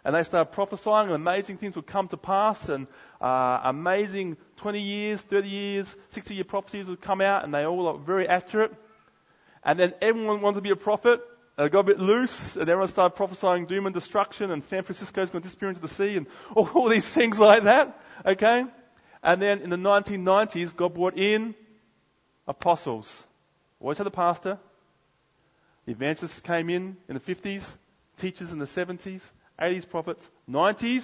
And 0.05 0.15
they 0.15 0.23
started 0.23 0.51
prophesying, 0.51 1.07
and 1.07 1.15
amazing 1.15 1.57
things 1.59 1.75
would 1.75 1.87
come 1.87 2.09
to 2.09 2.17
pass, 2.17 2.67
and 2.67 2.87
uh, 3.21 3.61
amazing 3.63 4.35
20 4.57 4.81
years, 4.81 5.23
30 5.29 5.47
years, 5.47 5.95
60 6.11 6.35
year 6.35 6.43
prophecies 6.43 6.85
would 6.87 7.01
come 7.01 7.21
out, 7.21 7.45
and 7.45 7.53
they 7.53 7.63
all 7.63 7.87
are 7.87 7.97
very 7.97 8.27
accurate. 8.27 8.73
And 9.63 9.79
then 9.79 9.93
everyone 10.01 10.41
wanted 10.41 10.55
to 10.55 10.61
be 10.61 10.71
a 10.71 10.75
prophet, 10.75 11.21
and 11.57 11.65
it 11.65 11.71
got 11.71 11.81
a 11.81 11.83
bit 11.83 11.99
loose, 11.99 12.35
and 12.55 12.63
everyone 12.63 12.89
started 12.89 13.15
prophesying 13.15 13.65
doom 13.65 13.85
and 13.85 13.95
destruction, 13.95 14.51
and 14.51 14.61
San 14.65 14.83
Francisco's 14.83 15.29
going 15.29 15.41
to 15.41 15.47
disappear 15.47 15.69
into 15.69 15.79
the 15.79 15.87
sea, 15.87 16.17
and 16.17 16.27
all 16.53 16.89
these 16.89 17.07
things 17.13 17.39
like 17.39 17.63
that. 17.63 17.97
Okay? 18.25 18.63
And 19.21 19.41
then 19.41 19.59
in 19.59 19.69
the 19.69 19.77
1990s, 19.77 20.75
God 20.75 20.93
brought 20.93 21.17
in 21.17 21.55
apostles. 22.47 23.09
Always 23.79 23.97
had 23.97 24.07
a 24.07 24.11
pastor. 24.11 24.59
Evangelists 25.87 26.39
came 26.41 26.69
in 26.69 26.97
in 27.09 27.15
the 27.15 27.19
50s, 27.19 27.65
teachers 28.17 28.51
in 28.51 28.59
the 28.59 28.65
70s, 28.65 29.21
80s 29.59 29.89
prophets, 29.89 30.27
90s 30.49 31.03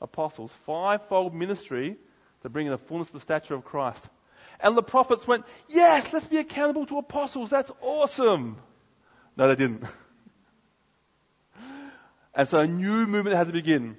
apostles. 0.00 0.50
Fivefold 0.66 1.34
ministry 1.34 1.96
to 2.42 2.48
bring 2.48 2.66
in 2.66 2.72
the 2.72 2.78
fullness 2.78 3.08
of 3.08 3.14
the 3.14 3.20
stature 3.20 3.54
of 3.54 3.64
Christ. 3.64 4.06
And 4.62 4.76
the 4.76 4.82
prophets 4.82 5.26
went, 5.26 5.44
Yes, 5.68 6.06
let's 6.12 6.26
be 6.26 6.38
accountable 6.38 6.86
to 6.86 6.98
apostles. 6.98 7.50
That's 7.50 7.70
awesome. 7.80 8.58
No, 9.36 9.48
they 9.48 9.56
didn't. 9.56 9.84
And 12.32 12.48
so 12.48 12.60
a 12.60 12.66
new 12.66 13.06
movement 13.08 13.34
had 13.34 13.48
to 13.48 13.52
begin. 13.52 13.96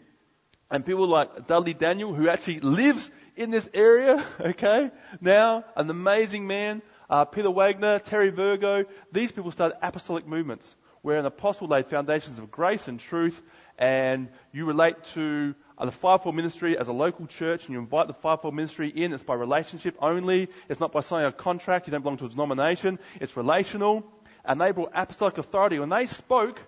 And 0.71 0.85
people 0.85 1.07
like 1.07 1.47
Dudley 1.47 1.73
Daniel, 1.73 2.15
who 2.15 2.29
actually 2.29 2.61
lives 2.61 3.09
in 3.35 3.51
this 3.51 3.67
area, 3.73 4.25
okay, 4.39 4.89
now, 5.19 5.65
an 5.75 5.89
amazing 5.89 6.47
man, 6.47 6.81
uh, 7.09 7.25
Peter 7.25 7.51
Wagner, 7.51 7.99
Terry 7.99 8.29
Virgo, 8.29 8.85
these 9.11 9.31
people 9.31 9.51
started 9.51 9.77
apostolic 9.81 10.25
movements 10.25 10.65
where 11.01 11.17
an 11.17 11.25
apostle 11.25 11.67
laid 11.67 11.87
foundations 11.87 12.37
of 12.37 12.51
grace 12.51 12.87
and 12.87 12.99
truth, 12.99 13.39
and 13.77 14.29
you 14.51 14.65
relate 14.65 14.95
to 15.15 15.53
uh, 15.77 15.85
the 15.85 15.91
fivefold 15.91 16.35
ministry 16.35 16.77
as 16.77 16.87
a 16.87 16.91
local 16.91 17.25
church 17.25 17.61
and 17.65 17.73
you 17.73 17.79
invite 17.79 18.07
the 18.07 18.13
fivefold 18.13 18.53
ministry 18.53 18.89
in, 18.89 19.11
it's 19.11 19.23
by 19.23 19.33
relationship 19.33 19.95
only. 19.99 20.47
It's 20.69 20.79
not 20.79 20.91
by 20.91 21.01
signing 21.01 21.25
a 21.25 21.31
contract. 21.31 21.87
You 21.87 21.91
don't 21.91 22.03
belong 22.03 22.17
to 22.19 22.25
a 22.25 22.29
denomination. 22.29 22.99
It's 23.19 23.35
relational. 23.35 24.03
And 24.45 24.61
they 24.61 24.71
brought 24.71 24.91
apostolic 24.93 25.39
authority. 25.39 25.79
When 25.79 25.89
they 25.89 26.05
spoke, 26.05 26.59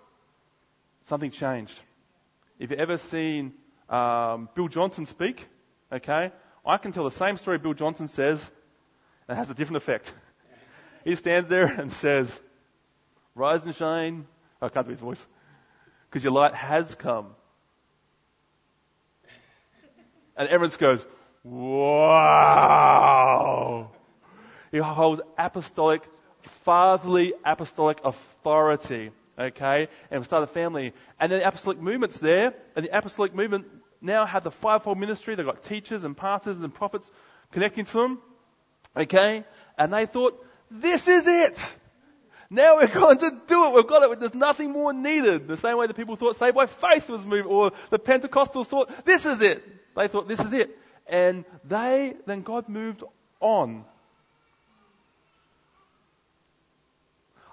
something 1.07 1.29
changed. 1.29 1.79
If 2.57 2.71
you've 2.71 2.79
ever 2.79 2.97
seen 2.97 3.53
um, 3.89 4.49
Bill 4.55 4.67
Johnson 4.67 5.05
speak, 5.05 5.45
okay, 5.91 6.31
I 6.65 6.77
can 6.77 6.91
tell 6.91 7.03
the 7.03 7.11
same 7.11 7.37
story 7.37 7.57
Bill 7.57 7.73
Johnson 7.73 8.07
says, 8.07 8.39
and 9.27 9.35
it 9.35 9.39
has 9.39 9.49
a 9.49 9.53
different 9.53 9.83
effect. 9.83 10.13
He 11.03 11.15
stands 11.15 11.49
there 11.49 11.65
and 11.65 11.91
says, 11.91 12.31
Rise 13.35 13.63
and 13.63 13.75
shine. 13.75 14.25
Oh, 14.61 14.67
I 14.67 14.69
can't 14.69 14.85
do 14.85 14.91
his 14.91 14.99
voice. 14.99 15.25
Because 16.09 16.23
your 16.23 16.33
light 16.33 16.53
has 16.53 16.93
come. 16.95 17.35
And 20.37 20.47
everyone 20.49 20.75
goes, 20.79 21.03
Wow! 21.43 22.71
He 24.71 24.77
holds 24.77 25.21
apostolic, 25.37 26.03
fatherly 26.63 27.33
apostolic 27.45 27.99
authority. 28.03 29.11
Okay? 29.37 29.87
And 30.11 30.19
we 30.21 30.25
start 30.25 30.49
a 30.49 30.53
family. 30.53 30.93
And 31.19 31.31
then 31.31 31.39
the 31.39 31.47
apostolic 31.47 31.79
movement's 31.79 32.17
there. 32.19 32.53
And 32.75 32.85
the 32.85 32.97
apostolic 32.97 33.33
movement 33.33 33.65
now 34.01 34.25
have 34.25 34.43
the 34.43 34.51
fivefold 34.51 34.97
ministry. 34.97 35.35
They've 35.35 35.45
got 35.45 35.63
teachers 35.63 36.03
and 36.03 36.15
pastors 36.15 36.59
and 36.59 36.73
prophets 36.73 37.09
connecting 37.51 37.85
to 37.85 37.93
them. 37.93 38.21
Okay? 38.95 39.43
And 39.77 39.93
they 39.93 40.05
thought, 40.05 40.39
this 40.69 41.07
is 41.07 41.23
it! 41.25 41.57
Now 42.49 42.77
we're 42.77 42.87
going 42.93 43.17
to 43.17 43.31
do 43.47 43.65
it. 43.65 43.73
We've 43.73 43.87
got 43.87 44.09
it. 44.09 44.19
There's 44.19 44.35
nothing 44.35 44.71
more 44.71 44.93
needed. 44.93 45.47
The 45.47 45.57
same 45.57 45.77
way 45.77 45.87
the 45.87 45.93
people 45.93 46.15
thought 46.15 46.37
saved 46.37 46.55
by 46.55 46.67
faith 46.67 47.09
was 47.09 47.25
moved, 47.25 47.47
or 47.47 47.71
the 47.89 47.99
Pentecostals 47.99 48.67
thought, 48.67 48.91
this 49.05 49.25
is 49.25 49.41
it. 49.41 49.63
They 49.95 50.07
thought, 50.07 50.27
this 50.27 50.39
is 50.39 50.53
it. 50.53 50.77
And 51.07 51.45
they, 51.65 52.13
then 52.25 52.43
God 52.43 52.69
moved 52.69 53.03
on. 53.39 53.85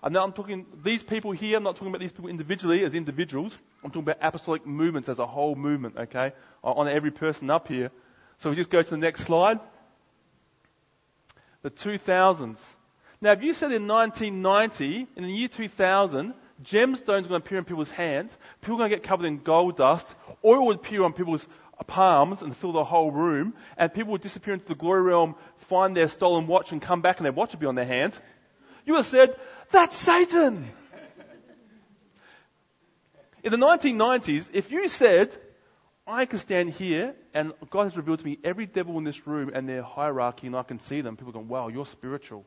And 0.02 0.14
now 0.14 0.24
I'm 0.24 0.32
talking, 0.32 0.66
these 0.82 1.02
people 1.02 1.32
here, 1.32 1.56
I'm 1.56 1.62
not 1.62 1.76
talking 1.76 1.88
about 1.88 2.00
these 2.00 2.12
people 2.12 2.30
individually 2.30 2.84
as 2.84 2.94
individuals. 2.94 3.56
I'm 3.84 3.90
talking 3.90 4.02
about 4.02 4.18
apostolic 4.22 4.66
movements 4.66 5.08
as 5.08 5.18
a 5.18 5.26
whole 5.26 5.54
movement, 5.54 5.96
okay? 5.96 6.32
On 6.64 6.88
every 6.88 7.10
person 7.10 7.50
up 7.50 7.68
here. 7.68 7.90
So 8.38 8.48
we 8.48 8.56
just 8.56 8.70
go 8.70 8.80
to 8.82 8.90
the 8.90 8.96
next 8.96 9.26
slide. 9.26 9.60
The 11.62 11.70
2000s. 11.70 12.58
Now, 13.20 13.32
if 13.32 13.42
you 13.42 13.52
said 13.52 13.72
in 13.72 13.86
1990, 13.86 15.06
in 15.16 15.22
the 15.22 15.30
year 15.30 15.48
2000, 15.48 16.32
gemstones 16.62 17.24
are 17.24 17.28
going 17.28 17.28
to 17.28 17.34
appear 17.36 17.58
in 17.58 17.64
people's 17.64 17.90
hands, 17.90 18.34
people 18.62 18.76
are 18.76 18.78
going 18.78 18.90
to 18.90 18.96
get 18.96 19.06
covered 19.06 19.26
in 19.26 19.38
gold 19.38 19.76
dust, 19.76 20.06
oil 20.42 20.66
would 20.68 20.76
appear 20.76 21.02
on 21.04 21.12
people's 21.12 21.46
palms 21.86 22.40
and 22.40 22.56
fill 22.56 22.72
the 22.72 22.84
whole 22.84 23.10
room, 23.10 23.52
and 23.76 23.92
people 23.92 24.12
would 24.12 24.22
disappear 24.22 24.54
into 24.54 24.66
the 24.66 24.74
glory 24.74 25.02
realm, 25.02 25.34
find 25.68 25.94
their 25.94 26.08
stolen 26.08 26.46
watch, 26.46 26.72
and 26.72 26.80
come 26.80 27.02
back 27.02 27.18
and 27.18 27.26
their 27.26 27.32
watch 27.32 27.52
would 27.52 27.60
be 27.60 27.66
on 27.66 27.74
their 27.74 27.84
hand, 27.84 28.18
you 28.84 28.94
would 28.94 29.04
have 29.04 29.10
said, 29.10 29.36
That's 29.72 29.96
Satan! 29.98 30.70
In 33.42 33.52
the 33.52 33.58
1990s, 33.58 34.48
if 34.52 34.70
you 34.70 34.88
said, 34.88 35.34
I 36.06 36.26
can 36.26 36.38
stand 36.40 36.70
here 36.70 37.14
and 37.32 37.52
God 37.70 37.84
has 37.84 37.96
revealed 37.96 38.18
to 38.18 38.24
me 38.24 38.38
every 38.44 38.66
devil 38.66 38.98
in 38.98 39.04
this 39.04 39.26
room 39.26 39.50
and 39.54 39.68
their 39.68 39.82
hierarchy 39.82 40.46
and 40.46 40.56
I 40.56 40.62
can 40.62 40.80
see 40.80 41.00
them, 41.00 41.16
people 41.16 41.32
go, 41.32 41.40
wow, 41.40 41.68
you're 41.68 41.86
spiritual. 41.86 42.44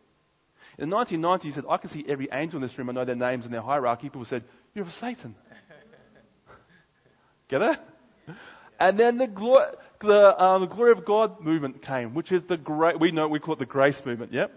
In 0.78 0.90
the 0.90 0.96
1990s, 0.96 1.46
you 1.46 1.52
said, 1.52 1.66
I 1.70 1.78
can 1.78 1.90
see 1.90 2.06
every 2.08 2.28
angel 2.32 2.58
in 2.58 2.62
this 2.68 2.78
room, 2.78 2.90
I 2.90 2.94
know 2.94 3.06
their 3.06 3.16
names 3.16 3.46
and 3.46 3.54
their 3.54 3.62
hierarchy. 3.62 4.04
People 4.04 4.26
said, 4.26 4.44
You're 4.74 4.88
a 4.88 4.92
Satan. 4.92 5.36
Get 7.48 7.62
it? 7.62 7.80
And 8.80 9.00
then 9.00 9.18
the, 9.18 9.28
glory, 9.28 9.66
the, 10.00 10.42
um, 10.42 10.62
the 10.62 10.68
glory 10.68 10.92
of 10.92 11.06
God 11.06 11.42
movement 11.42 11.82
came, 11.84 12.14
which 12.14 12.32
is 12.32 12.44
the 12.46 12.58
great, 12.58 13.00
we 13.00 13.12
know, 13.12 13.28
we 13.28 13.40
call 13.40 13.54
it 13.54 13.60
the 13.60 13.66
grace 13.66 14.02
movement, 14.04 14.34
yep? 14.34 14.52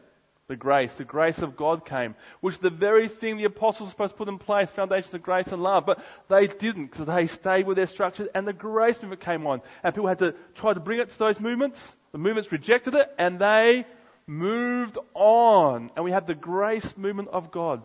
The 0.48 0.56
grace, 0.56 0.94
the 0.94 1.04
grace 1.04 1.38
of 1.38 1.56
God 1.56 1.84
came, 1.84 2.14
which 2.40 2.60
the 2.60 2.70
very 2.70 3.08
thing 3.08 3.36
the 3.36 3.44
apostles 3.44 3.88
were 3.88 3.90
supposed 3.90 4.14
to 4.14 4.18
put 4.18 4.28
in 4.28 4.38
place, 4.38 4.70
foundations 4.70 5.12
of 5.12 5.22
grace 5.22 5.48
and 5.48 5.60
love. 5.60 5.86
But 5.86 5.98
they 6.28 6.46
didn't, 6.46 6.86
because 6.92 7.06
they 7.06 7.26
stayed 7.26 7.66
with 7.66 7.76
their 7.76 7.88
structures, 7.88 8.28
and 8.32 8.46
the 8.46 8.52
grace 8.52 9.02
movement 9.02 9.22
came 9.22 9.44
on. 9.46 9.60
And 9.82 9.92
people 9.92 10.08
had 10.08 10.20
to 10.20 10.36
try 10.54 10.72
to 10.72 10.78
bring 10.78 11.00
it 11.00 11.10
to 11.10 11.18
those 11.18 11.40
movements. 11.40 11.80
The 12.12 12.18
movements 12.18 12.52
rejected 12.52 12.94
it, 12.94 13.12
and 13.18 13.40
they 13.40 13.86
moved 14.28 14.98
on. 15.14 15.90
And 15.96 16.04
we 16.04 16.12
have 16.12 16.28
the 16.28 16.36
grace 16.36 16.94
movement 16.96 17.28
of 17.30 17.50
God. 17.50 17.82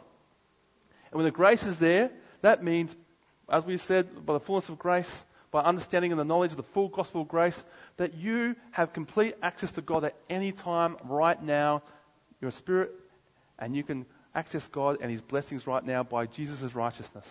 And 1.11 1.17
when 1.17 1.25
the 1.25 1.31
grace 1.31 1.63
is 1.63 1.79
there, 1.79 2.11
that 2.43 2.63
means, 2.63 2.95
as 3.49 3.65
we 3.65 3.77
said, 3.77 4.23
by 4.23 4.33
the 4.33 4.39
fullness 4.39 4.69
of 4.69 4.77
grace, 4.77 5.11
by 5.51 5.61
understanding 5.61 6.11
and 6.11 6.19
the 6.19 6.25
knowledge 6.25 6.51
of 6.51 6.57
the 6.57 6.63
full 6.73 6.89
gospel 6.89 7.23
of 7.23 7.27
grace, 7.27 7.61
that 7.97 8.13
you 8.13 8.55
have 8.69 8.93
complete 8.93 9.33
access 9.41 9.71
to 9.71 9.81
God 9.81 10.05
at 10.05 10.15
any 10.29 10.51
time, 10.51 10.95
right 11.05 11.41
now. 11.41 11.81
You're 12.41 12.49
a 12.49 12.53
spirit, 12.53 12.91
and 13.59 13.75
you 13.75 13.83
can 13.83 14.05
access 14.33 14.65
God 14.71 14.97
and 15.01 15.11
His 15.11 15.21
blessings 15.21 15.67
right 15.67 15.85
now 15.85 16.03
by 16.03 16.25
Jesus' 16.25 16.73
righteousness. 16.73 17.25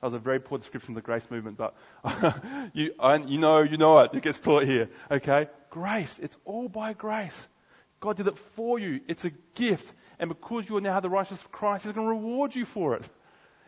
That 0.00 0.06
was 0.06 0.14
a 0.14 0.18
very 0.18 0.38
poor 0.38 0.58
description 0.58 0.92
of 0.92 0.96
the 0.96 1.02
grace 1.02 1.26
movement, 1.30 1.58
but 1.58 1.74
you, 2.72 2.92
you 3.26 3.38
know, 3.38 3.62
you 3.62 3.78
know 3.78 3.98
it. 4.00 4.12
It 4.14 4.22
gets 4.22 4.38
taught 4.38 4.64
here. 4.64 4.88
Okay, 5.10 5.48
grace. 5.70 6.14
It's 6.20 6.36
all 6.44 6.68
by 6.68 6.92
grace. 6.92 7.36
God 8.00 8.16
did 8.16 8.28
it 8.28 8.38
for 8.54 8.78
you. 8.78 9.00
It's 9.08 9.24
a 9.24 9.32
gift. 9.56 9.90
And 10.20 10.28
because 10.28 10.68
you 10.68 10.80
now 10.80 10.94
have 10.94 11.02
the 11.02 11.08
righteousness 11.08 11.42
of 11.44 11.50
Christ, 11.50 11.84
He's 11.84 11.92
going 11.92 12.06
to 12.06 12.10
reward 12.10 12.54
you 12.54 12.64
for 12.64 12.94
it. 12.94 13.08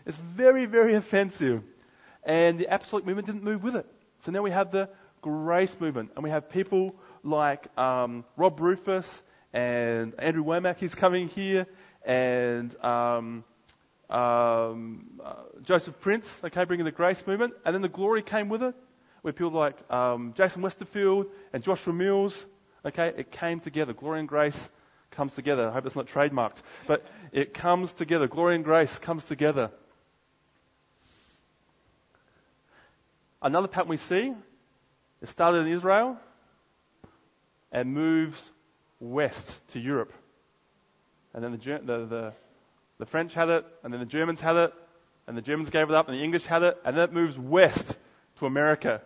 It's 0.07 0.19
very, 0.37 0.67
very 0.67 0.95
offensive. 0.95 1.63
And 2.23 2.59
the 2.59 2.73
apostolic 2.73 3.07
movement 3.07 3.27
didn't 3.27 3.43
move 3.43 3.63
with 3.63 3.75
it. 3.75 3.87
So 4.21 4.31
now 4.31 4.43
we 4.43 4.51
have 4.51 4.71
the 4.71 4.89
grace 5.23 5.75
movement. 5.81 6.11
And 6.15 6.23
we 6.23 6.31
have 6.31 6.49
people 6.49 6.95
like 7.25 7.67
um, 7.77 8.25
Rob 8.37 8.61
Rufus 8.61 9.09
and 9.53 10.15
Andrew 10.19 10.45
Wommack, 10.45 10.83
is 10.83 10.95
coming 10.95 11.29
here, 11.29 11.67
and 12.05 12.75
um, 12.85 13.45
um, 14.09 15.21
uh, 15.25 15.35
Joseph 15.63 15.95
Prince, 16.01 16.27
okay, 16.45 16.65
bringing 16.65 16.85
the 16.85 16.93
grace 16.93 17.23
movement. 17.27 17.55
And 17.65 17.75
then 17.75 17.83
the 17.83 17.89
glory 17.89 18.23
came 18.23 18.49
with 18.49 18.63
it, 18.63 18.75
with 19.23 19.37
people 19.37 19.53
like 19.53 19.77
um, 19.91 20.35
Jason 20.37 20.63
Westerfield 20.63 21.27
and 21.53 21.63
Joshua 21.63 21.93
Mills 21.93 22.45
Okay, 22.85 23.13
it 23.17 23.31
came 23.31 23.61
together. 23.61 23.93
Glory 23.93 24.21
and 24.21 24.29
grace 24.29 24.59
comes 25.11 25.35
together. 25.35 25.69
I 25.69 25.73
hope 25.73 25.85
it's 25.85 25.97
not 25.97 26.07
trademarked, 26.07 26.63
but 26.87 27.05
it 27.31 27.53
comes 27.53 27.93
together. 27.93 28.27
Glory 28.27 28.55
and 28.55 28.65
grace 28.65 28.97
comes 28.99 29.23
together. 29.25 29.71
Another 33.43 33.69
pattern 33.69 33.91
we 33.91 33.97
see, 33.99 34.33
it 35.21 35.29
started 35.29 35.67
in 35.67 35.73
Israel 35.73 36.19
and 37.73 37.93
moves 37.93 38.39
west 39.01 39.57
to 39.73 39.81
Europe. 39.81 40.13
And 41.35 41.43
then 41.43 41.53
the, 41.53 41.59
the, 41.59 42.07
the, 42.07 42.33
the 42.99 43.07
French 43.07 43.35
had 43.35 43.49
it, 43.49 43.65
and 43.83 43.93
then 43.93 44.01
the 44.01 44.07
Germans 44.07 44.41
had 44.41 44.57
it, 44.57 44.73
and 45.27 45.37
the 45.37 45.43
Germans 45.43 45.71
gave 45.71 45.89
it 45.89 45.95
up, 45.95 46.09
and 46.09 46.17
the 46.19 46.23
English 46.23 46.45
had 46.45 46.63
it, 46.63 46.77
and 46.85 46.97
then 46.97 47.05
it 47.05 47.13
moves 47.13 47.39
west 47.39 47.97
to 48.39 48.47
America. 48.47 49.01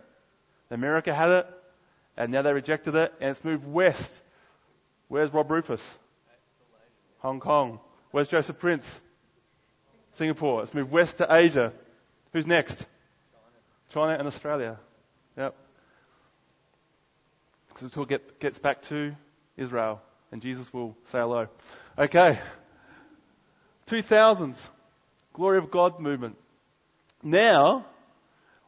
America 0.71 1.13
had 1.13 1.31
it, 1.31 1.47
and 2.17 2.31
now 2.31 2.41
they 2.41 2.53
rejected 2.53 2.95
it, 2.95 3.13
and 3.21 3.29
it's 3.31 3.43
moved 3.43 3.65
west. 3.65 4.21
Where's 5.07 5.31
Rob 5.31 5.49
Rufus? 5.49 5.81
Hong 7.19 7.39
Kong. 7.39 7.79
Where's 8.11 8.27
Joseph 8.27 8.59
Prince? 8.59 8.85
Singapore. 10.13 10.63
It's 10.63 10.73
moved 10.73 10.91
west 10.91 11.17
to 11.17 11.27
Asia. 11.29 11.73
Who's 12.33 12.47
next? 12.47 12.85
China 13.89 14.17
and 14.17 14.27
Australia. 14.27 14.79
Yep. 15.37 15.55
So 17.79 17.85
it 17.87 17.97
all 17.97 18.05
get, 18.05 18.39
gets 18.39 18.57
back 18.57 18.81
to 18.83 19.13
Israel, 19.57 20.01
and 20.31 20.41
Jesus 20.41 20.71
will 20.73 20.95
say 21.05 21.19
hello. 21.19 21.47
Okay. 21.97 22.39
2000s. 23.87 24.57
Glory 25.33 25.57
of 25.57 25.69
God 25.69 25.99
movement. 25.99 26.37
Now, 27.21 27.85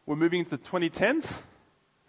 we're 0.06 0.16
moving 0.16 0.40
into 0.40 0.58
the 0.58 0.64
2010s. 0.64 1.26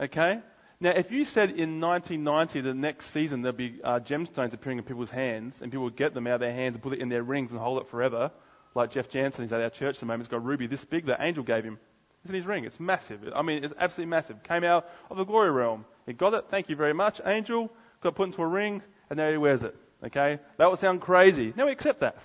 Okay? 0.00 0.40
Now, 0.80 0.90
if 0.90 1.10
you 1.10 1.24
said 1.24 1.50
in 1.50 1.80
1990, 1.80 2.60
the 2.60 2.74
next 2.74 3.12
season, 3.12 3.42
there'd 3.42 3.56
be 3.56 3.80
uh, 3.82 3.98
gemstones 4.00 4.54
appearing 4.54 4.78
in 4.78 4.84
people's 4.84 5.10
hands, 5.10 5.58
and 5.60 5.72
people 5.72 5.84
would 5.84 5.96
get 5.96 6.14
them 6.14 6.26
out 6.26 6.34
of 6.34 6.40
their 6.40 6.52
hands 6.52 6.76
and 6.76 6.82
put 6.82 6.92
it 6.92 7.00
in 7.00 7.08
their 7.08 7.22
rings 7.22 7.50
and 7.50 7.60
hold 7.60 7.82
it 7.82 7.90
forever, 7.90 8.30
like 8.74 8.92
Jeff 8.92 9.08
Jansen, 9.08 9.42
he's 9.42 9.52
at 9.52 9.60
our 9.60 9.70
church 9.70 9.96
at 9.96 10.00
the 10.00 10.06
moment, 10.06 10.22
he's 10.22 10.30
got 10.30 10.36
a 10.36 10.40
ruby 10.40 10.68
this 10.68 10.84
big 10.84 11.06
that 11.06 11.20
angel 11.20 11.42
gave 11.42 11.64
him. 11.64 11.78
It's 12.22 12.30
in 12.30 12.36
his 12.36 12.46
ring. 12.46 12.64
It's 12.64 12.78
massive. 12.78 13.20
I 13.34 13.42
mean, 13.42 13.64
it's 13.64 13.74
absolutely 13.78 14.10
massive. 14.10 14.42
Came 14.42 14.64
out 14.64 14.86
of 15.10 15.16
the 15.16 15.24
glory 15.24 15.50
realm. 15.50 15.84
He 16.06 16.12
got 16.12 16.34
it. 16.34 16.44
Thank 16.50 16.68
you 16.68 16.76
very 16.76 16.92
much, 16.92 17.20
angel. 17.24 17.70
Got 18.00 18.14
put 18.14 18.28
into 18.28 18.42
a 18.42 18.46
ring, 18.46 18.82
and 19.10 19.16
now 19.16 19.30
he 19.30 19.36
wears 19.36 19.62
it. 19.62 19.74
Okay? 20.04 20.38
That 20.58 20.70
would 20.70 20.78
sound 20.78 21.00
crazy. 21.00 21.52
Now 21.56 21.66
we 21.66 21.72
accept 21.72 22.00
that. 22.00 22.16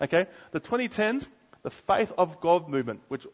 Okay? 0.00 0.26
The 0.52 0.60
2010s, 0.60 1.26
the 1.62 1.70
faith 1.70 2.12
of 2.16 2.40
God 2.40 2.68
movement, 2.68 3.00
which 3.08 3.26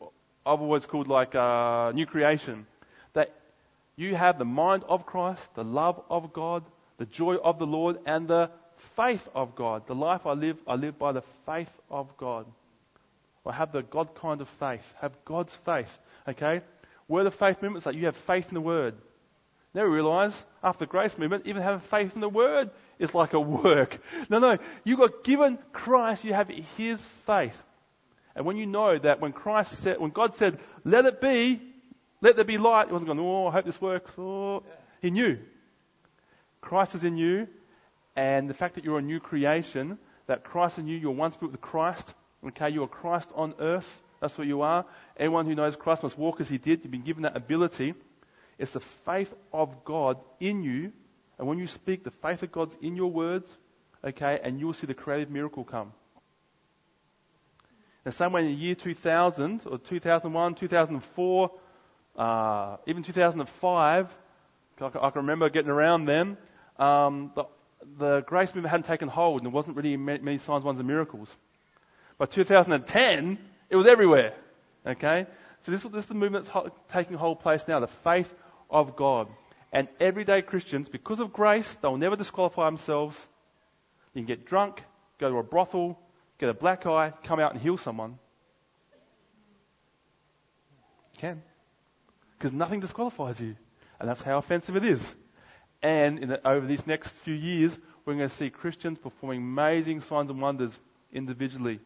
I've 0.45 0.61
always 0.61 0.87
called 0.87 1.09
like 1.09 1.35
uh, 1.35 1.93
new 1.93 2.07
creation, 2.07 2.67
that 3.15 3.31
you 3.97 4.15
have 4.15 4.39
the 4.39 4.45
mind 4.45 4.85
of 4.89 5.07
Christ, 5.07 5.43
the 5.55 5.65
love 5.65 6.03
of 6.11 6.33
God, 6.33 6.65
the 6.99 7.07
joy 7.07 7.37
of 7.37 7.59
the 7.59 7.67
Lord, 7.67 7.99
and 8.07 8.29
the 8.29 8.51
faith 8.95 9.27
of 9.35 9.55
God. 9.57 9.87
The 9.87 9.95
life 9.95 10.27
I 10.27 10.33
live, 10.33 10.59
I 10.67 10.75
live 10.75 10.99
by 10.99 11.13
the 11.13 11.23
faith 11.45 11.71
of 11.91 12.17
God. 12.17 12.47
or 13.45 13.53
have 13.53 13.71
the 13.71 13.83
God 13.83 14.15
kind 14.17 14.41
of 14.41 14.49
faith. 14.59 14.83
Have 15.01 15.13
God's 15.25 15.55
faith. 15.65 15.99
Okay? 16.27 16.63
Word 17.07 17.27
of 17.27 17.35
faith 17.35 17.63
movement 17.63 17.83
is 17.83 17.87
like 17.87 17.95
you 17.95 18.07
have 18.07 18.17
faith 18.27 18.49
in 18.49 18.55
the 18.55 18.61
Word. 18.61 18.95
Never 19.77 19.91
realize 19.91 20.35
after 20.63 20.87
the 20.87 20.91
grace 20.91 21.19
movement, 21.19 21.45
even 21.45 21.61
having 21.61 21.87
faith 21.91 22.13
in 22.15 22.23
the 22.23 22.31
Word 22.31 22.71
is 22.99 23.13
like 23.13 23.35
a 23.35 23.41
work. 23.41 23.99
No, 24.31 24.39
no. 24.39 24.57
You 24.85 24.97
got 24.97 25.23
given 25.23 25.59
Christ, 25.71 26.25
you 26.25 26.33
have 26.33 26.49
His 26.49 26.99
faith. 27.27 27.61
And 28.35 28.47
when 28.47 28.57
you 28.57 28.65
know 28.65 28.99
that 28.99 29.21
when 29.21 29.35
Christ 29.35 29.83
said, 29.83 30.01
when 30.01 30.13
God 30.13 30.33
said, 30.39 30.59
let 30.85 31.05
it 31.05 31.21
be, 31.21 31.61
let 32.23 32.37
there 32.37 32.47
be 32.47 32.57
light, 32.57 32.87
he 32.87 32.93
wasn't 32.95 33.09
going, 33.09 33.21
oh, 33.21 33.49
I 33.49 33.53
hope 33.53 33.67
this 33.67 33.79
works. 33.79 34.11
Oh. 34.17 34.63
He 35.03 35.11
knew. 35.11 35.37
Christ 36.63 36.95
is 36.95 37.05
in 37.05 37.19
you, 37.19 37.47
and 38.17 38.49
the 38.49 38.55
fact 38.55 38.77
that 38.77 38.85
you're 38.85 38.99
a 38.99 39.03
new 39.03 39.21
creation, 39.21 39.99
that 40.27 40.43
Christ 40.43 40.79
in 40.79 40.87
you, 40.87 40.97
you're 40.97 41.11
one 41.11 41.33
spirit 41.33 41.53
with 41.53 41.61
Christ. 41.61 42.15
Okay, 42.47 42.71
you 42.71 42.83
are 42.83 42.89
Christ 42.89 43.29
on 43.35 43.53
earth. 43.61 43.87
That's 44.23 44.39
what 44.39 44.47
you 44.47 44.63
are. 44.63 44.87
Anyone 45.19 45.45
who 45.45 45.55
knows 45.55 45.77
Christ 45.77 46.03
must 46.03 46.17
walk 46.17 46.41
as 46.41 46.49
he 46.49 46.57
did. 46.57 46.83
You've 46.83 46.91
been 46.91 47.05
given 47.05 47.25
that 47.25 47.37
ability. 47.37 47.93
It's 48.59 48.73
the 48.73 48.83
faith 49.05 49.33
of 49.53 49.85
God 49.85 50.19
in 50.41 50.63
you. 50.63 50.93
And 51.39 51.47
when 51.47 51.59
you 51.59 51.67
speak, 51.67 52.05
the 52.05 52.13
faith 52.23 52.43
of 52.43 52.53
God's 52.53 52.77
in 52.81 52.97
your 52.97 53.11
words. 53.11 53.55
Okay, 54.05 54.41
and 54.43 54.61
you'll 54.61 54.75
see 54.75 54.87
the 54.87 54.95
creative 54.95 55.31
miracle 55.31 55.65
come. 55.65 55.93
And 58.05 58.15
somewhere 58.15 58.43
in 58.43 58.49
the 58.49 58.55
year 58.55 58.77
2000, 58.77 59.63
or 59.67 59.79
2001, 59.79 60.55
2004, 60.55 61.51
uh, 62.17 62.77
even 62.87 63.03
2005, 63.03 64.17
I 64.81 64.89
can 64.91 65.11
remember 65.15 65.51
getting 65.51 65.71
around 65.71 66.05
then, 66.07 66.37
um, 66.79 67.33
the, 67.35 67.45
the 67.99 68.21
grace 68.27 68.51
movement 68.55 68.71
hadn't 68.71 68.87
taken 68.87 69.09
hold 69.09 69.41
and 69.41 69.47
there 69.47 69.53
wasn't 69.53 69.77
really 69.77 69.97
many 69.97 70.39
signs, 70.39 70.63
wonders, 70.63 70.79
and 70.79 70.89
miracles. 70.89 71.29
By 72.19 72.27
2010, 72.27 73.39
it 73.71 73.77
was 73.77 73.87
everywhere. 73.87 74.35
Okay? 74.87 75.27
So 75.63 75.73
this, 75.73 75.83
this 75.83 76.05
is 76.05 76.07
the 76.07 76.15
movement 76.15 76.47
that's 76.47 76.69
taking 76.93 77.17
hold 77.17 77.41
place 77.41 77.65
now, 77.67 77.81
the 77.81 77.91
faith 78.05 78.33
of 78.71 78.97
God. 78.97 79.29
And 79.73 79.89
everyday 80.01 80.43
Christians, 80.43 80.89
because 80.89 81.21
of 81.21 81.33
grace, 81.33 81.77
they'll 81.83 81.97
never 81.97 82.17
disqualify 82.17 82.67
themselves. 82.67 83.17
You 84.15 84.23
can 84.23 84.27
get 84.27 84.47
drunk, 84.47 84.83
go 85.19 85.31
to 85.31 85.37
a 85.37 85.43
brothel, 85.43 85.99
get 86.39 86.49
a 86.49 86.55
black 86.55 86.87
eye, 86.87 87.13
come 87.25 87.41
out 87.41 87.53
and 87.53 87.61
heal 87.61 87.77
someone. 87.77 88.19
You 91.15 91.21
can. 91.21 91.43
Because 92.39 92.53
nothing 92.53 92.81
disqualifies 92.81 93.41
you. 93.41 93.57
And 93.99 94.09
that's 94.09 94.23
how 94.23 94.39
offensive 94.39 94.77
it 94.77 94.85
is. 94.85 95.03
And 95.83 96.31
the, 96.31 96.49
over 96.49 96.67
these 96.67 96.87
next 96.87 97.15
few 97.25 97.35
years, 97.35 97.77
we're 98.05 98.15
going 98.15 98.29
to 98.29 98.35
see 98.35 98.51
Christians 98.51 98.99
performing 98.99 99.41
amazing 99.41 100.01
signs 100.01 100.31
and 100.31 100.41
wonders 100.41 100.77
individually 101.13 101.81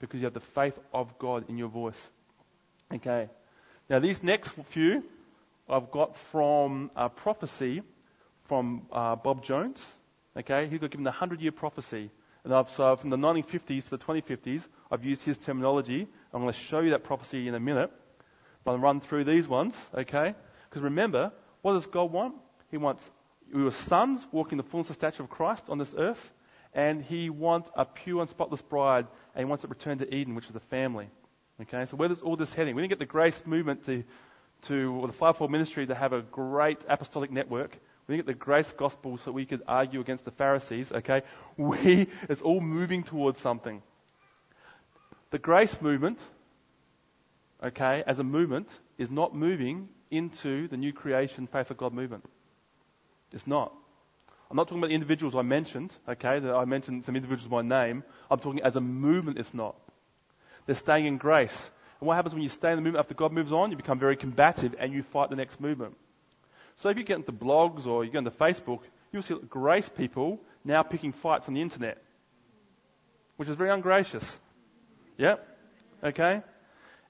because 0.00 0.20
you 0.20 0.26
have 0.26 0.34
the 0.34 0.40
faith 0.54 0.78
of 0.92 1.18
God 1.18 1.48
in 1.48 1.58
your 1.58 1.68
voice. 1.68 2.00
Okay. 2.92 3.28
Now, 3.88 4.00
these 4.00 4.22
next 4.22 4.50
few 4.72 5.02
I've 5.68 5.90
got 5.90 6.14
from 6.30 6.90
a 6.94 7.08
prophecy 7.08 7.82
from 8.48 8.86
uh, 8.92 9.16
Bob 9.16 9.42
Jones. 9.42 9.84
Okay, 10.36 10.68
he 10.68 10.78
got 10.78 10.90
given 10.90 11.04
the 11.04 11.10
100 11.10 11.40
year 11.40 11.52
prophecy. 11.52 12.10
And 12.44 12.54
I've, 12.54 12.68
so 12.76 12.94
from 12.96 13.10
the 13.10 13.16
1950s 13.16 13.84
to 13.84 13.90
the 13.90 13.98
2050s, 13.98 14.62
I've 14.90 15.04
used 15.04 15.22
his 15.22 15.36
terminology. 15.38 16.06
I'm 16.32 16.42
going 16.42 16.52
to 16.52 16.58
show 16.58 16.80
you 16.80 16.90
that 16.90 17.02
prophecy 17.02 17.48
in 17.48 17.54
a 17.54 17.60
minute. 17.60 17.90
But 18.64 18.72
I'll 18.72 18.78
run 18.78 19.00
through 19.00 19.24
these 19.24 19.48
ones, 19.48 19.74
okay? 19.94 20.34
Because 20.68 20.82
remember, 20.82 21.32
what 21.62 21.72
does 21.72 21.86
God 21.86 22.12
want? 22.12 22.34
He 22.70 22.76
wants 22.76 23.02
we 23.54 23.62
were 23.62 23.72
sons 23.86 24.26
walking 24.32 24.58
the 24.58 24.64
fullness 24.64 24.90
of 24.90 24.96
stature 24.96 25.22
of 25.22 25.30
Christ 25.30 25.64
on 25.68 25.78
this 25.78 25.94
earth, 25.96 26.18
and 26.74 27.02
He 27.02 27.30
wants 27.30 27.70
a 27.76 27.84
pure 27.84 28.20
and 28.20 28.28
spotless 28.28 28.60
bride, 28.60 29.06
and 29.34 29.44
He 29.44 29.44
wants 29.44 29.64
it 29.64 29.70
returned 29.70 30.00
to 30.00 30.14
Eden, 30.14 30.34
which 30.34 30.46
is 30.46 30.52
the 30.52 30.60
family. 30.60 31.08
Okay, 31.62 31.86
so 31.86 31.96
where 31.96 32.08
does 32.08 32.20
all 32.20 32.36
this 32.36 32.52
heading? 32.52 32.74
We 32.74 32.82
didn't 32.82 32.90
get 32.90 32.98
the 32.98 33.06
grace 33.06 33.40
movement 33.46 33.86
to, 33.86 34.04
to 34.68 34.98
or 35.00 35.06
the 35.06 35.12
fivefold 35.12 35.50
ministry 35.50 35.86
to 35.86 35.94
have 35.94 36.12
a 36.12 36.22
great 36.22 36.78
apostolic 36.88 37.30
network. 37.30 37.78
We 38.08 38.16
get 38.16 38.26
the 38.26 38.34
grace 38.34 38.72
gospel 38.76 39.18
so 39.18 39.32
we 39.32 39.46
could 39.46 39.62
argue 39.66 40.00
against 40.00 40.24
the 40.24 40.30
Pharisees, 40.30 40.92
okay? 40.92 41.22
We, 41.56 42.08
it's 42.28 42.42
all 42.42 42.60
moving 42.60 43.02
towards 43.02 43.40
something. 43.40 43.82
The 45.30 45.38
grace 45.38 45.76
movement, 45.80 46.20
okay, 47.62 48.04
as 48.06 48.18
a 48.18 48.24
movement, 48.24 48.68
is 48.96 49.10
not 49.10 49.34
moving 49.34 49.88
into 50.10 50.68
the 50.68 50.76
new 50.76 50.92
creation 50.92 51.48
faith 51.48 51.70
of 51.70 51.76
God 51.76 51.92
movement. 51.92 52.24
It's 53.32 53.46
not. 53.46 53.72
I'm 54.50 54.56
not 54.56 54.68
talking 54.68 54.78
about 54.78 54.88
the 54.88 54.94
individuals 54.94 55.34
I 55.34 55.42
mentioned, 55.42 55.94
okay, 56.08 56.38
that 56.38 56.54
I 56.54 56.64
mentioned 56.64 57.04
some 57.04 57.16
individuals 57.16 57.50
by 57.50 57.62
name. 57.62 58.04
I'm 58.30 58.38
talking 58.38 58.62
as 58.62 58.76
a 58.76 58.80
movement, 58.80 59.38
it's 59.38 59.52
not. 59.52 59.74
They're 60.66 60.76
staying 60.76 61.06
in 61.06 61.18
grace. 61.18 61.70
And 62.00 62.06
what 62.06 62.14
happens 62.14 62.34
when 62.34 62.42
you 62.42 62.48
stay 62.48 62.70
in 62.70 62.76
the 62.76 62.82
movement 62.82 63.04
after 63.04 63.14
God 63.14 63.32
moves 63.32 63.52
on? 63.52 63.70
You 63.70 63.76
become 63.76 63.98
very 63.98 64.16
combative 64.16 64.74
and 64.78 64.92
you 64.92 65.02
fight 65.12 65.30
the 65.30 65.36
next 65.36 65.60
movement. 65.60 65.94
So 66.76 66.90
if 66.90 66.98
you 66.98 67.04
get 67.04 67.16
into 67.16 67.32
blogs 67.32 67.86
or 67.86 68.04
you 68.04 68.10
get 68.10 68.18
into 68.18 68.30
Facebook, 68.32 68.80
you'll 69.12 69.22
see 69.22 69.34
grace 69.48 69.88
people 69.88 70.38
now 70.64 70.82
picking 70.82 71.12
fights 71.12 71.48
on 71.48 71.54
the 71.54 71.62
internet, 71.62 72.02
which 73.36 73.48
is 73.48 73.56
very 73.56 73.70
ungracious. 73.70 74.24
Yep. 75.16 75.46
Okay? 76.04 76.42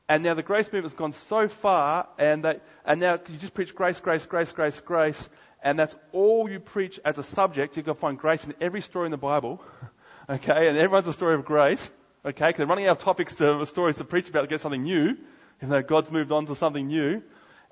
And 0.09 0.23
now 0.23 0.35
the 0.35 0.43
grace 0.43 0.67
movement 0.67 0.85
has 0.85 0.95
gone 0.95 1.13
so 1.29 1.49
far, 1.49 2.09
and, 2.17 2.45
they, 2.45 2.61
and 2.85 3.01
now 3.01 3.19
you 3.27 3.39
just 3.39 3.55
preach 3.55 3.75
grace, 3.75 3.99
grace, 3.99 4.25
grace, 4.25 4.53
grace, 4.53 4.81
grace, 4.85 5.29
and 5.63 5.77
that's 5.77 5.97
all 6.13 6.49
you 6.49 6.61
preach 6.61 7.01
as 7.05 7.19
a 7.19 7.25
subject. 7.25 7.77
You 7.77 7.83
can 7.83 7.97
find 7.97 8.17
grace 8.17 8.45
in 8.45 8.55
every 8.61 8.83
story 8.83 9.07
in 9.07 9.11
the 9.11 9.17
Bible, 9.17 9.61
okay? 10.31 10.69
And 10.69 10.79
everyone's 10.79 11.09
a 11.09 11.13
story 11.13 11.35
of 11.35 11.45
grace, 11.45 11.91
okay? 12.27 12.49
Because 12.49 12.59
they're 12.59 12.67
running 12.67 12.87
out 12.87 12.99
of 12.99 13.03
topics 13.05 13.35
to 13.37 13.65
stories 13.67 13.97
to 13.97 14.05
preach 14.05 14.29
about 14.29 14.43
to 14.43 14.47
get 14.47 14.61
something 14.61 14.83
new, 14.83 15.17
even 15.59 15.71
though 15.71 15.83
God's 15.83 16.11
moved 16.11 16.33
on 16.33 16.47
to 16.47 16.57
something 16.57 16.87
new, 16.87 17.23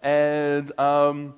and 0.03 0.79
um, 0.79 1.35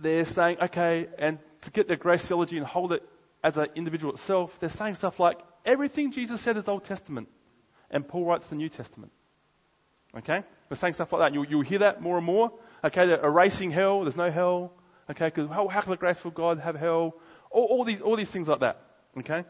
they're 0.00 0.24
saying, 0.24 0.56
okay, 0.62 1.08
and 1.18 1.38
to 1.62 1.70
get 1.70 1.88
their 1.88 1.96
grace 1.96 2.26
theology 2.26 2.56
and 2.56 2.66
hold 2.66 2.92
it 2.92 3.02
as 3.44 3.56
an 3.56 3.66
individual 3.74 4.14
itself, 4.14 4.50
they're 4.60 4.68
saying 4.68 4.94
stuff 4.94 5.20
like, 5.20 5.38
everything 5.64 6.12
Jesus 6.12 6.42
said 6.42 6.56
is 6.56 6.66
Old 6.68 6.84
Testament, 6.84 7.28
and 7.90 8.06
Paul 8.06 8.24
writes 8.24 8.46
the 8.46 8.56
New 8.56 8.68
Testament. 8.68 9.12
Okay? 10.16 10.42
They're 10.68 10.76
saying 10.76 10.94
stuff 10.94 11.12
like 11.12 11.20
that. 11.20 11.34
You'll, 11.34 11.46
you'll 11.46 11.62
hear 11.62 11.80
that 11.80 12.00
more 12.00 12.16
and 12.16 12.26
more. 12.26 12.52
Okay, 12.82 13.06
they're 13.06 13.24
erasing 13.24 13.70
hell, 13.70 14.02
there's 14.02 14.16
no 14.16 14.30
hell. 14.30 14.72
Okay, 15.10 15.26
because 15.26 15.48
how, 15.48 15.68
how, 15.68 15.80
can 15.80 15.90
the 15.90 15.96
graceful 15.96 16.30
God 16.30 16.60
have 16.60 16.76
hell? 16.76 17.14
All, 17.50 17.64
all, 17.64 17.84
these, 17.84 18.00
all 18.00 18.16
these 18.16 18.30
things 18.30 18.48
like 18.48 18.60
that. 18.60 18.80
Okay? 19.18 19.44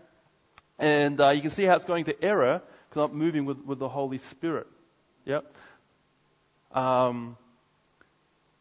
And 0.79 1.21
uh, 1.21 1.31
you 1.31 1.43
can 1.43 1.51
see 1.51 1.65
how 1.65 1.75
it's 1.75 1.85
going 1.85 2.05
to 2.05 2.23
error 2.23 2.63
I'm 2.99 3.15
moving 3.17 3.45
with, 3.45 3.59
with 3.65 3.79
the 3.79 3.89
Holy 3.89 4.19
Spirit. 4.19 4.67
Yep. 5.25 5.45
Um, 6.73 7.37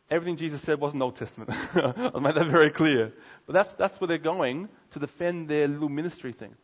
Everything 0.09 0.38
Jesus 0.38 0.61
said 0.61 0.79
wasn't 0.79 1.01
Old 1.03 1.17
Testament. 1.17 1.49
I'll 1.75 2.21
make 2.21 2.35
that 2.35 2.49
very 2.49 2.71
clear. 2.71 3.11
But 3.45 3.53
that's, 3.53 3.73
that's 3.73 3.99
where 3.99 4.07
they're 4.07 4.17
going 4.17 4.69
to 4.91 4.99
defend 4.99 5.49
their 5.49 5.67
little 5.67 5.89
ministry 5.89 6.31
thing. 6.31 6.55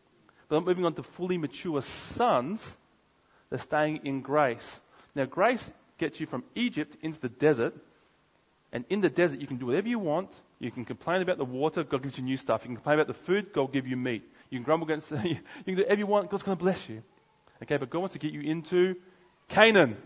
They're 0.48 0.60
not 0.60 0.66
moving 0.66 0.86
on 0.86 0.94
to 0.96 1.04
fully 1.18 1.38
mature 1.38 1.82
sons. 2.16 2.64
They're 3.50 3.60
staying 3.60 4.06
in 4.06 4.22
grace. 4.22 4.66
Now, 5.14 5.26
grace 5.26 5.64
gets 5.98 6.22
you 6.22 6.26
from 6.26 6.46
Egypt 6.56 6.96
into 7.02 7.20
the 7.20 7.30
desert. 7.30 7.74
And 8.72 8.86
in 8.90 9.02
the 9.02 9.10
desert, 9.10 9.40
you 9.40 9.48
can 9.48 9.58
do 9.58 9.66
whatever 9.66 9.90
you 9.90 10.00
want. 10.00 10.30
You 10.60 10.72
can 10.72 10.86
complain 10.86 11.22
about 11.22 11.38
the 11.38 11.46
water, 11.46 11.84
God 11.84 12.02
gives 12.02 12.18
you 12.18 12.24
new 12.24 12.38
stuff. 12.38 12.62
You 12.64 12.70
can 12.70 12.78
complain 12.78 13.00
about 13.00 13.14
the 13.14 13.22
food, 13.26 13.52
God 13.54 13.62
will 13.62 13.68
give 13.68 13.86
you 13.86 13.98
meat. 13.98 14.24
You 14.50 14.58
can 14.58 14.64
grumble 14.64 14.88
against, 14.88 15.12
you 15.12 15.36
can 15.66 15.76
do 15.76 15.82
whatever 15.82 16.00
you 16.00 16.08
want, 16.08 16.32
God's 16.32 16.44
going 16.44 16.58
to 16.58 16.64
bless 16.64 16.88
you. 16.88 17.04
Okay, 17.62 17.78
but 17.78 17.90
God 17.90 18.00
wants 18.00 18.14
to 18.14 18.20
get 18.20 18.34
you 18.34 18.42
into 18.42 18.96
Canaan 19.50 19.98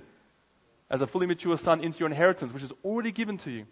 as 0.89 1.01
a 1.01 1.07
fully 1.07 1.25
mature 1.25 1.57
son 1.57 1.83
into 1.83 1.99
your 1.99 2.09
inheritance, 2.09 2.53
which 2.53 2.63
is 2.63 2.71
already 2.83 3.11
given 3.11 3.37
to 3.39 3.51
you. 3.51 3.65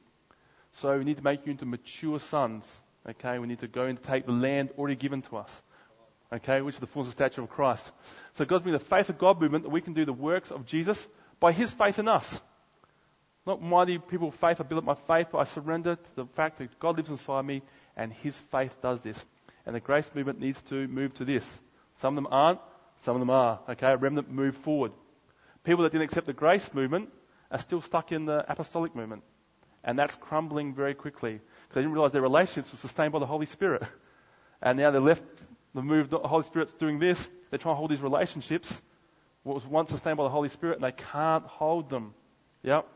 So 0.81 0.97
we 0.97 1.03
need 1.03 1.17
to 1.17 1.23
make 1.23 1.45
you 1.45 1.51
into 1.51 1.65
mature 1.65 2.19
sons. 2.19 2.65
Okay, 3.07 3.39
we 3.39 3.47
need 3.47 3.59
to 3.59 3.67
go 3.67 3.85
and 3.85 4.01
take 4.01 4.25
the 4.25 4.31
land 4.31 4.69
already 4.77 4.95
given 4.95 5.21
to 5.23 5.37
us. 5.37 5.51
Okay, 6.33 6.61
which 6.61 6.75
is 6.75 6.81
the 6.81 6.87
fullness 6.87 7.13
of 7.13 7.17
stature 7.17 7.41
of 7.41 7.49
Christ. 7.49 7.91
So 8.33 8.45
God's 8.45 8.65
the 8.65 8.79
faith 8.79 9.09
of 9.09 9.17
God 9.17 9.39
movement 9.39 9.63
that 9.63 9.69
we 9.69 9.81
can 9.81 9.93
do 9.93 10.05
the 10.05 10.13
works 10.13 10.51
of 10.51 10.65
Jesus 10.65 10.97
by 11.39 11.51
His 11.51 11.71
faith 11.73 11.99
in 11.99 12.07
us. 12.07 12.39
Not 13.45 13.61
mighty 13.61 13.99
people 13.99 14.29
of 14.29 14.35
faith, 14.35 14.57
I 14.59 14.63
build 14.63 14.79
up 14.79 14.85
my 14.85 14.97
faith, 15.07 15.27
but 15.31 15.37
I 15.37 15.43
surrender 15.53 15.95
to 15.95 16.15
the 16.15 16.25
fact 16.35 16.57
that 16.57 16.79
God 16.79 16.97
lives 16.97 17.11
inside 17.11 17.45
me 17.45 17.61
and 17.95 18.11
His 18.11 18.37
faith 18.51 18.75
does 18.81 19.01
this. 19.01 19.23
And 19.65 19.75
the 19.75 19.79
grace 19.79 20.09
movement 20.15 20.39
needs 20.39 20.61
to 20.69 20.87
move 20.87 21.13
to 21.15 21.25
this. 21.25 21.45
Some 22.01 22.17
of 22.17 22.23
them 22.23 22.33
aren't, 22.33 22.59
some 23.03 23.15
of 23.15 23.19
them 23.19 23.29
are. 23.29 23.59
Okay, 23.69 23.91
a 23.91 23.97
remnant 23.97 24.29
move 24.31 24.55
forward. 24.63 24.91
People 25.63 25.83
that 25.83 25.91
didn't 25.91 26.05
accept 26.05 26.27
the 26.27 26.33
grace 26.33 26.69
movement 26.73 27.09
are 27.51 27.59
still 27.59 27.81
stuck 27.81 28.11
in 28.11 28.25
the 28.25 28.49
apostolic 28.51 28.95
movement. 28.95 29.23
And 29.83 29.97
that's 29.97 30.15
crumbling 30.15 30.73
very 30.73 30.93
quickly 30.95 31.33
because 31.33 31.75
they 31.75 31.81
didn't 31.81 31.93
realize 31.93 32.11
their 32.11 32.21
relationships 32.21 32.71
were 32.71 32.79
sustained 32.79 33.13
by 33.13 33.19
the 33.19 33.25
Holy 33.25 33.45
Spirit. 33.45 33.83
And 34.61 34.79
now 34.79 34.89
they're 34.89 35.01
left, 35.01 35.23
the 35.75 35.81
move, 35.81 36.09
the 36.09 36.17
Holy 36.17 36.43
Spirit's 36.43 36.73
doing 36.73 36.97
this. 36.97 37.27
They're 37.49 37.59
trying 37.59 37.73
to 37.73 37.77
hold 37.77 37.91
these 37.91 38.01
relationships, 38.01 38.73
what 39.43 39.53
was 39.53 39.65
once 39.65 39.91
sustained 39.91 40.17
by 40.17 40.23
the 40.23 40.29
Holy 40.29 40.49
Spirit, 40.49 40.75
and 40.75 40.83
they 40.83 40.91
can't 40.91 41.45
hold 41.45 41.89
them. 41.89 42.15
Yep. 42.63 42.87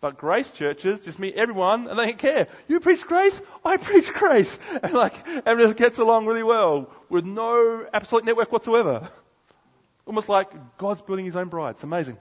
But 0.00 0.16
grace 0.16 0.50
churches 0.50 1.00
just 1.00 1.18
meet 1.18 1.34
everyone 1.34 1.86
and 1.88 1.98
they 1.98 2.06
don't 2.06 2.18
care. 2.18 2.46
You 2.68 2.80
preach 2.80 3.02
grace, 3.02 3.38
I 3.64 3.76
preach 3.84 4.12
grace. 4.14 4.56
And 4.82 4.92
like, 4.92 5.12
everyone 5.26 5.72
just 5.72 5.76
gets 5.76 5.98
along 5.98 6.26
really 6.26 6.42
well 6.42 6.90
with 7.10 7.24
no 7.24 7.86
apostolic 7.92 8.24
network 8.24 8.50
whatsoever. 8.50 9.10
Almost 10.10 10.28
like 10.28 10.50
God's 10.76 11.00
building 11.02 11.24
his 11.24 11.36
own 11.36 11.50
bride. 11.50 11.76
It's 11.76 11.84
amazing. 11.84 12.18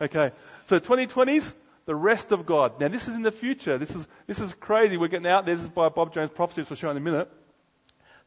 Okay. 0.00 0.30
So 0.68 0.78
2020s, 0.78 1.52
the 1.86 1.94
rest 1.96 2.30
of 2.30 2.46
God. 2.46 2.80
Now 2.80 2.86
this 2.86 3.08
is 3.08 3.16
in 3.16 3.22
the 3.22 3.32
future. 3.32 3.78
This 3.78 3.90
is, 3.90 4.06
this 4.28 4.38
is 4.38 4.54
crazy. 4.60 4.96
We're 4.96 5.08
getting 5.08 5.26
out 5.26 5.44
there. 5.44 5.56
This 5.56 5.64
is 5.64 5.70
by 5.70 5.88
Bob 5.88 6.14
Jones' 6.14 6.30
prophecy, 6.32 6.60
which 6.60 6.70
we'll 6.70 6.76
show 6.76 6.90
in 6.90 6.96
a 6.96 7.00
minute. 7.00 7.28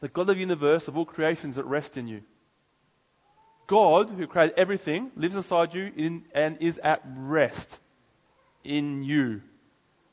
The 0.02 0.10
God 0.10 0.24
of 0.24 0.36
the 0.36 0.42
universe, 0.42 0.90
of 0.90 0.98
all 0.98 1.06
creations, 1.06 1.58
at 1.58 1.66
rest 1.66 1.96
in 1.96 2.10
you. 2.10 2.24
God, 3.68 4.10
who 4.10 4.28
created 4.28 4.60
everything, 4.60 5.12
lives 5.16 5.38
inside 5.38 5.74
you 5.74 5.90
in, 5.96 6.26
and 6.34 6.58
is 6.60 6.78
at 6.80 7.02
rest 7.16 7.80
in 8.66 9.02
you. 9.02 9.40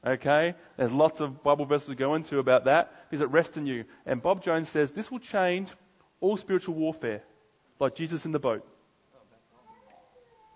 Okay? 0.06 0.54
There's 0.76 0.92
lots 0.92 1.20
of 1.20 1.42
Bible 1.42 1.66
verses 1.66 1.88
to 1.88 1.96
go 1.96 2.14
into 2.14 2.38
about 2.38 2.66
that. 2.66 2.92
He's 3.10 3.20
at 3.20 3.32
rest 3.32 3.56
in 3.56 3.66
you. 3.66 3.84
And 4.06 4.22
Bob 4.22 4.44
Jones 4.44 4.68
says 4.68 4.92
this 4.92 5.10
will 5.10 5.18
change 5.18 5.70
all 6.20 6.36
spiritual 6.36 6.76
warfare, 6.76 7.24
like 7.80 7.96
Jesus 7.96 8.24
in 8.24 8.30
the 8.30 8.38
boat. 8.38 8.64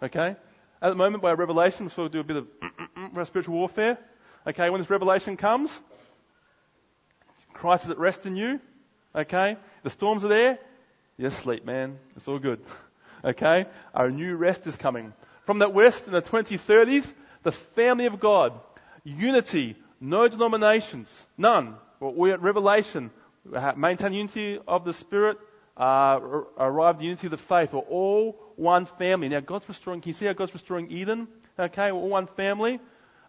Okay? 0.03 0.37
At 0.83 0.91
the 0.91 0.95
moment, 0.95 1.23
by 1.23 1.33
revelation, 1.33 1.87
we'll 1.87 1.95
sort 1.95 2.07
of 2.07 2.13
do 2.13 2.21
a 2.21 2.25
bit 2.25 2.37
of 2.37 3.27
spiritual 3.27 3.55
warfare. 3.55 3.99
Okay, 4.47 4.71
when 4.71 4.81
this 4.81 4.91
revelation 4.91 5.37
comes, 5.37 5.77
Christ 7.53 7.85
is 7.85 7.91
at 7.91 7.99
rest 7.99 8.27
in 8.27 8.37
you. 8.37 8.61
Okay? 9.15 9.57
The 9.83 9.91
storms 9.91 10.25
are 10.25 10.29
there. 10.29 10.59
Just 11.19 11.41
sleep, 11.41 11.65
man. 11.65 11.99
It's 12.17 12.29
all 12.29 12.39
good. 12.39 12.61
Okay? 13.25 13.65
Our 13.93 14.11
new 14.11 14.37
rest 14.37 14.69
is 14.69 14.77
coming. 14.77 15.13
From 15.47 15.59
that 15.59 15.75
west 15.75 16.07
in 16.07 16.13
the 16.13 16.23
2030s, 16.23 17.11
the 17.43 17.51
family 17.75 18.07
of 18.07 18.21
God, 18.21 18.53
unity, 19.03 19.75
no 20.01 20.29
denominations, 20.29 21.09
none. 21.37 21.77
Well, 21.99 22.15
we 22.15 22.31
at 22.31 22.41
Revelation 22.41 23.11
maintain 23.77 24.13
unity 24.13 24.61
of 24.69 24.85
the 24.85 24.93
Spirit, 24.93 25.39
uh, 25.77 26.21
unity 27.01 27.27
of 27.27 27.31
the 27.33 27.41
faith. 27.49 27.73
We're 27.73 27.81
all 27.81 28.39
one 28.57 28.89
family. 28.99 29.29
Now, 29.29 29.41
God's 29.41 29.69
restoring, 29.69 30.01
can 30.01 30.09
you 30.09 30.15
see 30.15 30.27
how 30.27 30.33
God's 30.33 30.53
restoring 30.53 30.91
Eden? 30.91 31.29
Okay, 31.59 31.91
all 31.91 32.09
one 32.09 32.29
family. 32.37 32.81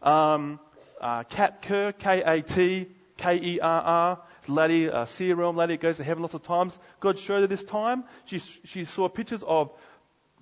Um, 0.02 0.60
uh, 1.00 1.24
Kat 1.24 1.62
Kerr, 1.62 1.92
K-A-T, 1.92 2.88
K-E-R-R. 3.18 4.20
It's 4.40 4.48
a 4.48 4.52
lady, 4.52 4.86
a 4.88 5.08
seer 5.08 5.36
realm 5.36 5.58
lady, 5.58 5.78
goes 5.78 5.98
to 5.98 6.04
heaven 6.04 6.24
lots 6.24 6.34
of 6.34 6.44
times. 6.44 6.78
God 7.00 7.20
showed 7.20 7.42
her 7.42 7.48
this 7.48 7.64
time. 7.64 8.04
She, 8.26 8.42
she 8.66 8.86
saw 8.86 9.10
pictures 9.10 9.44
of 9.46 9.72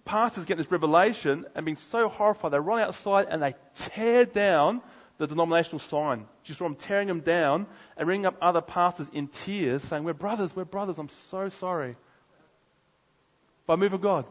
pastors 0.06 0.46
getting 0.46 0.64
this 0.64 0.72
revelation 0.72 1.46
and 1.56 1.66
being 1.66 1.78
so 1.78 2.08
horrified. 2.08 2.52
They 2.52 2.60
run 2.60 2.80
outside 2.80 3.28
and 3.30 3.42
they 3.42 3.56
tear 3.94 4.26
down 4.26 4.82
the 5.18 5.28
denominational 5.28 5.80
sign. 5.80 6.26
She 6.44 6.54
saw 6.54 6.66
them 6.66 6.76
tearing 6.76 7.08
them 7.08 7.22
down 7.22 7.68
and 7.98 8.08
ringing 8.08 8.26
up 8.26 8.36
other 8.42 8.62
pastors 8.62 9.08
in 9.14 9.28
tears 9.28 9.84
saying, 9.84 10.04
We're 10.04 10.14
brothers, 10.14 10.56
we're 10.56 10.66
brothers, 10.66 10.98
I'm 10.98 11.10
so 11.32 11.50
sorry. 11.50 11.96
By 13.66 13.78
move 13.78 13.94
of 13.94 14.02
God. 14.02 14.26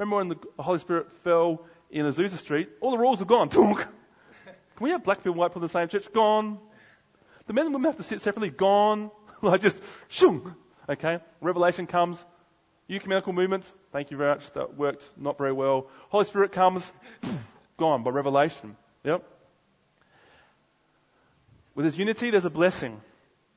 Remember 0.00 0.16
when 0.16 0.28
the 0.28 0.62
Holy 0.62 0.78
Spirit 0.78 1.08
fell 1.22 1.66
in 1.90 2.06
Azusa 2.06 2.38
Street? 2.38 2.70
All 2.80 2.92
the 2.92 2.96
rules 2.96 3.20
are 3.20 3.26
gone. 3.26 3.50
Can 3.50 3.86
we 4.80 4.90
have 4.92 5.04
black 5.04 5.18
people 5.18 5.32
and 5.32 5.38
white 5.38 5.48
people 5.48 5.60
in 5.60 5.68
the 5.68 5.72
same 5.72 5.88
church? 5.88 6.10
Gone. 6.14 6.58
The 7.46 7.52
men 7.52 7.66
and 7.66 7.74
women 7.74 7.92
have 7.92 8.00
to 8.00 8.08
sit 8.08 8.22
separately. 8.22 8.48
Gone. 8.48 9.10
like 9.42 9.60
just, 9.60 9.76
shung. 10.08 10.54
Okay? 10.88 11.18
Revelation 11.42 11.86
comes. 11.86 12.16
Ecumenical 12.88 13.34
movement. 13.34 13.70
Thank 13.92 14.10
you 14.10 14.16
very 14.16 14.34
much. 14.36 14.44
That 14.54 14.74
worked 14.74 15.06
not 15.18 15.36
very 15.36 15.52
well. 15.52 15.88
Holy 16.08 16.24
Spirit 16.24 16.52
comes. 16.52 16.82
gone 17.78 18.02
by 18.02 18.10
revelation. 18.10 18.78
Yep. 19.04 19.22
With 21.74 21.84
this 21.84 21.98
unity, 21.98 22.30
there's 22.30 22.46
a 22.46 22.50
blessing. 22.50 23.02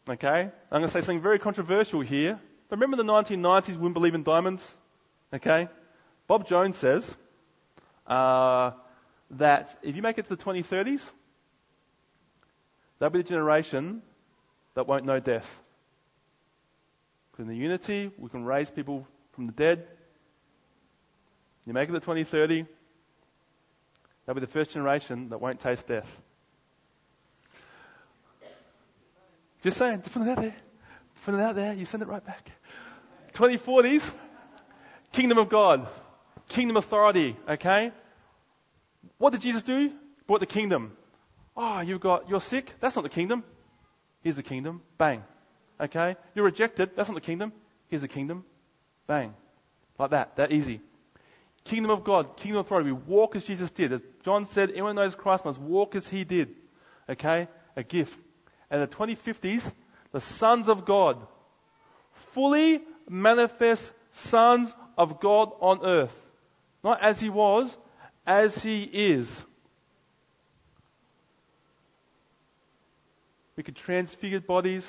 Okay? 0.09 0.27
I'm 0.27 0.51
going 0.81 0.83
to 0.83 0.89
say 0.89 0.99
something 0.99 1.21
very 1.21 1.39
controversial 1.39 2.01
here. 2.01 2.37
Remember 2.69 2.97
the 2.97 3.03
1990s, 3.03 3.69
we 3.69 3.75
wouldn't 3.75 3.93
believe 3.93 4.13
in 4.13 4.23
diamonds? 4.23 4.61
Okay? 5.33 5.69
Bob 6.27 6.47
Jones 6.47 6.77
says 6.77 7.09
uh, 8.07 8.71
that 9.31 9.75
if 9.81 9.95
you 9.95 10.01
make 10.01 10.17
it 10.17 10.27
to 10.27 10.35
the 10.35 10.43
2030s, 10.43 11.01
That'll 13.03 13.11
be 13.11 13.21
the 13.21 13.27
generation 13.27 14.01
that 14.75 14.87
won't 14.87 15.03
know 15.03 15.19
death. 15.19 15.45
Because 17.29 17.43
in 17.43 17.49
the 17.49 17.57
unity, 17.57 18.09
we 18.17 18.29
can 18.29 18.45
raise 18.45 18.71
people 18.71 19.05
from 19.35 19.45
the 19.45 19.51
dead. 19.51 19.85
You 21.65 21.73
make 21.73 21.89
it 21.89 21.91
to 21.91 21.99
2030, 21.99 22.65
that'll 24.25 24.39
be 24.39 24.45
the 24.45 24.51
first 24.53 24.71
generation 24.71 25.27
that 25.31 25.41
won't 25.41 25.59
taste 25.59 25.85
death. 25.85 26.07
Just 29.61 29.77
saying, 29.77 30.01
put 30.01 30.21
it 30.21 30.29
out 30.29 30.39
there. 30.39 30.55
Put 31.25 31.33
it 31.33 31.41
out 31.41 31.55
there, 31.55 31.73
you 31.73 31.83
send 31.83 32.03
it 32.03 32.07
right 32.07 32.25
back. 32.25 32.51
2040s, 33.33 34.09
kingdom 35.11 35.39
of 35.39 35.49
God, 35.49 35.89
kingdom 36.49 36.77
authority, 36.77 37.37
okay? 37.49 37.91
What 39.17 39.31
did 39.31 39.41
Jesus 39.41 39.61
do? 39.61 39.91
Brought 40.27 40.39
the 40.39 40.45
kingdom. 40.45 40.93
Oh, 41.55 41.81
you've 41.81 42.01
got, 42.01 42.29
you're 42.29 42.41
sick? 42.41 42.71
That's 42.81 42.95
not 42.95 43.03
the 43.03 43.09
kingdom. 43.09 43.43
Here's 44.21 44.35
the 44.35 44.43
kingdom. 44.43 44.81
Bang. 44.97 45.23
Okay? 45.79 46.15
You're 46.33 46.45
rejected? 46.45 46.91
That's 46.95 47.09
not 47.09 47.15
the 47.15 47.21
kingdom. 47.21 47.53
Here's 47.89 48.01
the 48.01 48.07
kingdom. 48.07 48.45
Bang. 49.07 49.33
Like 49.99 50.11
that. 50.11 50.37
That 50.37 50.51
easy. 50.51 50.81
Kingdom 51.65 51.91
of 51.91 52.03
God, 52.03 52.35
kingdom 52.37 52.59
authority. 52.59 52.91
We 52.91 52.99
walk 53.07 53.35
as 53.35 53.43
Jesus 53.43 53.71
did. 53.71 53.93
As 53.93 54.01
John 54.23 54.45
said, 54.45 54.71
anyone 54.71 54.95
knows 54.95 55.15
Christ 55.15 55.45
must 55.45 55.59
walk 55.59 55.95
as 55.95 56.07
he 56.07 56.23
did. 56.23 56.49
Okay? 57.07 57.47
A 57.75 57.83
gift. 57.83 58.13
And 58.69 58.81
in 58.81 58.89
the 58.89 58.95
2050s, 58.95 59.71
the 60.11 60.21
sons 60.21 60.67
of 60.67 60.85
God, 60.85 61.17
fully 62.33 62.81
manifest 63.09 63.91
sons 64.29 64.73
of 64.97 65.19
God 65.19 65.51
on 65.59 65.85
earth. 65.85 66.13
Not 66.83 67.01
as 67.01 67.19
he 67.19 67.29
was, 67.29 67.75
as 68.25 68.53
he 68.61 68.83
is. 68.83 69.31
We 73.55 73.63
can 73.63 73.73
transfigure 73.73 74.41
bodies. 74.41 74.85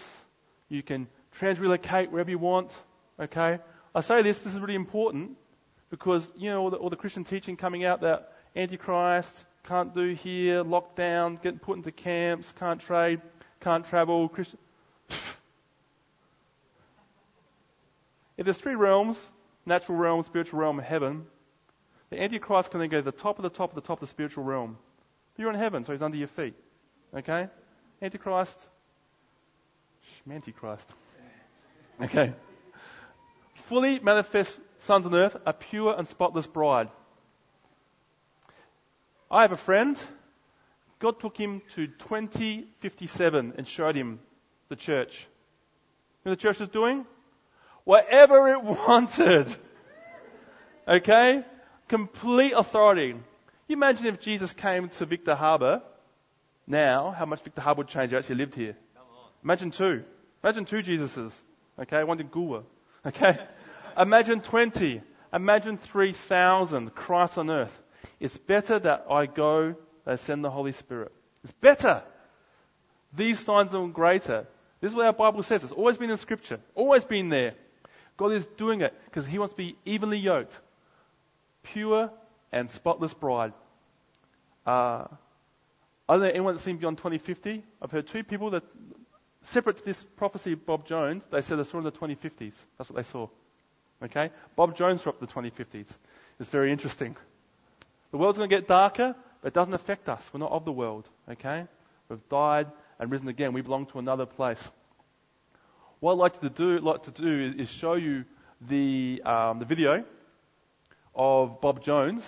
You 0.69 0.83
can 0.83 1.07
transrelocate 1.41 2.11
wherever 2.11 2.31
you 2.31 2.39
want. 2.39 2.73
Okay? 3.21 3.59
I 3.95 4.01
say 4.01 4.23
this, 4.23 4.39
this 4.39 4.55
is 4.55 4.61
really 4.61 4.75
important 4.75 5.33
because, 5.91 6.27
you 6.37 6.51
know, 6.51 6.63
all 6.63 6.71
the, 6.71 6.77
all 6.77 6.91
the 6.91 6.97
Christian 6.97 7.23
teaching 7.25 7.57
coming 7.57 7.85
out 7.85 8.01
that 8.01 8.33
Antichrist 8.57 9.45
can't 9.67 9.95
do 9.95 10.15
here, 10.15 10.65
lockdown, 10.65 11.41
getting 11.43 11.59
put 11.59 11.77
into 11.77 11.93
camps, 11.93 12.53
can't 12.59 12.81
trade, 12.81 13.21
can't 13.61 13.87
travel. 13.87 14.29
Christian. 14.29 14.59
if 18.37 18.45
there's 18.45 18.59
three 18.59 18.75
realms, 18.75 19.17
natural 19.65 19.97
realm, 19.97 20.23
spiritual 20.23 20.59
realm, 20.59 20.79
heaven, 20.79 21.27
the 22.15 22.23
Antichrist 22.23 22.71
can 22.71 22.79
then 22.79 22.89
go 22.89 22.99
to 22.99 23.05
the 23.05 23.13
top 23.13 23.39
of 23.39 23.43
the 23.43 23.51
top 23.51 23.71
of 23.71 23.75
the 23.75 23.81
top 23.81 24.01
of 24.01 24.09
the 24.09 24.11
spiritual 24.11 24.45
realm. 24.45 24.79
You're 25.37 25.51
in 25.51 25.59
heaven, 25.59 25.83
so 25.83 25.93
he's 25.93 26.03
under 26.03 26.17
your 26.17 26.29
feet. 26.29 26.55
Okay? 27.13 27.49
Antichrist. 28.01 28.67
Shh, 30.01 30.31
Antichrist. 30.31 30.87
Okay. 32.01 32.33
Fully 33.69 33.99
manifest 33.99 34.57
sons 34.79 35.07
on 35.07 35.15
earth, 35.15 35.37
a 35.45 35.53
pure 35.53 35.95
and 35.99 36.07
spotless 36.07 36.47
bride. 36.47 36.89
I 39.29 39.43
have 39.43 39.53
a 39.53 39.57
friend. 39.57 39.97
God 41.01 41.19
took 41.19 41.37
him 41.37 41.63
to 41.75 41.89
2057 41.89 43.55
and 43.59 43.67
showed 43.67 43.97
him 43.97 44.21
the 44.69 44.77
church. 44.77 45.27
You 46.25 46.31
know 46.31 46.37
the 46.37 46.41
church 46.41 46.61
was 46.61 46.69
doing? 46.69 47.07
Whatever 47.83 48.53
it 48.53 48.63
wanted. 48.63 49.49
Okay? 50.87 51.45
Complete 51.89 52.53
authority. 52.53 53.15
You 53.69 53.77
imagine 53.77 54.07
if 54.07 54.21
Jesus 54.21 54.53
came 54.53 54.89
to 54.89 55.07
Victor 55.07 55.35
Harbor 55.35 55.83
now, 56.67 57.15
how 57.17 57.27
much 57.27 57.43
Victor 57.43 57.61
Harbor 57.61 57.79
would 57.79 57.89
change 57.89 58.11
he 58.11 58.17
actually 58.17 58.37
lived 58.37 58.55
here? 58.55 58.77
Imagine 59.43 59.71
two. 59.71 60.03
Imagine 60.43 60.65
two 60.65 60.83
Jesuses. 60.83 61.33
Okay, 61.79 62.05
one 62.05 62.21
in 62.21 62.29
Goolwa. 62.29 62.65
Okay? 63.07 63.37
Imagine 63.99 64.41
20. 64.41 65.03
Imagine 65.33 65.79
3,000 65.93 66.95
Christ 66.95 67.37
on 67.37 67.51
earth. 67.51 67.73
It's 68.21 68.37
better 68.39 68.79
that 68.79 69.07
I 69.11 69.27
go, 69.27 69.75
they 70.07 70.17
send 70.17 70.45
the 70.45 70.51
Holy 70.51 70.73
Spirit. 70.73 71.13
It's 71.43 71.53
better. 71.53 72.03
These 73.17 73.45
signs 73.45 73.75
are 73.75 73.87
greater. 73.89 74.47
This 74.81 74.91
is 74.91 74.97
what 74.97 75.07
our 75.07 75.13
Bible 75.13 75.43
says. 75.43 75.63
It's 75.63 75.73
always 75.73 75.97
been 75.97 76.11
in 76.11 76.19
Scripture. 76.19 76.61
Always 76.75 77.05
been 77.05 77.29
there. 77.29 77.55
God 78.17 78.33
is 78.33 78.47
doing 78.57 78.81
it 78.81 78.95
because 79.07 79.27
He 79.27 79.39
wants 79.39 79.53
to 79.53 79.57
be 79.57 79.77
evenly 79.85 80.19
yoked. 80.19 80.59
Pure 81.65 82.11
and 82.53 82.71
spotless 82.71 83.13
bride. 83.13 83.53
Uh, 84.65 85.07
I 86.09 86.15
don't 86.15 86.21
know 86.21 86.29
anyone 86.29 86.55
that's 86.55 86.65
seen 86.65 86.77
beyond 86.77 86.99
2050. 86.99 87.65
I've 87.83 87.91
heard 87.91 88.07
two 88.07 88.23
people 88.23 88.51
that, 88.51 88.63
separate 89.43 89.79
to 89.79 89.85
this 89.85 90.03
prophecy 90.17 90.53
of 90.53 90.65
Bob 90.65 90.87
Jones, 90.87 91.25
they 91.31 91.41
said 91.41 91.59
they 91.59 91.65
saw 91.65 91.79
in 91.79 91.85
the 91.85 91.93
2050s. 91.93 92.55
That's 92.79 92.91
what 92.91 92.97
they 92.97 93.11
saw. 93.11 93.29
Okay? 94.03 94.31
Bob 94.57 94.77
Jones 94.77 95.03
saw 95.03 95.11
up 95.11 95.21
the 95.21 95.27
2050s. 95.27 95.89
It's 96.39 96.49
very 96.51 96.73
interesting. 96.73 97.17
The 98.11 98.19
world's 98.19 98.39
going 98.39 98.51
to 98.51 98.57
get 98.57 98.69
darker, 98.69 99.15
but 99.43 99.49
it 99.49 99.55
doesn't 99.55 99.75
affect 99.75 100.09
us. 100.09 100.23
We're 100.33 100.41
not 100.41 100.53
of 100.53 100.65
the 100.65 100.73
world. 100.73 101.09
Okay? 101.29 101.67
We've 102.09 102.29
died 102.29 102.67
and 102.99 103.11
risen 103.11 103.29
again. 103.29 103.53
We 103.53 103.63
belong 103.63 103.87
to 103.87 103.99
another 103.99 104.27
place. 104.27 104.63
What 106.01 106.13
I'd 106.13 106.19
like 106.19 106.41
to 106.41 106.51
do, 106.51 106.79
like 106.81 107.03
to 107.05 107.11
do 107.11 107.55
is, 107.59 107.69
show 107.69 107.95
you 107.95 108.25
the, 108.69 109.23
um, 109.25 109.59
the 109.59 109.65
video 109.65 110.05
of 111.15 111.61
Bob 111.61 111.83
Jones. 111.83 112.23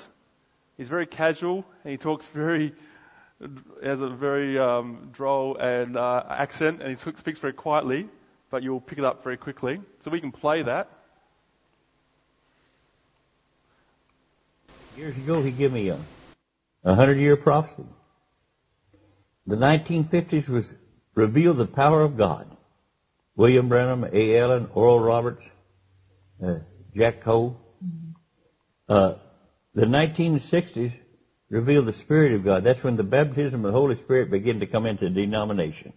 He's 0.77 0.89
very 0.89 1.07
casual 1.07 1.65
and 1.85 1.91
he 1.91 1.97
talks 1.97 2.27
very, 2.35 2.75
has 3.83 4.01
a 4.01 4.09
very 4.09 4.59
um, 4.59 5.11
droll 5.13 5.57
and 5.57 5.97
uh, 5.97 6.25
accent 6.29 6.83
and 6.83 6.97
he 6.97 7.13
speaks 7.17 7.39
very 7.39 7.53
quietly, 7.53 8.09
but 8.51 8.63
you'll 8.63 8.81
pick 8.81 8.99
it 8.99 9.05
up 9.05 9.25
very 9.25 9.37
quickly. 9.37 9.81
So 10.01 10.11
we 10.11 10.21
can 10.21 10.33
play 10.33 10.63
that. 10.63 10.91
Years 14.97 15.17
ago, 15.17 15.43
he 15.43 15.51
gave 15.51 15.73
me 15.73 15.91
a, 15.91 16.01
a 16.85 16.95
hundred 16.95 17.19
year 17.19 17.37
prophecy. 17.37 17.85
The 19.47 19.57
1950s 19.57 20.49
was 20.49 20.71
revealed 21.15 21.59
the 21.59 21.67
power 21.67 22.03
of 22.03 22.17
God. 22.17 22.57
William 23.37 23.69
Branham, 23.69 24.05
A. 24.11 24.39
Allen, 24.39 24.69
Oral 24.75 25.01
Roberts, 25.01 25.43
uh, 26.43 26.57
Jack 26.97 27.23
Coe. 27.23 27.57
Uh, 28.89 29.15
the 29.75 29.87
1960s 29.87 30.93
revealed 31.49 31.87
the 31.87 31.95
Spirit 31.95 32.33
of 32.33 32.45
God. 32.45 32.65
That's 32.65 32.83
when 32.83 32.97
the 32.97 33.05
baptism 33.05 33.65
of 33.65 33.73
the 33.73 33.79
Holy 33.79 33.97
Spirit 34.03 34.31
began 34.31 34.61
to 34.61 34.67
come 34.67 34.87
into 34.87 35.11
denominations. 35.11 35.95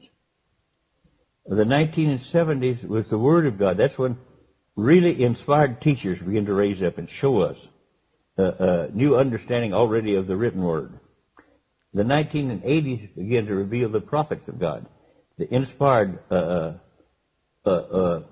The 1.45 1.63
1970s 1.63 2.87
was 2.87 3.09
the 3.09 3.17
Word 3.17 3.45
of 3.45 3.57
God. 3.57 3.77
That's 3.77 3.97
when 3.97 4.17
really 4.75 5.23
inspired 5.23 5.81
teachers 5.81 6.19
began 6.19 6.45
to 6.45 6.53
raise 6.53 6.81
up 6.81 6.97
and 6.97 7.09
show 7.09 7.39
us 7.39 7.57
a, 8.37 8.43
a 8.43 8.89
new 8.91 9.15
understanding 9.15 9.73
already 9.73 10.15
of 10.15 10.27
the 10.27 10.37
written 10.37 10.63
Word. 10.63 10.99
The 11.93 12.03
1980s 12.03 13.15
began 13.15 13.47
to 13.47 13.55
reveal 13.55 13.89
the 13.89 14.01
prophets 14.01 14.47
of 14.47 14.59
God, 14.59 14.85
the 15.37 15.53
inspired 15.53 16.19
uh, 16.29 16.33
uh, 16.33 16.77
uh, 17.65 17.69
uh, 17.69 18.23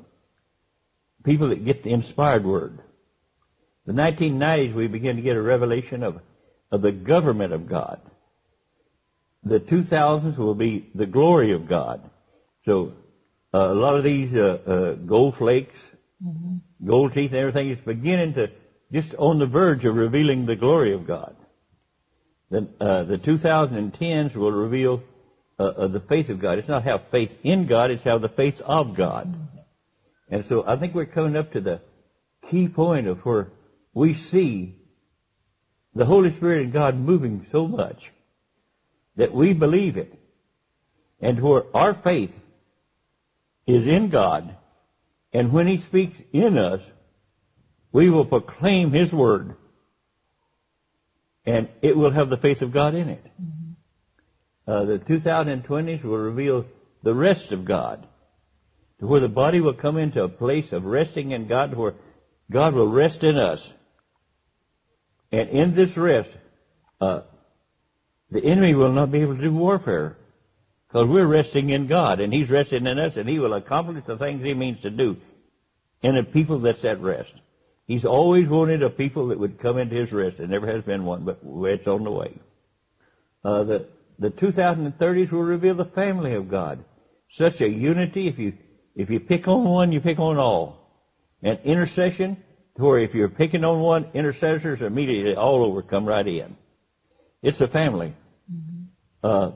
people 1.24 1.49
that 1.49 1.66
get 1.66 1.84
the 1.84 1.91
inspired 1.91 2.45
Word. 2.45 2.80
The 3.88 3.94
1990s, 3.94 4.76
we 4.76 4.88
begin 4.88 5.16
to 5.16 5.22
get 5.22 5.38
a 5.38 5.42
revelation 5.42 6.04
of, 6.04 6.20
of 6.72 6.82
the 6.82 6.92
government 6.92 7.54
of 7.54 7.70
God. 7.70 8.02
The 9.46 9.62
2000s 9.62 10.38
will 10.38 10.56
be 10.56 10.90
the 10.94 11.06
glory 11.06 11.54
of 11.54 11.70
God. 11.70 12.02
So 12.66 12.92
uh, 13.54 13.60
a 13.60 13.74
lot 13.74 13.96
of 13.96 14.04
these 14.04 14.34
uh, 14.36 14.60
uh, 14.68 14.94
gold 14.96 15.38
flakes, 15.38 15.74
mm-hmm. 16.22 16.86
gold 16.86 17.14
teeth, 17.14 17.32
and 17.32 17.40
everything 17.40 17.70
is 17.70 17.80
beginning 17.86 18.34
to 18.34 18.52
just 18.92 19.16
on 19.16 19.40
the 19.40 19.48
verge 19.48 19.86
of 19.86 19.96
revealing 19.96 20.46
the 20.46 20.58
glory 20.58 20.94
of 20.94 21.08
God. 21.08 21.38
The, 22.52 22.68
uh, 22.82 23.04
the 23.06 23.18
2010s 23.18 24.36
will 24.36 24.52
reveal 24.52 25.02
uh, 25.58 25.64
uh, 25.64 25.88
the 25.88 26.02
faith 26.02 26.30
of 26.30 26.42
God. 26.42 26.60
It's 26.60 26.68
not 26.68 26.84
have 26.84 27.04
faith 27.10 27.32
in 27.44 27.68
God; 27.68 27.92
it's 27.92 28.04
have 28.04 28.22
the 28.22 28.30
faith 28.30 28.60
of 28.62 28.98
God. 28.98 29.34
And 30.30 30.44
so 30.50 30.66
I 30.68 30.78
think 30.78 30.94
we're 30.94 31.06
coming 31.06 31.38
up 31.38 31.54
to 31.54 31.62
the 31.62 31.82
key 32.52 32.68
point 32.68 33.08
of 33.08 33.20
where 33.20 33.48
we 33.98 34.14
see 34.14 34.76
the 35.95 36.06
Holy 36.06 36.32
Spirit 36.36 36.62
and 36.62 36.74
God 36.74 36.95
moving 36.95 37.48
so 37.52 37.68
much 37.68 37.98
that 39.16 39.34
we 39.34 39.54
believe 39.54 39.98
it. 39.98 40.14
And 41.20 41.41
where 41.41 41.64
our 41.76 41.95
faith 41.95 42.36
is 43.66 43.88
in 43.88 44.12
God, 44.12 44.56
and 45.34 45.52
when 45.52 45.66
He 45.66 45.82
speaks 45.82 46.20
in 46.32 46.60
us, 46.60 46.82
we 47.91 48.12
will 48.12 48.26
proclaim 48.26 48.91
His 48.91 49.12
Word, 49.12 49.56
and 51.43 51.68
it 51.82 51.98
will 51.98 52.12
have 52.12 52.30
the 52.30 52.38
faith 52.38 52.62
of 52.62 52.72
God 52.72 52.93
in 52.93 53.10
it. 53.10 53.26
Mm-hmm. 53.41 54.72
Uh, 54.72 54.86
the 54.86 55.00
2020s 55.00 56.04
will 56.04 56.20
reveal 56.20 56.66
the 57.02 57.16
rest 57.16 57.52
of 57.52 57.66
God, 57.66 58.08
to 59.00 59.08
where 59.08 59.22
the 59.22 59.28
body 59.28 59.60
will 59.60 59.74
come 59.74 59.98
into 59.98 60.24
a 60.24 60.30
place 60.30 60.72
of 60.72 60.86
resting 60.86 61.32
in 61.32 61.48
God, 61.48 61.74
where 61.74 61.95
God 62.52 62.76
will 62.76 62.91
rest 62.91 63.24
in 63.24 63.38
us, 63.38 63.68
and 65.32 65.49
in 65.49 65.75
this 65.75 65.95
rest, 65.97 66.30
uh, 67.01 67.21
the 68.32 68.43
enemy 68.43 68.75
will 68.75 68.91
not 68.91 69.11
be 69.11 69.21
able 69.21 69.36
to 69.36 69.41
do 69.41 69.53
warfare. 69.53 70.17
Because 70.88 71.09
we're 71.09 71.28
resting 71.28 71.69
in 71.69 71.88
God, 71.88 72.21
and 72.21 72.34
He's 72.34 72.49
resting 72.49 72.86
in 72.86 72.97
us, 72.97 73.17
and 73.17 73.28
He 73.28 73.39
will 73.39 73.53
accomplish 73.53 74.03
the 74.05 74.17
things 74.17 74.43
He 74.43 74.53
means 74.53 74.82
to 74.82 74.89
do 74.89 75.17
in 76.01 76.15
a 76.15 76.23
people 76.23 76.59
that's 76.59 76.84
at 76.86 77.01
rest. 77.01 77.32
He's 77.88 78.05
always 78.05 78.47
wanted 78.47 78.84
a 78.84 78.89
people 78.89 79.28
that 79.30 79.39
would 79.39 79.59
come 79.59 79.78
into 79.78 79.95
His 79.95 80.11
rest. 80.11 80.38
There 80.38 80.47
never 80.47 80.67
has 80.67 80.84
been 80.84 81.05
one, 81.05 81.25
but 81.25 81.39
it's 81.43 81.88
on 81.88 82.03
the 82.03 82.11
way. 82.11 82.38
Uh, 83.43 83.63
the, 83.63 83.88
the 84.19 84.30
2030s 84.30 85.32
will 85.32 85.43
reveal 85.43 85.75
the 85.75 85.86
family 85.86 86.34
of 86.34 86.49
God. 86.49 86.84
Such 87.34 87.59
a 87.59 87.69
unity, 87.69 88.28
if 88.28 88.39
you, 88.39 88.53
if 88.95 89.09
you 89.09 89.19
pick 89.19 89.47
on 89.47 89.65
one, 89.65 89.91
you 89.91 89.99
pick 89.99 90.19
on 90.19 90.38
all. 90.38 90.78
And 91.43 91.59
intercession, 91.63 92.38
where 92.78 92.99
if 92.99 93.13
you're 93.13 93.30
picking 93.30 93.63
on 93.63 93.82
one, 93.82 94.09
intercessors 94.13 94.82
immediately 94.82 95.36
all 95.36 95.63
over 95.63 95.82
come 95.82 96.05
right 96.05 96.28
in. 96.28 96.55
It's 97.41 97.61
a 97.61 97.67
family. 97.67 98.13
Mm-hmm. 98.51 98.84
Uh, 99.23 99.51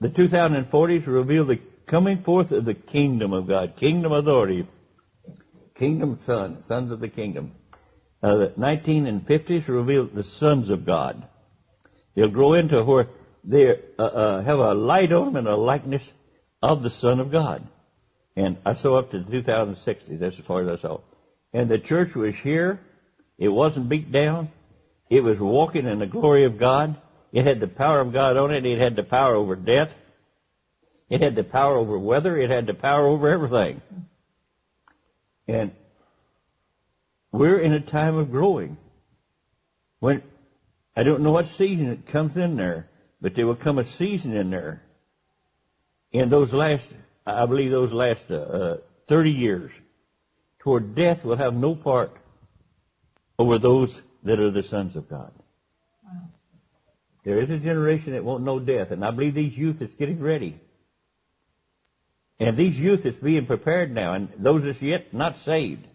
the 0.00 0.08
2040s 0.08 1.06
reveal 1.06 1.46
the 1.46 1.60
coming 1.86 2.22
forth 2.22 2.50
of 2.50 2.64
the 2.64 2.74
kingdom 2.74 3.32
of 3.32 3.46
God, 3.46 3.76
kingdom 3.76 4.12
authority, 4.12 4.66
kingdom 5.78 6.18
son, 6.24 6.62
sons 6.66 6.92
of 6.92 7.00
the 7.00 7.08
kingdom. 7.08 7.52
Uh, 8.22 8.36
the 8.36 8.48
1950s 8.58 9.68
reveal 9.68 10.06
the 10.06 10.24
sons 10.24 10.70
of 10.70 10.86
God. 10.86 11.28
They'll 12.14 12.30
grow 12.30 12.54
into 12.54 12.82
where 12.84 13.08
they 13.42 13.78
uh, 13.98 14.02
uh, 14.02 14.42
have 14.42 14.58
a 14.58 14.74
light 14.74 15.12
on 15.12 15.26
them 15.26 15.36
and 15.36 15.48
a 15.48 15.56
likeness 15.56 16.02
of 16.62 16.82
the 16.82 16.90
Son 16.90 17.20
of 17.20 17.30
God. 17.30 17.66
And 18.36 18.56
I 18.64 18.74
saw 18.74 18.96
up 18.96 19.10
to 19.10 19.22
2060. 19.22 20.16
That's 20.16 20.38
as 20.38 20.44
far 20.46 20.62
as 20.62 20.78
I 20.78 20.82
saw. 20.82 21.00
And 21.54 21.70
the 21.70 21.78
church 21.78 22.14
was 22.14 22.34
here. 22.42 22.80
It 23.38 23.48
wasn't 23.48 23.88
beat 23.88 24.10
down. 24.10 24.50
It 25.08 25.22
was 25.22 25.38
walking 25.38 25.86
in 25.86 26.00
the 26.00 26.06
glory 26.06 26.44
of 26.44 26.58
God. 26.58 26.96
It 27.32 27.46
had 27.46 27.60
the 27.60 27.68
power 27.68 28.00
of 28.00 28.12
God 28.12 28.36
on 28.36 28.52
it. 28.52 28.66
It 28.66 28.78
had 28.78 28.96
the 28.96 29.04
power 29.04 29.34
over 29.36 29.54
death. 29.54 29.90
It 31.08 31.22
had 31.22 31.36
the 31.36 31.44
power 31.44 31.76
over 31.76 31.96
weather. 31.96 32.36
It 32.36 32.50
had 32.50 32.66
the 32.66 32.74
power 32.74 33.06
over 33.06 33.30
everything. 33.30 33.80
And 35.46 35.72
we're 37.30 37.60
in 37.60 37.72
a 37.72 37.80
time 37.80 38.16
of 38.16 38.32
growing. 38.32 38.76
When 40.00 40.22
I 40.96 41.04
don't 41.04 41.22
know 41.22 41.32
what 41.32 41.46
season 41.56 41.88
it 41.88 42.08
comes 42.08 42.36
in 42.36 42.56
there, 42.56 42.88
but 43.20 43.36
there 43.36 43.46
will 43.46 43.56
come 43.56 43.78
a 43.78 43.86
season 43.86 44.34
in 44.36 44.50
there. 44.50 44.82
In 46.10 46.30
those 46.30 46.52
last, 46.52 46.86
I 47.24 47.46
believe 47.46 47.70
those 47.70 47.92
last 47.92 48.22
uh, 48.28 48.34
uh, 48.34 48.76
30 49.08 49.30
years, 49.30 49.70
toward 50.64 50.94
death 50.94 51.22
will 51.22 51.36
have 51.36 51.54
no 51.54 51.76
part 51.76 52.10
over 53.38 53.58
those 53.58 53.94
that 54.24 54.40
are 54.40 54.50
the 54.50 54.62
sons 54.62 54.96
of 54.96 55.08
God. 55.08 55.30
Wow. 56.02 56.22
There 57.22 57.38
is 57.38 57.50
a 57.50 57.58
generation 57.58 58.14
that 58.14 58.24
won't 58.24 58.44
know 58.44 58.58
death, 58.58 58.90
and 58.90 59.04
I 59.04 59.10
believe 59.10 59.34
these 59.34 59.56
youth 59.56 59.82
is 59.82 59.90
getting 59.98 60.20
ready. 60.20 60.58
And 62.40 62.56
these 62.56 62.76
youth 62.76 63.04
is 63.04 63.14
being 63.22 63.46
prepared 63.46 63.94
now, 63.94 64.14
and 64.14 64.28
those 64.38 64.64
that's 64.64 64.80
yet 64.82 65.12
not 65.12 65.38
saved, 65.44 65.86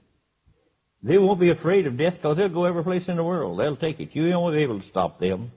they 1.02 1.18
won't 1.18 1.40
be 1.40 1.50
afraid 1.50 1.88
of 1.88 1.98
death 1.98 2.16
because 2.16 2.38
they'll 2.38 2.50
go 2.50 2.66
every 2.66 2.84
place 2.84 3.08
in 3.08 3.18
the 3.18 3.24
world. 3.24 3.60
They'll 3.60 3.76
take 3.76 4.00
it. 4.00 4.10
You 4.14 4.30
won't 4.38 4.56
be 4.56 4.64
able 4.64 4.82
to 4.82 4.90
stop 4.90 5.20
them. 5.20 5.52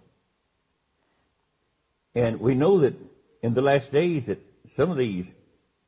And 2.15 2.41
we 2.41 2.55
know 2.55 2.81
that 2.81 2.95
in 3.43 3.55
the 3.55 3.63
last 3.63 3.93
days 3.93 4.25
that 4.27 4.39
some 4.75 4.91
of 4.91 4.97
these, 4.97 5.27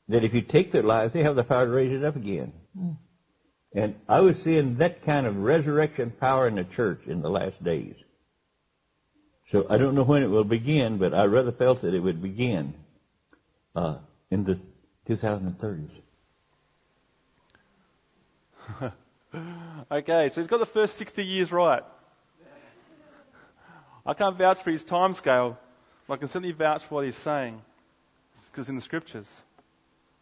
that 0.08 0.24
if 0.24 0.34
you 0.34 0.42
take 0.42 0.72
their 0.72 0.82
lives, 0.82 1.12
they 1.12 1.22
have 1.22 1.36
the 1.36 1.44
power 1.44 1.66
to 1.66 1.72
raise 1.72 1.92
it 1.92 2.04
up 2.04 2.16
again. 2.16 2.52
Mm. 2.76 2.96
And 3.74 3.96
I 4.08 4.20
was 4.20 4.36
seeing 4.44 4.78
that 4.78 5.04
kind 5.04 5.26
of 5.26 5.36
resurrection 5.36 6.12
power 6.20 6.46
in 6.46 6.54
the 6.54 6.64
church 6.64 7.00
in 7.06 7.22
the 7.22 7.28
last 7.28 7.62
days. 7.62 7.96
So 9.50 9.66
I 9.68 9.78
don't 9.78 9.94
know 9.94 10.04
when 10.04 10.22
it 10.22 10.28
will 10.28 10.44
begin, 10.44 10.98
but 10.98 11.12
I 11.12 11.24
rather 11.24 11.52
felt 11.52 11.82
that 11.82 11.92
it 11.92 12.00
would 12.00 12.22
begin 12.22 12.74
uh, 13.74 13.98
in 14.30 14.44
the 14.44 14.60
2030s. 15.08 15.90
okay, 19.92 20.28
so 20.28 20.40
he's 20.40 20.46
got 20.46 20.58
the 20.58 20.66
first 20.66 20.96
60 20.98 21.22
years 21.24 21.52
right. 21.52 21.82
I 24.06 24.14
can't 24.14 24.36
vouch 24.36 24.62
for 24.62 24.70
his 24.70 24.82
time 24.82 25.14
scale, 25.14 25.58
but 26.06 26.14
I 26.14 26.16
can 26.18 26.28
certainly 26.28 26.52
vouch 26.52 26.82
for 26.88 26.96
what 26.96 27.04
he's 27.06 27.16
saying, 27.16 27.60
because 28.50 28.68
in 28.68 28.76
the 28.76 28.82
scriptures. 28.82 29.28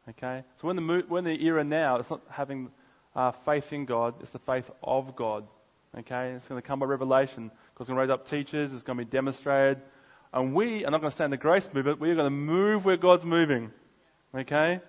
Okay, 0.09 0.43
so 0.61 0.67
when 0.67 0.77
the 0.77 1.05
when 1.09 1.25
the 1.25 1.45
era 1.45 1.63
now, 1.63 1.97
it's 1.97 2.11
not 2.11 2.23
having 2.29 2.71
uh, 3.15 3.33
faith 3.45 3.73
in 3.73 3.85
God, 3.85 4.15
it's 4.21 4.31
the 4.31 4.39
faith 4.41 4.69
of 4.83 5.15
God. 5.17 5.45
Okay? 5.99 6.33
It's 6.33 6.47
going 6.49 6.61
to 6.61 6.67
come 6.67 6.79
by 6.79 6.87
revelation. 6.87 7.51
God's 7.77 7.89
going 7.89 7.97
to 7.97 8.01
raise 8.03 8.11
up 8.11 8.27
teachers, 8.27 8.71
it's 8.73 8.83
going 8.83 8.99
to 8.99 9.05
be 9.05 9.11
demonstrated. 9.11 9.83
And 10.33 10.55
we 10.55 10.85
are 10.85 10.91
not 10.91 11.01
going 11.01 11.11
to 11.11 11.15
stay 11.15 11.25
in 11.25 11.31
the 11.31 11.37
grace 11.37 11.67
movement, 11.75 12.01
we're 12.01 12.15
going 12.15 12.27
to 12.27 12.31
move 12.31 12.85
where 12.85 12.97
God's 12.97 13.25
moving. 13.25 13.71
Okay? 14.35 14.81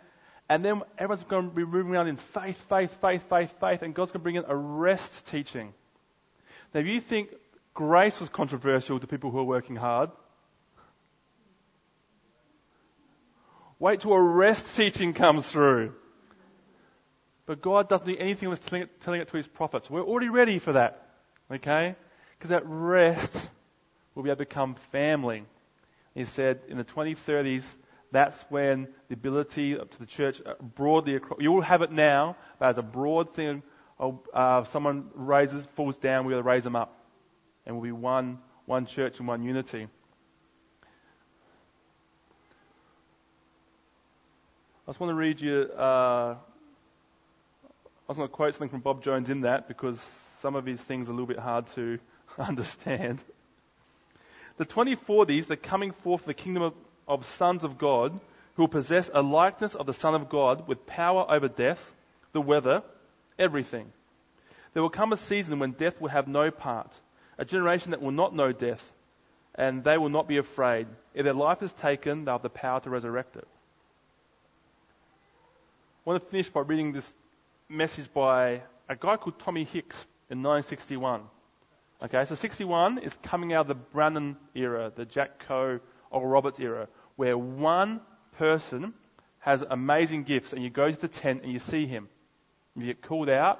And 0.49 0.63
then 0.63 0.82
everyone's 0.97 1.24
going 1.24 1.49
to 1.49 1.55
be 1.55 1.65
moving 1.65 1.91
around 1.91 2.07
in 2.07 2.19
faith, 2.34 2.57
faith, 2.69 2.91
faith, 3.01 3.21
faith, 3.30 3.49
faith, 3.59 3.82
and 3.82 3.93
God's 3.93 4.11
going 4.11 4.21
to 4.21 4.24
bring 4.24 4.36
in 4.36 4.43
a 4.47 4.55
rest 4.55 5.11
teaching. 5.32 5.74
Now, 6.74 6.82
if 6.82 6.86
you 6.86 7.01
think 7.01 7.30
grace 7.74 8.17
was 8.19 8.30
controversial 8.30 8.99
to 8.99 9.07
people 9.07 9.32
who 9.32 9.39
are 9.39 9.43
working 9.43 9.76
hard, 9.76 10.11
wait 13.80 14.01
till 14.01 14.13
a 14.13 14.21
rest 14.21 14.63
teaching 14.76 15.13
comes 15.13 15.49
through. 15.51 15.93
But 17.45 17.61
God 17.61 17.89
doesn't 17.89 18.07
do 18.07 18.15
anything 18.17 18.49
with 18.49 18.65
telling 18.65 18.83
it, 18.83 19.01
telling 19.01 19.21
it 19.21 19.29
to 19.29 19.37
his 19.37 19.47
prophets. 19.47 19.89
We're 19.89 20.03
already 20.03 20.29
ready 20.29 20.59
for 20.59 20.73
that. 20.73 21.09
Okay? 21.51 21.95
Because 22.37 22.51
at 22.51 22.63
rest, 22.65 23.35
we'll 24.15 24.23
be 24.23 24.29
able 24.29 24.37
to 24.37 24.45
become 24.45 24.75
family. 24.91 25.43
He 26.15 26.25
said 26.25 26.61
in 26.69 26.77
the 26.77 26.83
2030s, 26.83 27.65
that's 28.11 28.39
when 28.49 28.87
the 29.09 29.15
ability 29.15 29.75
to 29.75 29.99
the 29.99 30.05
church 30.05 30.39
uh, 30.45 30.53
broadly 30.75 31.15
across, 31.15 31.39
you 31.41 31.51
will 31.51 31.61
have 31.61 31.81
it 31.81 31.91
now, 31.91 32.37
but 32.59 32.69
as 32.69 32.77
a 32.77 32.83
broad 32.83 33.33
thing, 33.35 33.63
of, 33.99 34.19
uh, 34.33 34.63
someone 34.65 35.09
raises, 35.15 35.65
falls 35.75 35.97
down, 35.97 36.25
we'll 36.25 36.43
raise 36.43 36.63
them 36.63 36.75
up. 36.75 36.99
And 37.65 37.75
we'll 37.75 37.83
be 37.83 37.91
one, 37.91 38.39
one 38.65 38.85
church 38.85 39.19
and 39.19 39.27
one 39.27 39.43
unity. 39.43 39.87
I 44.85 44.91
just 44.91 44.99
want 44.99 45.11
to 45.11 45.15
read 45.15 45.39
you, 45.39 45.61
uh, 45.71 46.35
I 48.08 48.12
was 48.12 48.18
going 48.18 48.28
to 48.28 48.36
quote 48.36 48.54
something 48.54 48.70
from 48.70 48.82
Bob 48.82 49.01
Jones 49.01 49.30
in 49.30 49.41
that 49.41 49.70
because 49.70 49.97
some 50.41 50.56
of 50.56 50.66
his 50.66 50.82
things 50.82 51.08
are 51.08 51.12
a 51.12 51.16
little 51.16 51.28
bit 51.28 51.39
hard 51.39 51.68
to 51.76 51.99
understand. 52.38 53.24
The 54.58 54.66
2040s, 54.66 55.47
the 55.47 55.56
coming 55.56 55.93
forth 56.04 56.22
of 56.22 56.28
the 56.28 56.34
kingdom 56.34 56.64
of, 56.64 56.74
of 57.08 57.26
sons 57.38 57.64
of 57.64 57.78
God, 57.78 58.20
who 58.56 58.64
will 58.64 58.68
possess 58.68 59.10
a 59.14 59.22
likeness 59.22 59.74
of 59.74 59.86
the 59.86 59.93
Son 59.93 60.16
of 60.16 60.30
God 60.30 60.68
with 60.68 60.86
power 60.86 61.26
over 61.30 61.47
death, 61.47 61.80
the 62.34 62.41
weather, 62.41 62.84
everything. 63.39 63.91
There 64.74 64.84
will 64.84 64.89
come 64.89 65.14
a 65.14 65.18
season 65.18 65.60
when 65.60 65.72
death 65.72 65.99
will 66.01 66.10
have 66.10 66.28
no 66.28 66.51
part, 66.51 66.93
a 67.38 67.45
generation 67.45 67.91
that 67.91 68.01
will 68.01 68.12
not 68.12 68.36
know 68.36 68.51
death, 68.51 68.82
and 69.56 69.82
they 69.82 69.97
will 69.97 70.10
not 70.10 70.28
be 70.28 70.38
afraid. 70.38 70.88
If 71.14 71.24
their 71.24 71.34
life 71.34 71.64
is 71.64 71.72
taken, 71.74 72.26
they'll 72.26 72.36
have 72.36 72.43
the 72.43 72.49
power 72.49 72.82
to 72.82 72.89
resurrect 72.89 73.38
it. 73.38 73.47
I 76.06 76.10
want 76.10 76.22
to 76.22 76.30
finish 76.30 76.49
by 76.49 76.62
reading 76.62 76.91
this 76.91 77.14
message 77.70 78.11
by 78.14 78.61
a 78.89 78.95
guy 78.95 79.18
called 79.18 79.39
Tommy 79.39 79.64
Hicks 79.64 79.95
in 80.30 80.43
1961. 80.43 81.24
Okay, 82.03 82.26
so 82.26 82.36
61 82.36 82.99
is 82.99 83.18
coming 83.24 83.53
out 83.53 83.61
of 83.61 83.68
the 83.68 83.76
Branham 83.76 84.38
era, 84.55 84.91
the 84.95 85.05
Jack 85.05 85.45
Coe, 85.47 85.80
Oral 86.11 86.28
Roberts 86.28 86.59
era, 86.59 86.88
where 87.16 87.38
one 87.38 88.01
person 88.38 88.93
has 89.39 89.64
amazing 89.70 90.24
gifts 90.24 90.53
and 90.53 90.64
you 90.64 90.70
go 90.70 90.91
to 90.91 90.99
the 90.99 91.07
tent 91.07 91.43
and 91.43 91.51
you 91.51 91.59
see 91.59 91.86
him. 91.86 92.09
If 92.76 92.82
you 92.82 92.88
get 92.88 93.01
called 93.01 93.30
out, 93.30 93.59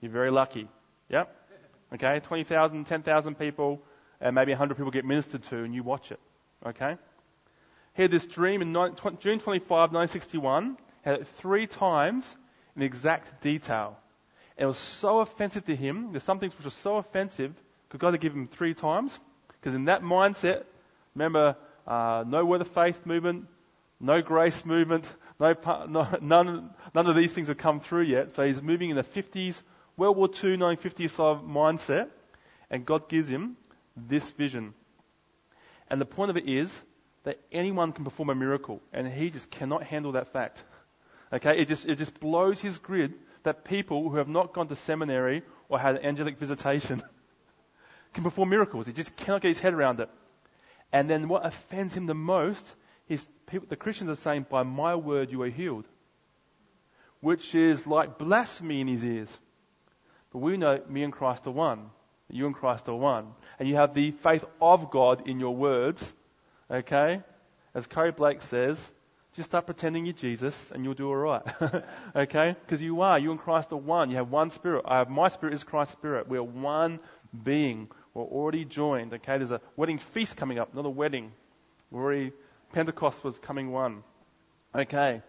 you're 0.00 0.12
very 0.12 0.30
lucky. 0.30 0.68
Yep? 1.10 1.34
Okay, 1.94 2.20
20,000, 2.20 2.84
10,000 2.84 3.34
people, 3.38 3.82
and 4.20 4.34
maybe 4.34 4.52
100 4.52 4.76
people 4.76 4.90
get 4.90 5.04
ministered 5.04 5.42
to 5.44 5.58
and 5.58 5.74
you 5.74 5.82
watch 5.82 6.10
it. 6.10 6.20
Okay? 6.66 6.96
He 7.94 8.02
had 8.02 8.10
this 8.10 8.26
dream 8.26 8.62
in 8.62 8.72
June 8.72 9.38
25, 9.38 9.68
1961, 9.92 10.76
had 11.02 11.20
it 11.20 11.28
three 11.38 11.66
times 11.66 12.24
in 12.76 12.82
exact 12.82 13.42
detail. 13.42 13.96
And 14.56 14.64
it 14.64 14.66
was 14.66 14.78
so 15.00 15.18
offensive 15.20 15.64
to 15.66 15.76
him. 15.76 16.08
There's 16.12 16.22
some 16.22 16.38
things 16.38 16.54
which 16.56 16.64
were 16.64 16.70
so 16.70 16.96
offensive 16.96 17.52
because 17.88 18.00
God 18.00 18.12
had 18.12 18.20
given 18.20 18.42
him 18.42 18.46
three 18.48 18.74
times. 18.74 19.18
Because 19.48 19.74
in 19.74 19.86
that 19.86 20.02
mindset, 20.02 20.64
remember, 21.14 21.56
uh, 21.86 22.24
no 22.26 22.44
word 22.44 22.60
of 22.60 22.68
faith 22.68 22.98
movement, 23.04 23.46
no 24.00 24.22
grace 24.22 24.62
movement, 24.64 25.04
no, 25.40 25.54
no, 25.88 26.06
none, 26.20 26.70
none 26.94 27.06
of 27.06 27.16
these 27.16 27.34
things 27.34 27.48
have 27.48 27.58
come 27.58 27.80
through 27.80 28.02
yet. 28.02 28.30
So 28.32 28.46
he's 28.46 28.62
moving 28.62 28.90
in 28.90 28.96
the 28.96 29.02
50s, 29.02 29.60
World 29.96 30.16
War 30.16 30.28
II, 30.28 30.56
1950s 30.56 31.16
sort 31.16 31.38
of 31.38 31.44
mindset. 31.44 32.08
And 32.70 32.84
God 32.84 33.08
gives 33.08 33.28
him 33.28 33.56
this 33.96 34.28
vision. 34.32 34.74
And 35.88 36.00
the 36.00 36.06
point 36.06 36.30
of 36.30 36.36
it 36.36 36.48
is 36.48 36.72
that 37.24 37.38
anyone 37.52 37.92
can 37.92 38.04
perform 38.04 38.30
a 38.30 38.34
miracle. 38.34 38.80
And 38.92 39.06
he 39.06 39.30
just 39.30 39.50
cannot 39.50 39.82
handle 39.82 40.12
that 40.12 40.32
fact. 40.32 40.62
Okay, 41.34 41.60
it 41.60 41.66
just, 41.66 41.84
it 41.84 41.98
just 41.98 42.20
blows 42.20 42.60
his 42.60 42.78
grid 42.78 43.14
that 43.42 43.64
people 43.64 44.08
who 44.08 44.16
have 44.16 44.28
not 44.28 44.54
gone 44.54 44.68
to 44.68 44.76
seminary 44.76 45.42
or 45.68 45.80
had 45.80 45.98
angelic 46.04 46.38
visitation 46.38 47.02
can 48.14 48.22
perform 48.22 48.50
miracles. 48.50 48.86
He 48.86 48.92
just 48.92 49.16
cannot 49.16 49.42
get 49.42 49.48
his 49.48 49.58
head 49.58 49.74
around 49.74 49.98
it. 49.98 50.08
And 50.92 51.10
then 51.10 51.28
what 51.28 51.44
offends 51.44 51.92
him 51.92 52.06
the 52.06 52.14
most 52.14 52.74
is 53.08 53.26
people, 53.46 53.66
the 53.68 53.74
Christians 53.74 54.10
are 54.10 54.22
saying, 54.22 54.46
By 54.48 54.62
my 54.62 54.94
word 54.94 55.32
you 55.32 55.42
are 55.42 55.50
healed. 55.50 55.86
Which 57.20 57.54
is 57.54 57.84
like 57.84 58.16
blasphemy 58.16 58.80
in 58.80 58.86
his 58.86 59.04
ears. 59.04 59.38
But 60.32 60.38
we 60.38 60.56
know 60.56 60.80
me 60.88 61.02
and 61.02 61.12
Christ 61.12 61.48
are 61.48 61.52
one. 61.52 61.90
You 62.28 62.46
and 62.46 62.54
Christ 62.54 62.88
are 62.88 62.94
one. 62.94 63.26
And 63.58 63.68
you 63.68 63.74
have 63.74 63.92
the 63.92 64.12
faith 64.22 64.44
of 64.60 64.90
God 64.90 65.26
in 65.26 65.40
your 65.40 65.56
words. 65.56 66.12
Okay? 66.70 67.22
As 67.74 67.88
Curry 67.88 68.12
Blake 68.12 68.42
says, 68.42 68.78
just 69.34 69.50
start 69.50 69.66
pretending 69.66 70.06
you're 70.06 70.14
Jesus 70.14 70.54
and 70.70 70.84
you'll 70.84 70.94
do 70.94 71.08
all 71.08 71.16
right. 71.16 71.42
okay? 72.16 72.56
Because 72.64 72.80
you 72.80 73.00
are. 73.00 73.18
You 73.18 73.32
and 73.32 73.40
Christ 73.40 73.72
are 73.72 73.76
one. 73.76 74.10
You 74.10 74.16
have 74.16 74.30
one 74.30 74.50
spirit. 74.50 74.84
I 74.86 74.98
have, 74.98 75.10
my 75.10 75.28
spirit 75.28 75.54
is 75.54 75.64
Christ's 75.64 75.92
spirit. 75.92 76.28
We're 76.28 76.42
one 76.42 77.00
being. 77.42 77.88
We're 78.14 78.22
already 78.22 78.64
joined. 78.64 79.12
Okay? 79.12 79.38
There's 79.38 79.50
a 79.50 79.60
wedding 79.76 79.98
feast 79.98 80.36
coming 80.36 80.58
up, 80.58 80.72
not 80.72 80.86
a 80.86 80.90
wedding. 80.90 81.32
We're 81.90 82.02
already, 82.02 82.32
Pentecost 82.72 83.24
was 83.24 83.36
coming 83.40 83.72
one. 83.72 84.04
Okay. 84.72 85.20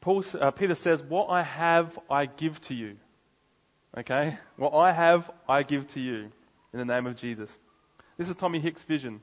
Paul, 0.00 0.24
uh, 0.40 0.52
Peter 0.52 0.76
says, 0.76 1.02
What 1.02 1.26
I 1.30 1.42
have, 1.42 1.98
I 2.08 2.26
give 2.26 2.60
to 2.62 2.74
you. 2.74 2.96
Okay? 3.98 4.38
What 4.56 4.72
I 4.72 4.92
have, 4.92 5.28
I 5.48 5.64
give 5.64 5.88
to 5.94 6.00
you 6.00 6.30
in 6.72 6.78
the 6.78 6.84
name 6.84 7.06
of 7.06 7.16
Jesus. 7.16 7.50
This 8.18 8.28
is 8.28 8.36
Tommy 8.36 8.60
Hicks' 8.60 8.84
vision. 8.84 9.20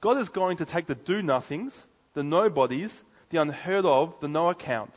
God 0.00 0.18
is 0.18 0.28
going 0.28 0.58
to 0.58 0.64
take 0.64 0.86
the 0.86 0.94
do 0.94 1.22
nothings, 1.22 1.74
the 2.14 2.22
nobodies, 2.22 2.92
the 3.30 3.40
unheard 3.40 3.84
of, 3.84 4.18
the 4.20 4.28
no 4.28 4.48
account. 4.48 4.94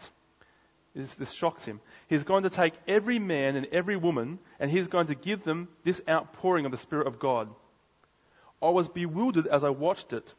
This, 0.96 1.14
this 1.16 1.32
shocks 1.34 1.66
him. 1.66 1.82
He's 2.08 2.24
going 2.24 2.44
to 2.44 2.50
take 2.50 2.74
every 2.88 3.20
man 3.20 3.56
and 3.56 3.68
every 3.72 3.98
woman 3.98 4.40
and 4.60 4.70
he's 4.70 4.88
going 4.88 5.08
to 5.08 5.16
give 5.16 5.44
them 5.44 5.68
this 5.84 6.00
outpouring 6.08 6.66
of 6.66 6.72
the 6.72 6.78
Spirit 6.78 7.08
of 7.08 7.20
God. 7.20 7.50
I 8.62 8.70
was 8.70 8.88
bewildered 8.88 9.48
as 9.48 9.64
I 9.64 9.70
watched 9.70 10.14
it. 10.14 10.34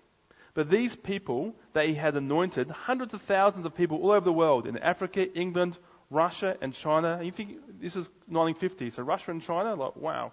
But 0.55 0.71
these 0.71 0.95
people 0.95 1.55
that 1.73 1.87
he 1.87 1.95
had 1.95 2.15
anointed, 2.15 2.71
hundreds 2.71 3.13
of 3.13 3.23
thousands 3.23 3.67
of 3.67 3.75
people 3.75 3.99
all 4.01 4.13
over 4.13 4.25
the 4.25 4.33
world, 4.33 4.69
in 4.69 4.79
Africa, 4.79 5.31
England, 5.37 5.77
Russia, 6.11 6.57
and 6.63 6.73
China. 6.73 7.21
You 7.23 7.33
think 7.33 7.59
this 7.81 7.97
is 7.97 8.07
1950, 8.29 8.91
so 8.91 9.03
Russia 9.03 9.33
and 9.33 9.43
China, 9.43 9.75
like 9.75 9.97
wow. 9.97 10.33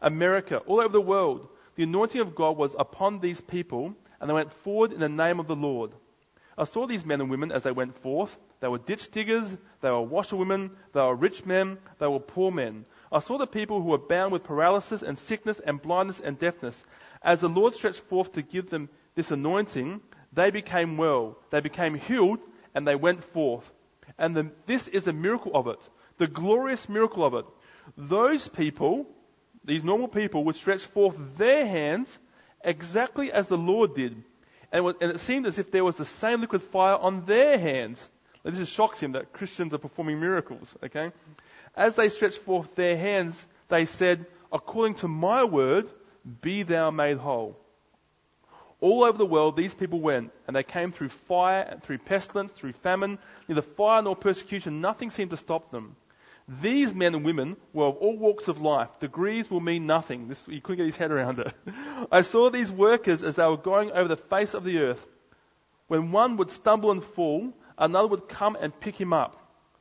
America, 0.00 0.58
all 0.66 0.80
over 0.80 0.92
the 0.92 1.00
world 1.00 1.48
the 1.78 1.84
anointing 1.84 2.20
of 2.20 2.34
God 2.34 2.56
was 2.56 2.74
upon 2.76 3.20
these 3.20 3.40
people, 3.40 3.94
and 4.20 4.28
they 4.28 4.34
went 4.34 4.52
forward 4.64 4.92
in 4.92 4.98
the 4.98 5.08
name 5.08 5.38
of 5.38 5.46
the 5.46 5.54
Lord. 5.54 5.92
I 6.58 6.64
saw 6.64 6.88
these 6.88 7.04
men 7.04 7.20
and 7.20 7.30
women 7.30 7.52
as 7.52 7.62
they 7.62 7.70
went 7.70 7.96
forth. 8.02 8.36
They 8.58 8.66
were 8.66 8.78
ditch 8.78 9.12
diggers, 9.12 9.56
they 9.80 9.88
were 9.88 10.02
washerwomen, 10.02 10.72
they 10.92 11.00
were 11.00 11.14
rich 11.14 11.46
men, 11.46 11.78
they 12.00 12.08
were 12.08 12.18
poor 12.18 12.50
men. 12.50 12.84
I 13.12 13.20
saw 13.20 13.38
the 13.38 13.46
people 13.46 13.80
who 13.80 13.90
were 13.90 13.98
bound 13.98 14.32
with 14.32 14.42
paralysis 14.42 15.02
and 15.02 15.16
sickness 15.16 15.60
and 15.64 15.80
blindness 15.80 16.18
and 16.18 16.36
deafness. 16.36 16.84
As 17.22 17.42
the 17.42 17.48
Lord 17.48 17.74
stretched 17.74 18.02
forth 18.10 18.32
to 18.32 18.42
give 18.42 18.70
them 18.70 18.88
this 19.14 19.30
anointing, 19.30 20.00
they 20.32 20.50
became 20.50 20.96
well, 20.96 21.38
they 21.52 21.60
became 21.60 21.94
healed, 21.94 22.40
and 22.74 22.88
they 22.88 22.96
went 22.96 23.22
forth. 23.22 23.70
And 24.18 24.34
the, 24.34 24.50
this 24.66 24.88
is 24.88 25.04
the 25.04 25.12
miracle 25.12 25.52
of 25.54 25.68
it, 25.68 25.88
the 26.18 26.26
glorious 26.26 26.88
miracle 26.88 27.24
of 27.24 27.34
it. 27.34 27.44
Those 27.96 28.48
people 28.48 29.06
these 29.68 29.84
normal 29.84 30.08
people 30.08 30.44
would 30.44 30.56
stretch 30.56 30.84
forth 30.86 31.14
their 31.36 31.66
hands 31.66 32.08
exactly 32.64 33.30
as 33.30 33.46
the 33.48 33.56
Lord 33.56 33.94
did. 33.94 34.16
And 34.72 34.94
it 35.00 35.20
seemed 35.20 35.46
as 35.46 35.58
if 35.58 35.70
there 35.70 35.84
was 35.84 35.96
the 35.96 36.04
same 36.04 36.40
liquid 36.40 36.62
fire 36.72 36.96
on 36.96 37.24
their 37.26 37.58
hands. 37.58 38.06
Now, 38.44 38.50
this 38.50 38.68
shocks 38.68 39.00
him 39.00 39.12
that 39.12 39.32
Christians 39.32 39.74
are 39.74 39.78
performing 39.78 40.20
miracles, 40.20 40.74
okay? 40.84 41.10
As 41.76 41.96
they 41.96 42.08
stretched 42.08 42.38
forth 42.38 42.74
their 42.74 42.96
hands, 42.96 43.34
they 43.68 43.84
said, 43.86 44.26
According 44.52 44.96
to 44.96 45.08
my 45.08 45.44
word, 45.44 45.86
be 46.40 46.62
thou 46.62 46.90
made 46.90 47.18
whole. 47.18 47.56
All 48.80 49.04
over 49.04 49.18
the 49.18 49.26
world, 49.26 49.56
these 49.56 49.74
people 49.74 50.00
went, 50.00 50.30
and 50.46 50.54
they 50.54 50.62
came 50.62 50.92
through 50.92 51.10
fire, 51.26 51.78
through 51.84 51.98
pestilence, 51.98 52.52
through 52.52 52.74
famine. 52.82 53.18
Neither 53.48 53.62
fire 53.76 54.02
nor 54.02 54.14
persecution, 54.16 54.80
nothing 54.80 55.10
seemed 55.10 55.30
to 55.30 55.36
stop 55.36 55.70
them. 55.70 55.96
These 56.62 56.94
men 56.94 57.14
and 57.14 57.24
women 57.24 57.56
were 57.74 57.86
of 57.86 57.96
all 57.96 58.16
walks 58.16 58.48
of 58.48 58.58
life. 58.58 58.88
Degrees 59.00 59.50
will 59.50 59.60
mean 59.60 59.86
nothing. 59.86 60.28
This, 60.28 60.44
he 60.46 60.60
couldn't 60.60 60.78
get 60.78 60.86
his 60.86 60.96
head 60.96 61.10
around 61.10 61.40
it. 61.40 61.52
I 62.12 62.22
saw 62.22 62.50
these 62.50 62.70
workers 62.70 63.22
as 63.22 63.36
they 63.36 63.44
were 63.44 63.58
going 63.58 63.90
over 63.90 64.08
the 64.08 64.16
face 64.16 64.54
of 64.54 64.64
the 64.64 64.78
earth. 64.78 65.04
When 65.88 66.10
one 66.10 66.38
would 66.38 66.50
stumble 66.50 66.90
and 66.90 67.04
fall, 67.04 67.52
another 67.76 68.08
would 68.08 68.28
come 68.28 68.56
and 68.56 68.78
pick 68.80 68.98
him 68.98 69.12
up. 69.12 69.34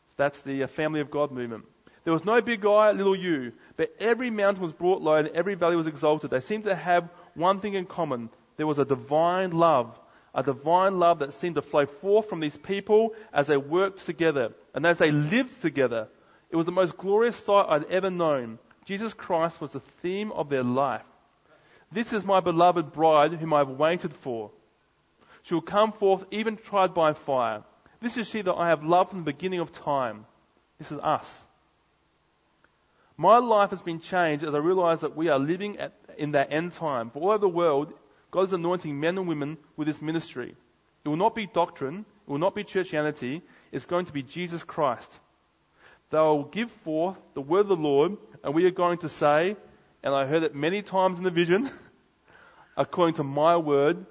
So 0.09 0.15
that's 0.17 0.39
the 0.41 0.63
uh, 0.63 0.67
family 0.67 0.99
of 0.99 1.09
God 1.09 1.31
movement. 1.31 1.65
There 2.03 2.13
was 2.13 2.25
no 2.25 2.41
big 2.41 2.61
guy, 2.61 2.91
little 2.91 3.17
you, 3.17 3.53
but 3.75 3.93
every 3.99 4.29
mountain 4.29 4.63
was 4.63 4.71
brought 4.71 5.01
low 5.01 5.15
and 5.15 5.27
every 5.29 5.55
valley 5.55 5.75
was 5.75 5.87
exalted. 5.87 6.31
They 6.31 6.41
seemed 6.41 6.65
to 6.65 6.75
have 6.75 7.09
one 7.33 7.59
thing 7.59 7.73
in 7.75 7.85
common. 7.85 8.29
There 8.57 8.67
was 8.67 8.79
a 8.79 8.85
divine 8.85 9.51
love, 9.51 9.97
a 10.33 10.43
divine 10.43 10.99
love 10.99 11.19
that 11.19 11.33
seemed 11.33 11.55
to 11.55 11.61
flow 11.61 11.85
forth 11.85 12.29
from 12.29 12.39
these 12.39 12.55
people 12.57 13.13
as 13.33 13.47
they 13.47 13.57
worked 13.57 14.05
together 14.05 14.53
and 14.73 14.85
as 14.85 14.97
they 14.97 15.11
lived 15.11 15.61
together. 15.61 16.07
It 16.49 16.55
was 16.55 16.65
the 16.65 16.71
most 16.71 16.97
glorious 16.97 17.35
sight 17.45 17.65
I'd 17.69 17.91
ever 17.91 18.09
known. 18.09 18.59
Jesus 18.85 19.13
Christ 19.13 19.59
was 19.59 19.73
the 19.73 19.81
theme 20.01 20.31
of 20.31 20.49
their 20.49 20.63
life. 20.63 21.03
This 21.91 22.13
is 22.13 22.23
my 22.23 22.39
beloved 22.39 22.91
bride 22.91 23.33
whom 23.33 23.53
I 23.53 23.59
have 23.59 23.69
waited 23.69 24.13
for. 24.23 24.51
She 25.43 25.53
will 25.53 25.61
come 25.61 25.93
forth 25.93 26.23
even 26.31 26.57
tried 26.57 26.93
by 26.93 27.13
fire. 27.13 27.63
This 28.01 28.17
is 28.17 28.27
she 28.27 28.41
that 28.41 28.53
I 28.53 28.69
have 28.69 28.83
loved 28.83 29.09
from 29.09 29.19
the 29.19 29.31
beginning 29.31 29.59
of 29.59 29.71
time. 29.71 30.25
This 30.77 30.91
is 30.91 30.99
us. 30.99 31.25
My 33.17 33.37
life 33.39 33.71
has 33.71 33.81
been 33.81 33.99
changed 33.99 34.45
as 34.45 34.53
I 34.53 34.59
realize 34.59 35.01
that 35.01 35.15
we 35.15 35.29
are 35.29 35.39
living 35.39 35.79
at, 35.79 35.93
in 36.17 36.31
that 36.31 36.53
end 36.53 36.73
time. 36.73 37.09
For 37.09 37.19
all 37.19 37.29
over 37.29 37.39
the 37.39 37.49
world, 37.49 37.93
God 38.29 38.43
is 38.43 38.53
anointing 38.53 38.99
men 38.99 39.17
and 39.17 39.27
women 39.27 39.57
with 39.75 39.87
this 39.87 40.01
ministry. 40.01 40.55
It 41.03 41.09
will 41.09 41.17
not 41.17 41.33
be 41.33 41.47
doctrine, 41.47 42.05
it 42.27 42.29
will 42.29 42.37
not 42.37 42.53
be 42.53 42.63
churchianity, 42.63 43.41
it's 43.71 43.85
going 43.85 44.05
to 44.05 44.13
be 44.13 44.21
Jesus 44.21 44.63
Christ. 44.63 45.19
They 46.09 46.17
will 46.17 46.45
give 46.45 46.71
forth 46.83 47.17
the 47.33 47.41
word 47.41 47.61
of 47.61 47.67
the 47.67 47.75
Lord, 47.75 48.17
and 48.43 48.53
we 48.53 48.65
are 48.65 48.71
going 48.71 48.99
to 48.99 49.09
say, 49.09 49.57
and 50.03 50.13
I 50.13 50.25
heard 50.25 50.43
it 50.43 50.55
many 50.55 50.81
times 50.81 51.17
in 51.17 51.23
the 51.23 51.31
vision, 51.31 51.69
according 52.77 53.15
to 53.15 53.23
my 53.23 53.57
word, 53.57 54.05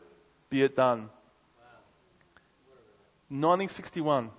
be 0.51 0.63
it 0.63 0.77
done. 0.77 1.09
1961. 3.29 4.31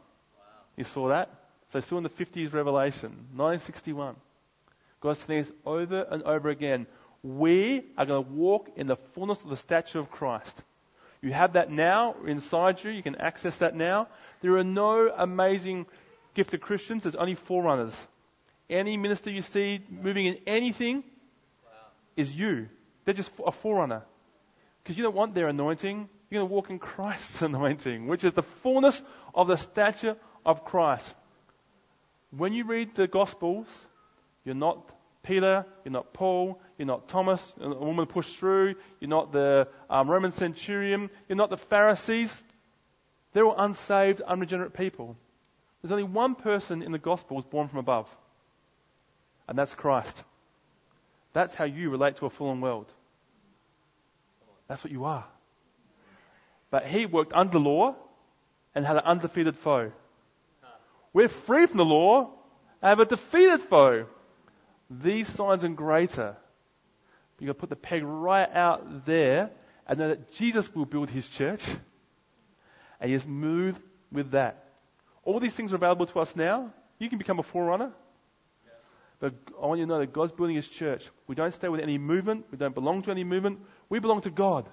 You 0.76 0.84
saw 0.84 1.10
that? 1.10 1.30
So 1.70 1.80
still 1.80 1.98
in 1.98 2.04
the 2.04 2.10
50s 2.10 2.54
Revelation. 2.54 3.10
1961. 3.36 4.16
God's 5.02 5.20
saying 5.28 5.44
this 5.44 5.52
over 5.66 6.04
and 6.04 6.24
over 6.24 6.50
again. 6.50 6.88
We 7.24 7.86
are 7.98 8.06
going 8.06 8.24
to 8.24 8.32
walk 8.32 8.70
in 8.76 8.88
the 8.88 8.96
fullness 9.14 9.42
of 9.44 9.50
the 9.50 9.58
stature 9.58 10.00
of 10.00 10.10
Christ. 10.10 10.64
You 11.22 11.34
have 11.34 11.54
that 11.54 11.72
now 11.72 12.16
inside 12.26 12.84
you. 12.84 12.92
You 12.92 13.04
can 13.04 13.16
access 13.16 13.58
that 13.58 13.76
now. 13.76 14.08
There 14.42 14.56
are 14.58 14.64
no 14.64 15.12
amazing 15.18 15.88
gifted 16.38 16.62
Christians. 16.62 17.04
There's 17.04 17.16
only 17.16 17.36
forerunners. 17.36 17.94
Any 18.70 18.96
minister 18.96 19.30
you 19.32 19.42
see 19.42 19.82
moving 19.90 20.28
in 20.28 20.38
anything 20.46 21.04
is 22.16 22.32
you. 22.32 22.68
They're 23.04 23.14
just 23.14 23.32
a 23.46 23.52
forerunner. 23.52 24.04
Because 24.84 24.98
you 24.98 25.04
don't 25.04 25.16
want 25.16 25.34
their 25.34 25.48
anointing. 25.48 26.08
You're 26.30 26.40
going 26.40 26.50
to 26.50 26.54
walk 26.54 26.70
in 26.70 26.78
Christ's 26.78 27.42
anointing, 27.42 28.08
which 28.08 28.24
is 28.24 28.34
the 28.34 28.44
fullness 28.62 29.02
of 29.34 29.48
the 29.48 29.58
stature 29.58 30.16
of 30.46 30.64
Christ. 30.64 31.12
When 32.30 32.54
you 32.54 32.66
read 32.66 32.96
the 32.96 33.08
Gospels, 33.08 33.68
you're 34.44 34.56
not 34.56 34.94
Peter, 35.24 35.66
you're 35.84 35.92
not 35.92 36.14
Paul, 36.14 36.62
you're 36.78 36.86
not 36.86 37.10
Thomas, 37.10 37.42
a 37.60 37.68
woman 37.68 38.06
pushed 38.06 38.38
through, 38.38 38.76
you're 39.00 39.10
not 39.10 39.32
the 39.32 39.68
um, 39.90 40.10
Roman 40.10 40.32
centurion, 40.34 41.10
you're 41.28 41.38
not 41.38 41.50
the 41.50 41.58
Pharisees. 41.58 42.32
They're 43.34 43.46
all 43.46 43.56
unsaved, 43.58 44.22
unregenerate 44.22 44.74
people. 44.74 45.18
There's 45.88 46.04
only 46.04 46.14
one 46.14 46.36
person 46.36 46.82
in 46.82 46.92
the 46.92 46.98
gospel 46.98 47.38
Gospels 47.38 47.50
born 47.50 47.70
from 47.70 47.80
above, 47.80 48.10
and 49.48 49.58
that's 49.58 49.74
Christ. 49.74 50.22
That's 51.32 51.54
how 51.54 51.64
you 51.64 51.90
relate 51.90 52.18
to 52.18 52.26
a 52.26 52.30
fallen 52.30 52.60
world. 52.60 52.92
That's 54.68 54.84
what 54.84 54.92
you 54.92 55.06
are. 55.06 55.24
But 56.72 56.88
he 56.88 57.06
worked 57.06 57.32
under 57.32 57.54
the 57.54 57.60
law 57.60 57.96
and 58.76 58.86
had 58.86 58.98
an 58.98 59.04
undefeated 59.06 59.56
foe. 59.60 59.94
We're 61.14 61.30
free 61.30 61.68
from 61.68 61.78
the 61.78 61.86
law 61.86 62.32
and 62.82 62.90
have 62.90 63.00
a 63.00 63.06
defeated 63.06 63.62
foe. 63.70 64.08
These 64.90 65.30
signs 65.36 65.64
and 65.64 65.78
greater. 65.78 66.36
You've 67.40 67.48
got 67.48 67.54
to 67.54 67.60
put 67.60 67.70
the 67.70 67.78
peg 67.78 68.04
right 68.04 68.50
out 68.54 69.06
there 69.06 69.52
and 69.88 70.00
know 70.00 70.10
that 70.10 70.34
Jesus 70.34 70.68
will 70.76 70.86
build 70.86 71.10
his 71.10 71.30
church. 71.30 71.64
And 73.00 73.10
you 73.10 73.16
just 73.16 73.28
move 73.28 73.80
with 74.12 74.32
that. 74.32 74.67
All 75.28 75.42
these 75.42 75.54
things 75.54 75.74
are 75.74 75.76
available 75.76 76.08
to 76.08 76.20
us 76.22 76.32
now. 76.38 76.74
You 77.00 77.10
can 77.10 77.18
become 77.18 77.38
a 77.38 77.44
forerunner. 77.44 77.92
But 79.20 79.34
I 79.62 79.66
want 79.66 79.80
you 79.80 79.86
to 79.86 79.90
know 79.90 80.00
that 80.00 80.14
God's 80.14 80.32
building 80.32 80.56
his 80.56 80.70
church. 80.70 81.04
We 81.28 81.36
don't 81.36 81.54
stay 81.54 81.68
with 81.68 81.82
any 81.82 81.98
movement. 81.98 82.46
We 82.50 82.58
don't 82.58 82.74
belong 82.74 83.04
to 83.04 83.12
any 83.12 83.26
movement. 83.26 83.60
We 83.90 84.00
belong 84.00 84.22
to 84.22 84.30
God. 84.30 84.70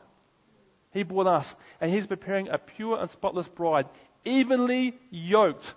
He 0.92 1.02
bought 1.02 1.26
us. 1.26 1.52
And 1.80 1.90
He's 1.90 2.06
preparing 2.06 2.46
a 2.46 2.58
pure 2.58 3.00
and 3.00 3.10
spotless 3.10 3.48
bride, 3.48 3.86
evenly 4.24 4.94
yoked. 5.10 5.74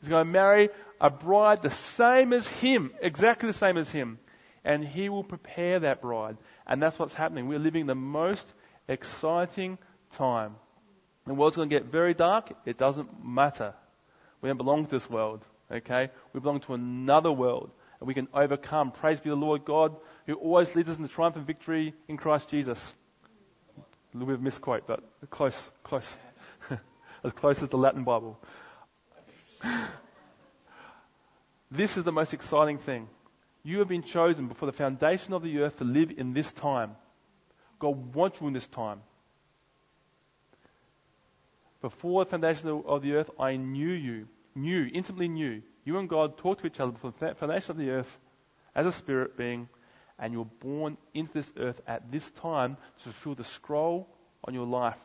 He's 0.00 0.08
going 0.08 0.26
to 0.26 0.32
marry 0.32 0.70
a 1.00 1.10
bride 1.10 1.60
the 1.62 1.70
same 1.70 2.32
as 2.32 2.48
Him, 2.48 2.90
exactly 3.00 3.46
the 3.46 3.56
same 3.56 3.76
as 3.76 3.88
Him. 3.88 4.18
And 4.64 4.84
He 4.84 5.08
will 5.10 5.22
prepare 5.22 5.78
that 5.78 6.02
bride. 6.02 6.38
And 6.66 6.82
that's 6.82 6.98
what's 6.98 7.14
happening. 7.14 7.46
We're 7.46 7.60
living 7.60 7.86
the 7.86 7.94
most 7.94 8.52
exciting 8.88 9.78
time. 10.16 10.56
The 11.24 11.34
world's 11.34 11.54
going 11.54 11.70
to 11.70 11.78
get 11.78 11.92
very 11.92 12.14
dark. 12.14 12.52
It 12.66 12.78
doesn't 12.78 13.24
matter. 13.24 13.74
We 14.40 14.48
don't 14.48 14.56
belong 14.56 14.86
to 14.86 14.90
this 14.90 15.08
world. 15.10 15.44
Okay? 15.70 16.10
We 16.32 16.40
belong 16.40 16.60
to 16.60 16.74
another 16.74 17.32
world. 17.32 17.70
And 18.00 18.06
we 18.06 18.14
can 18.14 18.28
overcome. 18.32 18.92
Praise 18.92 19.20
be 19.20 19.30
the 19.30 19.36
Lord 19.36 19.64
God 19.64 19.96
who 20.26 20.34
always 20.34 20.74
leads 20.74 20.88
us 20.88 20.96
in 20.96 21.02
the 21.02 21.08
triumphant 21.08 21.46
victory 21.46 21.94
in 22.06 22.16
Christ 22.16 22.48
Jesus. 22.48 22.78
A 23.78 24.16
little 24.16 24.26
bit 24.26 24.34
of 24.34 24.42
misquote, 24.42 24.86
but 24.86 25.02
close, 25.30 25.58
close. 25.82 26.06
as 27.24 27.32
close 27.32 27.62
as 27.62 27.68
the 27.68 27.76
Latin 27.76 28.04
Bible. 28.04 28.38
this 31.70 31.96
is 31.96 32.04
the 32.04 32.12
most 32.12 32.32
exciting 32.32 32.78
thing. 32.78 33.08
You 33.62 33.80
have 33.80 33.88
been 33.88 34.02
chosen 34.02 34.48
before 34.48 34.70
the 34.70 34.76
foundation 34.76 35.32
of 35.32 35.42
the 35.42 35.58
earth 35.58 35.78
to 35.78 35.84
live 35.84 36.10
in 36.16 36.32
this 36.32 36.50
time. 36.52 36.92
God 37.78 38.14
wants 38.14 38.40
you 38.40 38.46
in 38.46 38.52
this 38.52 38.68
time. 38.68 39.00
Before 41.80 42.24
the 42.24 42.30
foundation 42.30 42.68
of 42.86 43.02
the 43.02 43.12
earth, 43.12 43.30
I 43.38 43.56
knew 43.56 43.90
you, 43.90 44.26
knew, 44.54 44.90
intimately 44.92 45.28
knew. 45.28 45.62
You 45.84 45.98
and 45.98 46.08
God 46.08 46.36
talked 46.38 46.60
to 46.62 46.66
each 46.66 46.80
other 46.80 46.92
before 46.92 47.12
the 47.18 47.34
foundation 47.34 47.70
of 47.70 47.76
the 47.76 47.90
earth 47.90 48.18
as 48.74 48.86
a 48.86 48.92
spirit 48.92 49.36
being 49.36 49.68
and 50.18 50.32
you 50.32 50.40
were 50.40 50.44
born 50.60 50.96
into 51.14 51.32
this 51.32 51.50
earth 51.58 51.80
at 51.86 52.10
this 52.10 52.28
time 52.32 52.76
to 52.98 53.04
fulfill 53.04 53.34
the 53.36 53.44
scroll 53.44 54.08
on 54.44 54.54
your 54.54 54.66
life. 54.66 54.96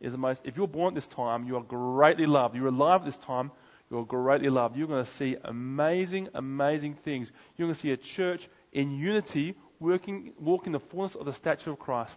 Is 0.00 0.12
the 0.12 0.18
most, 0.18 0.42
if 0.44 0.56
you're 0.56 0.68
born 0.68 0.94
at 0.94 0.94
this 0.94 1.06
time, 1.06 1.44
you 1.44 1.56
are 1.56 1.62
greatly 1.62 2.26
loved. 2.26 2.54
You're 2.54 2.68
alive 2.68 3.00
at 3.02 3.06
this 3.06 3.18
time, 3.18 3.50
you 3.90 3.98
are 3.98 4.04
greatly 4.04 4.50
loved. 4.50 4.76
You're 4.76 4.88
going 4.88 5.04
to 5.04 5.10
see 5.12 5.36
amazing, 5.44 6.28
amazing 6.34 6.96
things. 7.04 7.30
You're 7.56 7.66
going 7.66 7.74
to 7.74 7.80
see 7.80 7.92
a 7.92 7.96
church 7.96 8.48
in 8.72 8.90
unity 8.92 9.54
working, 9.80 10.32
walking 10.38 10.72
the 10.72 10.80
fullness 10.80 11.14
of 11.14 11.26
the 11.26 11.32
stature 11.32 11.70
of 11.70 11.78
Christ. 11.78 12.14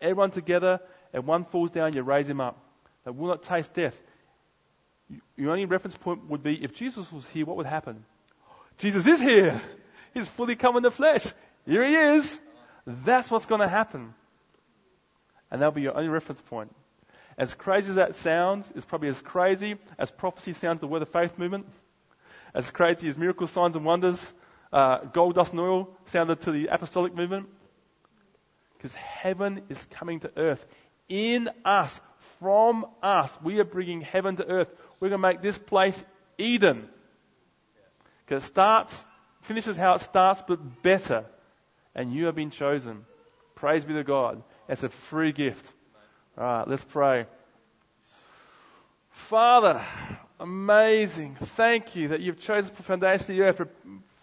Everyone 0.00 0.30
together, 0.30 0.80
and 1.12 1.26
one 1.26 1.44
falls 1.46 1.70
down, 1.70 1.94
you 1.94 2.02
raise 2.02 2.28
him 2.28 2.40
up. 2.40 2.58
They 3.04 3.10
will 3.10 3.28
not 3.28 3.42
taste 3.42 3.74
death. 3.74 3.94
Your 5.36 5.50
only 5.50 5.64
reference 5.66 5.96
point 5.96 6.28
would 6.30 6.42
be 6.42 6.62
if 6.62 6.74
Jesus 6.74 7.06
was 7.12 7.26
here, 7.32 7.44
what 7.44 7.56
would 7.56 7.66
happen? 7.66 8.04
Jesus 8.78 9.06
is 9.06 9.20
here. 9.20 9.60
He's 10.14 10.28
fully 10.28 10.56
come 10.56 10.76
in 10.76 10.82
the 10.82 10.90
flesh. 10.90 11.26
Here 11.66 11.86
he 11.86 11.94
is. 12.18 12.38
That's 12.86 13.30
what's 13.30 13.46
going 13.46 13.60
to 13.60 13.68
happen. 13.68 14.14
And 15.50 15.60
that'll 15.60 15.72
be 15.72 15.82
your 15.82 15.96
only 15.96 16.08
reference 16.08 16.40
point. 16.48 16.74
As 17.38 17.54
crazy 17.54 17.90
as 17.90 17.96
that 17.96 18.14
sounds, 18.16 18.70
it's 18.74 18.84
probably 18.84 19.08
as 19.08 19.20
crazy 19.20 19.76
as 19.98 20.10
prophecy 20.10 20.52
sounds 20.52 20.78
to 20.78 20.80
the 20.82 20.86
word 20.86 21.02
of 21.02 21.08
faith 21.10 21.38
movement. 21.38 21.66
As 22.54 22.70
crazy 22.70 23.08
as 23.08 23.16
miracle 23.16 23.46
signs 23.46 23.76
and 23.76 23.84
wonders, 23.84 24.20
uh, 24.72 25.04
gold, 25.14 25.34
dust, 25.34 25.52
and 25.52 25.60
oil 25.60 25.90
sounded 26.06 26.40
to 26.42 26.52
the 26.52 26.66
apostolic 26.66 27.14
movement. 27.14 27.46
Because 28.76 28.94
heaven 28.94 29.62
is 29.68 29.78
coming 29.98 30.20
to 30.20 30.30
earth. 30.36 30.64
In 31.08 31.48
us, 31.64 31.98
from 32.42 32.84
us, 33.02 33.30
we 33.42 33.60
are 33.60 33.64
bringing 33.64 34.02
heaven 34.02 34.36
to 34.36 34.44
earth. 34.44 34.68
We're 35.00 35.08
going 35.08 35.22
to 35.22 35.28
make 35.28 35.40
this 35.40 35.56
place 35.56 36.02
Eden. 36.36 36.88
Because 38.26 38.44
it 38.44 38.48
starts 38.48 38.92
finishes 39.42 39.76
how 39.76 39.94
it 39.94 40.00
starts, 40.02 40.42
but 40.46 40.82
better. 40.82 41.24
And 41.94 42.12
you 42.12 42.26
have 42.26 42.34
been 42.34 42.50
chosen. 42.50 43.04
Praise 43.54 43.84
be 43.84 43.94
to 43.94 44.04
God. 44.04 44.42
It's 44.68 44.82
a 44.82 44.90
free 45.10 45.32
gift. 45.32 45.70
All 46.36 46.44
right, 46.44 46.68
let's 46.68 46.84
pray. 46.84 47.26
Father, 49.28 49.84
amazing. 50.40 51.36
Thank 51.56 51.94
you 51.94 52.08
that 52.08 52.20
you've 52.20 52.40
chosen 52.40 52.74
for 52.74 52.82
foundation 52.82 53.22
of 53.22 53.36
the 53.36 53.42
earth 53.42 53.60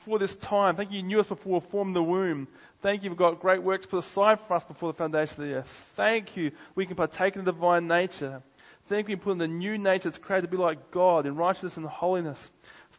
for 0.05 0.19
this 0.19 0.35
time. 0.37 0.75
Thank 0.75 0.91
you 0.91 0.97
you 0.97 1.03
knew 1.03 1.19
us 1.19 1.27
before 1.27 1.59
we 1.59 1.67
formed 1.69 1.95
the 1.95 2.03
womb. 2.03 2.47
Thank 2.81 3.03
you 3.03 3.09
you've 3.09 3.17
got 3.17 3.39
great 3.39 3.61
works 3.61 3.85
put 3.85 4.03
aside 4.03 4.39
for 4.47 4.55
us 4.55 4.63
before 4.63 4.91
the 4.91 4.97
foundation 4.97 5.41
of 5.41 5.47
the 5.47 5.55
earth. 5.55 5.67
Thank 5.95 6.37
you 6.37 6.51
we 6.75 6.85
can 6.85 6.95
partake 6.95 7.35
in 7.35 7.43
the 7.43 7.51
divine 7.51 7.87
nature. 7.87 8.41
Thank 8.87 9.07
you 9.07 9.15
we 9.15 9.21
put 9.21 9.31
in 9.31 9.37
the 9.37 9.47
new 9.47 9.77
nature 9.77 10.09
that's 10.09 10.23
created 10.23 10.49
to 10.49 10.57
be 10.57 10.61
like 10.61 10.91
God 10.91 11.25
in 11.25 11.35
righteousness 11.35 11.77
and 11.77 11.85
holiness. 11.85 12.49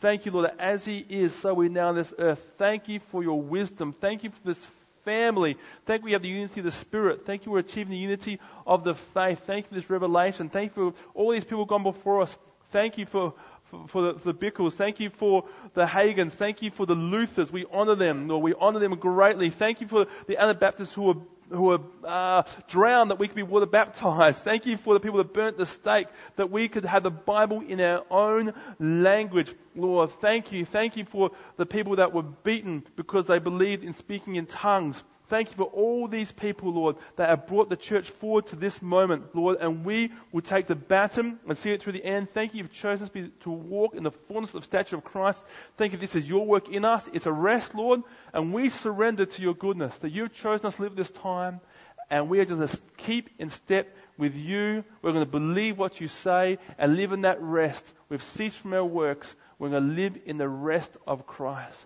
Thank 0.00 0.24
you, 0.24 0.32
Lord, 0.32 0.46
that 0.46 0.60
as 0.60 0.84
He 0.84 0.98
is, 0.98 1.34
so 1.42 1.52
we 1.52 1.68
now 1.68 1.88
on 1.88 1.96
this 1.96 2.12
earth. 2.18 2.40
Thank 2.58 2.88
you 2.88 3.00
for 3.10 3.22
your 3.22 3.40
wisdom. 3.40 3.94
Thank 4.00 4.24
you 4.24 4.30
for 4.30 4.46
this 4.46 4.66
family. 5.04 5.56
Thank 5.86 6.00
you 6.02 6.06
we 6.06 6.12
have 6.12 6.22
the 6.22 6.28
unity 6.28 6.60
of 6.60 6.64
the 6.64 6.72
Spirit. 6.72 7.22
Thank 7.26 7.44
you 7.44 7.52
we're 7.52 7.58
achieving 7.58 7.90
the 7.90 7.98
unity 7.98 8.38
of 8.66 8.84
the 8.84 8.94
faith. 9.14 9.40
Thank 9.46 9.66
you 9.66 9.68
for 9.70 9.74
this 9.74 9.90
revelation. 9.90 10.48
Thank 10.48 10.76
you 10.76 10.92
for 10.92 11.02
all 11.14 11.32
these 11.32 11.44
people 11.44 11.64
gone 11.64 11.82
before 11.82 12.22
us. 12.22 12.34
Thank 12.72 12.98
you 12.98 13.06
for, 13.06 13.34
for, 13.70 13.88
for 13.88 14.12
the, 14.12 14.34
Bickles. 14.34 14.74
Thank 14.74 15.00
you 15.00 15.10
for 15.10 15.44
the 15.74 15.86
Hagins. 15.86 16.32
Thank 16.32 16.62
you 16.62 16.70
for 16.70 16.86
the 16.86 16.94
Luthers. 16.94 17.50
We 17.52 17.66
honor 17.72 17.94
them, 17.94 18.28
Lord. 18.28 18.42
We 18.42 18.54
honor 18.58 18.78
them 18.78 18.94
greatly. 18.96 19.50
Thank 19.50 19.80
you 19.80 19.88
for 19.88 20.06
the 20.26 20.38
Anabaptists 20.38 20.94
who 20.94 21.10
are 21.10 21.16
who 21.50 21.72
are 21.72 21.80
uh, 22.06 22.42
drowned 22.68 23.10
that 23.10 23.18
we 23.18 23.26
could 23.26 23.34
be 23.34 23.42
water 23.42 23.66
baptized. 23.66 24.38
Thank 24.44 24.66
you 24.66 24.76
for 24.76 24.94
the 24.94 25.00
people 25.00 25.18
that 25.18 25.34
burnt 25.34 25.58
the 25.58 25.66
stake 25.66 26.06
that 26.36 26.48
we 26.48 26.68
could 26.68 26.84
have 26.84 27.02
the 27.02 27.10
Bible 27.10 27.60
in 27.60 27.80
our 27.80 28.04
own 28.08 28.54
language. 28.78 29.52
Lord, 29.74 30.10
thank 30.20 30.52
you. 30.52 30.64
Thank 30.64 30.96
you 30.96 31.04
for 31.10 31.30
the 31.56 31.66
people 31.66 31.96
that 31.96 32.12
were 32.12 32.22
beaten 32.22 32.84
because 32.96 33.26
they 33.26 33.40
believed 33.40 33.82
in 33.82 33.92
speaking 33.94 34.36
in 34.36 34.46
tongues. 34.46 35.02
Thank 35.30 35.50
you 35.50 35.56
for 35.56 35.64
all 35.64 36.08
these 36.08 36.32
people, 36.32 36.72
Lord, 36.74 36.96
that 37.16 37.28
have 37.28 37.46
brought 37.46 37.70
the 37.70 37.76
church 37.76 38.10
forward 38.20 38.48
to 38.48 38.56
this 38.56 38.82
moment, 38.82 39.34
Lord, 39.34 39.58
and 39.60 39.84
we 39.84 40.10
will 40.32 40.42
take 40.42 40.66
the 40.66 40.74
baton 40.74 41.38
and 41.48 41.56
see 41.56 41.70
it 41.70 41.82
through 41.82 41.92
the 41.92 42.04
end. 42.04 42.28
Thank 42.34 42.52
you, 42.52 42.64
you've 42.64 42.72
chosen 42.72 43.04
us 43.06 43.30
to 43.44 43.50
walk 43.50 43.94
in 43.94 44.02
the 44.02 44.10
fullness 44.26 44.52
of 44.54 44.62
the 44.62 44.66
stature 44.66 44.96
of 44.96 45.04
Christ. 45.04 45.44
Thank 45.78 45.92
you, 45.92 45.98
this 45.98 46.16
is 46.16 46.26
your 46.26 46.44
work 46.44 46.68
in 46.68 46.84
us. 46.84 47.08
It's 47.12 47.26
a 47.26 47.32
rest, 47.32 47.76
Lord, 47.76 48.02
and 48.34 48.52
we 48.52 48.68
surrender 48.68 49.24
to 49.24 49.42
your 49.42 49.54
goodness, 49.54 49.96
that 49.98 50.10
you've 50.10 50.34
chosen 50.34 50.66
us 50.66 50.74
to 50.74 50.82
live 50.82 50.96
this 50.96 51.10
time, 51.10 51.60
and 52.10 52.28
we 52.28 52.40
are 52.40 52.44
just 52.44 52.72
to 52.72 52.80
keep 52.96 53.30
in 53.38 53.50
step 53.50 53.94
with 54.18 54.34
you. 54.34 54.82
We're 55.00 55.12
going 55.12 55.24
to 55.24 55.30
believe 55.30 55.78
what 55.78 56.00
you 56.00 56.08
say 56.08 56.58
and 56.76 56.96
live 56.96 57.12
in 57.12 57.20
that 57.20 57.40
rest. 57.40 57.92
We've 58.08 58.22
ceased 58.22 58.58
from 58.58 58.74
our 58.74 58.84
works. 58.84 59.32
We're 59.60 59.70
going 59.70 59.88
to 59.88 60.02
live 60.02 60.16
in 60.26 60.36
the 60.36 60.48
rest 60.48 60.90
of 61.06 61.24
Christ. 61.24 61.78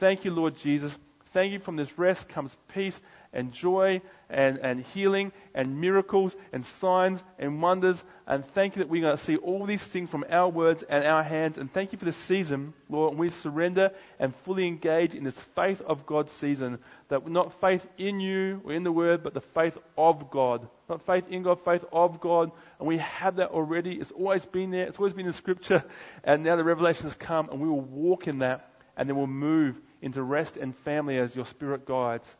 Thank 0.00 0.24
you, 0.24 0.30
Lord 0.30 0.56
Jesus. 0.56 0.96
Thank 1.36 1.52
you 1.52 1.58
from 1.58 1.76
this 1.76 1.98
rest 1.98 2.30
comes 2.30 2.56
peace 2.72 2.98
and 3.30 3.52
joy 3.52 4.00
and, 4.30 4.56
and 4.56 4.80
healing 4.80 5.32
and 5.54 5.78
miracles 5.82 6.34
and 6.50 6.64
signs 6.80 7.22
and 7.38 7.60
wonders. 7.60 8.02
And 8.26 8.42
thank 8.54 8.74
you 8.74 8.82
that 8.82 8.88
we're 8.88 9.02
going 9.02 9.18
to 9.18 9.22
see 9.22 9.36
all 9.36 9.66
these 9.66 9.84
things 9.84 10.08
from 10.08 10.24
our 10.30 10.48
words 10.48 10.82
and 10.88 11.04
our 11.04 11.22
hands. 11.22 11.58
And 11.58 11.70
thank 11.70 11.92
you 11.92 11.98
for 11.98 12.06
this 12.06 12.16
season, 12.26 12.72
Lord. 12.88 13.10
And 13.10 13.20
we 13.20 13.28
surrender 13.28 13.90
and 14.18 14.32
fully 14.46 14.66
engage 14.66 15.14
in 15.14 15.24
this 15.24 15.36
faith 15.54 15.82
of 15.82 16.06
God 16.06 16.30
season. 16.40 16.78
That 17.10 17.28
not 17.28 17.60
faith 17.60 17.86
in 17.98 18.18
you 18.18 18.62
or 18.64 18.72
in 18.72 18.82
the 18.82 18.90
word, 18.90 19.22
but 19.22 19.34
the 19.34 19.44
faith 19.54 19.76
of 19.98 20.30
God. 20.30 20.66
Not 20.88 21.04
faith 21.04 21.24
in 21.28 21.42
God, 21.42 21.60
faith 21.66 21.84
of 21.92 22.18
God. 22.18 22.50
And 22.78 22.88
we 22.88 22.96
have 22.96 23.36
that 23.36 23.50
already. 23.50 23.96
It's 23.96 24.10
always 24.10 24.46
been 24.46 24.70
there. 24.70 24.86
It's 24.86 24.96
always 24.96 25.12
been 25.12 25.26
in 25.26 25.34
Scripture. 25.34 25.84
And 26.24 26.44
now 26.44 26.56
the 26.56 26.64
revelation 26.64 27.02
has 27.04 27.14
come 27.14 27.50
and 27.50 27.60
we 27.60 27.68
will 27.68 27.82
walk 27.82 28.26
in 28.26 28.38
that. 28.38 28.70
And 28.96 29.06
then 29.06 29.18
we'll 29.18 29.26
move 29.26 29.76
into 30.06 30.22
rest 30.22 30.56
and 30.56 30.74
family 30.84 31.18
as 31.18 31.36
your 31.36 31.44
Spirit 31.44 31.84
guides. 31.84 32.34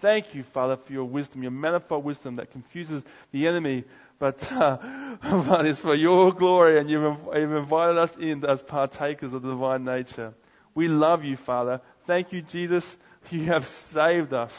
Thank 0.00 0.34
you, 0.34 0.42
Father, 0.54 0.78
for 0.84 0.92
your 0.92 1.04
wisdom, 1.04 1.42
your 1.42 1.52
manifold 1.52 2.04
wisdom 2.04 2.36
that 2.36 2.50
confuses 2.50 3.02
the 3.32 3.46
enemy, 3.46 3.84
but, 4.18 4.42
uh, 4.50 4.78
but 5.22 5.66
it's 5.66 5.80
for 5.80 5.94
your 5.94 6.32
glory, 6.32 6.80
and 6.80 6.90
you've, 6.90 7.02
you've 7.34 7.52
invited 7.52 7.98
us 7.98 8.10
in 8.18 8.44
as 8.44 8.62
partakers 8.62 9.32
of 9.32 9.42
the 9.42 9.50
divine 9.50 9.84
nature. 9.84 10.34
We 10.74 10.88
love 10.88 11.22
you, 11.22 11.36
Father. 11.36 11.80
Thank 12.06 12.32
you, 12.32 12.42
Jesus. 12.42 12.84
You 13.28 13.44
have 13.44 13.64
saved 13.92 14.32
us. 14.32 14.52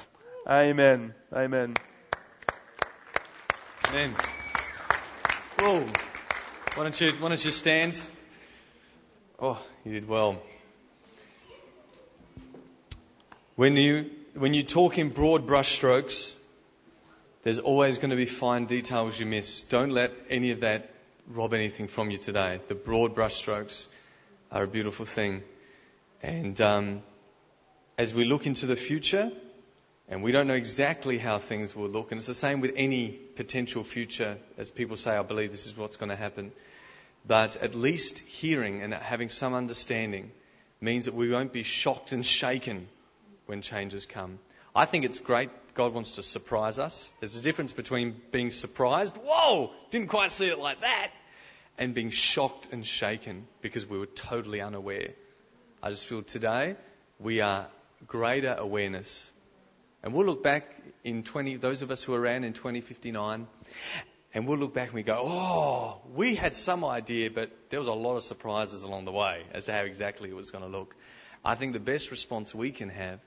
Amen. 0.47 1.15
Amen. 1.33 1.73
Amen. 3.87 4.15
Whoa. 5.57 5.87
Why 6.75 6.83
don't 6.83 7.01
you, 7.01 7.11
why 7.19 7.29
don't 7.29 7.43
you 7.43 7.51
stand? 7.51 7.95
Oh, 9.39 9.65
you 9.83 9.93
did 9.93 10.07
well. 10.07 10.39
When 13.61 13.75
you, 13.75 14.09
when 14.33 14.55
you 14.55 14.63
talk 14.63 14.97
in 14.97 15.13
broad 15.13 15.45
brushstrokes, 15.45 16.33
there's 17.43 17.59
always 17.59 17.97
going 17.97 18.09
to 18.09 18.15
be 18.15 18.25
fine 18.25 18.65
details 18.65 19.19
you 19.19 19.27
miss. 19.27 19.65
Don't 19.69 19.91
let 19.91 20.09
any 20.31 20.49
of 20.49 20.61
that 20.61 20.89
rob 21.29 21.53
anything 21.53 21.87
from 21.87 22.09
you 22.09 22.17
today. 22.17 22.59
The 22.69 22.73
broad 22.73 23.13
brushstrokes 23.13 23.85
are 24.51 24.63
a 24.63 24.67
beautiful 24.67 25.05
thing. 25.05 25.43
And 26.23 26.59
um, 26.59 27.03
as 27.99 28.15
we 28.15 28.25
look 28.25 28.47
into 28.47 28.65
the 28.65 28.75
future, 28.75 29.29
and 30.09 30.23
we 30.23 30.31
don't 30.31 30.47
know 30.47 30.55
exactly 30.55 31.19
how 31.19 31.37
things 31.37 31.75
will 31.75 31.87
look, 31.87 32.11
and 32.11 32.17
it's 32.17 32.25
the 32.25 32.33
same 32.33 32.61
with 32.61 32.73
any 32.75 33.09
potential 33.35 33.83
future, 33.83 34.39
as 34.57 34.71
people 34.71 34.97
say, 34.97 35.11
I 35.11 35.21
believe 35.21 35.51
this 35.51 35.67
is 35.67 35.77
what's 35.77 35.97
going 35.97 36.09
to 36.09 36.15
happen. 36.15 36.51
But 37.27 37.57
at 37.57 37.75
least 37.75 38.23
hearing 38.25 38.81
and 38.81 38.91
having 38.91 39.29
some 39.29 39.53
understanding 39.53 40.31
means 40.79 41.05
that 41.05 41.13
we 41.13 41.31
won't 41.31 41.53
be 41.53 41.61
shocked 41.61 42.11
and 42.11 42.25
shaken 42.25 42.87
when 43.51 43.61
changes 43.61 44.07
come. 44.11 44.39
I 44.73 44.85
think 44.85 45.03
it's 45.03 45.19
great. 45.19 45.49
God 45.75 45.93
wants 45.93 46.13
to 46.13 46.23
surprise 46.23 46.79
us. 46.79 47.09
There's 47.19 47.35
a 47.35 47.41
difference 47.41 47.73
between 47.73 48.15
being 48.31 48.49
surprised, 48.49 49.13
whoa, 49.23 49.71
didn't 49.91 50.07
quite 50.07 50.31
see 50.31 50.47
it 50.47 50.57
like 50.57 50.79
that, 50.79 51.11
and 51.77 51.93
being 51.93 52.11
shocked 52.11 52.69
and 52.71 52.85
shaken 52.85 53.45
because 53.61 53.85
we 53.85 53.99
were 53.99 54.07
totally 54.07 54.61
unaware. 54.61 55.09
I 55.83 55.89
just 55.89 56.07
feel 56.07 56.23
today 56.23 56.77
we 57.19 57.41
are 57.41 57.67
greater 58.07 58.55
awareness. 58.57 59.31
And 60.01 60.13
we'll 60.13 60.25
look 60.25 60.43
back 60.43 60.63
in 61.03 61.23
20, 61.23 61.57
those 61.57 61.81
of 61.81 61.91
us 61.91 62.01
who 62.01 62.13
are 62.13 62.21
around 62.21 62.45
in 62.45 62.53
2059, 62.53 63.47
and 64.33 64.47
we'll 64.47 64.57
look 64.57 64.73
back 64.73 64.87
and 64.87 64.95
we 64.95 65.03
go, 65.03 65.19
oh, 65.21 66.01
we 66.15 66.35
had 66.35 66.55
some 66.55 66.85
idea, 66.85 67.29
but 67.29 67.49
there 67.69 67.79
was 67.79 67.89
a 67.89 67.93
lot 67.93 68.15
of 68.15 68.23
surprises 68.23 68.83
along 68.83 69.03
the 69.03 69.11
way 69.11 69.43
as 69.53 69.65
to 69.65 69.73
how 69.73 69.81
exactly 69.81 70.29
it 70.29 70.35
was 70.35 70.51
going 70.51 70.63
to 70.63 70.69
look. 70.69 70.95
I 71.43 71.55
think 71.55 71.73
the 71.73 71.79
best 71.79 72.11
response 72.11 72.55
we 72.55 72.71
can 72.71 72.87
have 72.89 73.19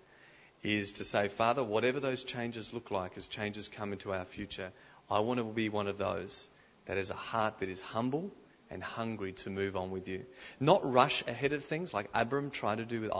is 0.65 0.93
to 0.93 1.05
say, 1.05 1.29
Father, 1.29 1.63
whatever 1.63 2.01
those 2.01 2.25
changes 2.25 2.73
look 2.73 2.91
like 2.91 3.17
as 3.17 3.27
changes 3.27 3.69
come 3.69 3.93
into 3.93 4.13
our 4.13 4.25
future, 4.25 4.73
I 5.11 5.21
want 5.21 5.39
to 5.39 5.45
be 5.45 5.69
one 5.69 5.87
of 5.87 5.99
those 5.99 6.49
that 6.87 6.97
has 6.97 7.11
a 7.11 7.15
heart 7.15 7.61
that 7.61 7.69
is 7.69 7.81
humble 7.81 8.31
and 8.71 8.83
hungry 8.83 9.33
to 9.45 9.51
move 9.51 9.77
on 9.77 9.91
with 9.91 10.09
you. 10.09 10.25
Not 10.59 10.85
rush 10.85 11.23
ahead 11.27 11.53
of 11.53 11.65
things 11.65 11.93
like 11.93 12.09
Abram 12.15 12.51
tried 12.51 12.79
to 12.79 12.85
do 12.85 13.03
with 13.03 13.13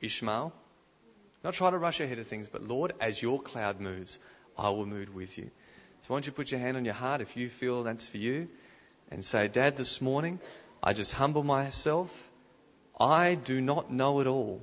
Ishmael. 0.00 0.52
Not 1.44 1.54
try 1.54 1.70
to 1.70 1.78
rush 1.78 2.00
ahead 2.00 2.18
of 2.18 2.26
things, 2.26 2.48
but 2.50 2.62
Lord, 2.62 2.92
as 3.00 3.22
your 3.22 3.40
cloud 3.40 3.80
moves, 3.80 4.18
I 4.56 4.70
will 4.70 4.86
move 4.86 5.14
with 5.14 5.38
you. 5.38 5.50
So 6.02 6.08
why 6.08 6.16
don't 6.16 6.26
you 6.26 6.32
put 6.32 6.50
your 6.50 6.60
hand 6.60 6.76
on 6.76 6.84
your 6.84 6.94
heart 6.94 7.20
if 7.20 7.36
you 7.36 7.48
feel 7.48 7.84
that's 7.84 8.08
for 8.08 8.16
you 8.16 8.48
and 9.10 9.24
say, 9.24 9.48
Dad, 9.48 9.76
this 9.76 10.00
morning, 10.00 10.40
I 10.82 10.92
just 10.94 11.12
humble 11.12 11.44
myself. 11.44 12.10
I 12.98 13.36
do 13.36 13.60
not 13.60 13.92
know 13.92 14.20
it 14.20 14.26
all. 14.26 14.62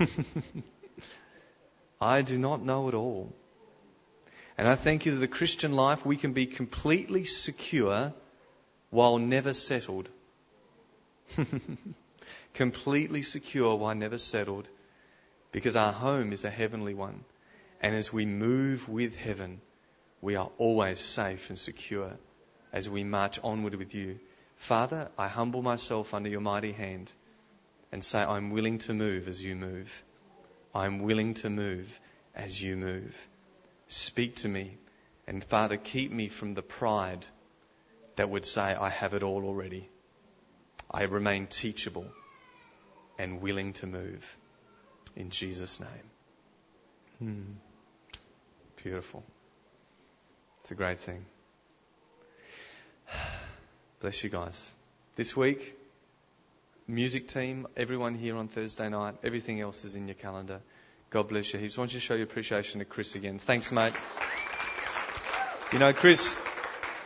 I 2.00 2.22
do 2.22 2.38
not 2.38 2.64
know 2.64 2.88
it 2.88 2.94
all. 2.94 3.32
And 4.58 4.68
I 4.68 4.76
thank 4.76 5.06
you 5.06 5.12
that 5.12 5.18
the 5.18 5.28
Christian 5.28 5.72
life, 5.72 6.04
we 6.04 6.16
can 6.16 6.32
be 6.32 6.46
completely 6.46 7.24
secure 7.24 8.12
while 8.90 9.18
never 9.18 9.54
settled. 9.54 10.08
completely 12.54 13.22
secure 13.22 13.76
while 13.76 13.94
never 13.94 14.18
settled. 14.18 14.68
Because 15.52 15.76
our 15.76 15.92
home 15.92 16.32
is 16.32 16.44
a 16.44 16.50
heavenly 16.50 16.94
one. 16.94 17.24
And 17.80 17.94
as 17.94 18.12
we 18.12 18.26
move 18.26 18.88
with 18.88 19.14
heaven, 19.14 19.60
we 20.20 20.36
are 20.36 20.50
always 20.58 21.00
safe 21.00 21.40
and 21.48 21.58
secure 21.58 22.12
as 22.72 22.88
we 22.88 23.04
march 23.04 23.38
onward 23.42 23.74
with 23.74 23.94
you. 23.94 24.18
Father, 24.68 25.10
I 25.18 25.28
humble 25.28 25.62
myself 25.62 26.14
under 26.14 26.28
your 26.28 26.40
mighty 26.40 26.72
hand 26.72 27.10
and 27.92 28.02
say, 28.02 28.18
I'm 28.18 28.50
willing 28.50 28.78
to 28.80 28.94
move 28.94 29.28
as 29.28 29.42
you 29.42 29.54
move. 29.54 29.88
I'm 30.74 31.02
willing 31.02 31.34
to 31.34 31.50
move 31.50 31.86
as 32.34 32.60
you 32.60 32.76
move. 32.76 33.14
Speak 33.88 34.36
to 34.36 34.48
me. 34.48 34.78
And 35.26 35.44
Father, 35.44 35.76
keep 35.76 36.10
me 36.10 36.28
from 36.28 36.54
the 36.54 36.62
pride 36.62 37.26
that 38.16 38.30
would 38.30 38.44
say, 38.44 38.60
I 38.60 38.88
have 38.88 39.14
it 39.14 39.22
all 39.22 39.44
already. 39.44 39.88
I 40.90 41.02
remain 41.02 41.46
teachable 41.46 42.06
and 43.18 43.40
willing 43.40 43.74
to 43.74 43.86
move. 43.86 44.24
In 45.14 45.30
Jesus' 45.30 45.78
name. 45.78 46.10
Hmm. 47.18 47.52
Beautiful. 48.82 49.22
It's 50.62 50.70
a 50.70 50.74
great 50.74 50.98
thing. 51.04 51.24
Bless 54.00 54.24
you 54.24 54.30
guys. 54.30 54.60
This 55.16 55.36
week, 55.36 55.76
music 56.86 57.28
team, 57.28 57.66
everyone 57.76 58.14
here 58.14 58.36
on 58.36 58.48
Thursday 58.48 58.88
night. 58.88 59.14
Everything 59.22 59.60
else 59.60 59.84
is 59.84 59.94
in 59.94 60.06
your 60.08 60.14
calendar. 60.14 60.60
God 61.10 61.28
bless 61.28 61.52
you 61.52 61.60
heaps. 61.60 61.76
Why 61.76 61.82
don't 61.82 61.92
you 61.94 62.00
show 62.00 62.14
your 62.14 62.24
appreciation 62.24 62.78
to 62.78 62.84
Chris 62.84 63.14
again? 63.14 63.38
Thanks, 63.38 63.70
mate. 63.70 63.92
You 65.72 65.78
know, 65.78 65.92
Chris, 65.92 66.36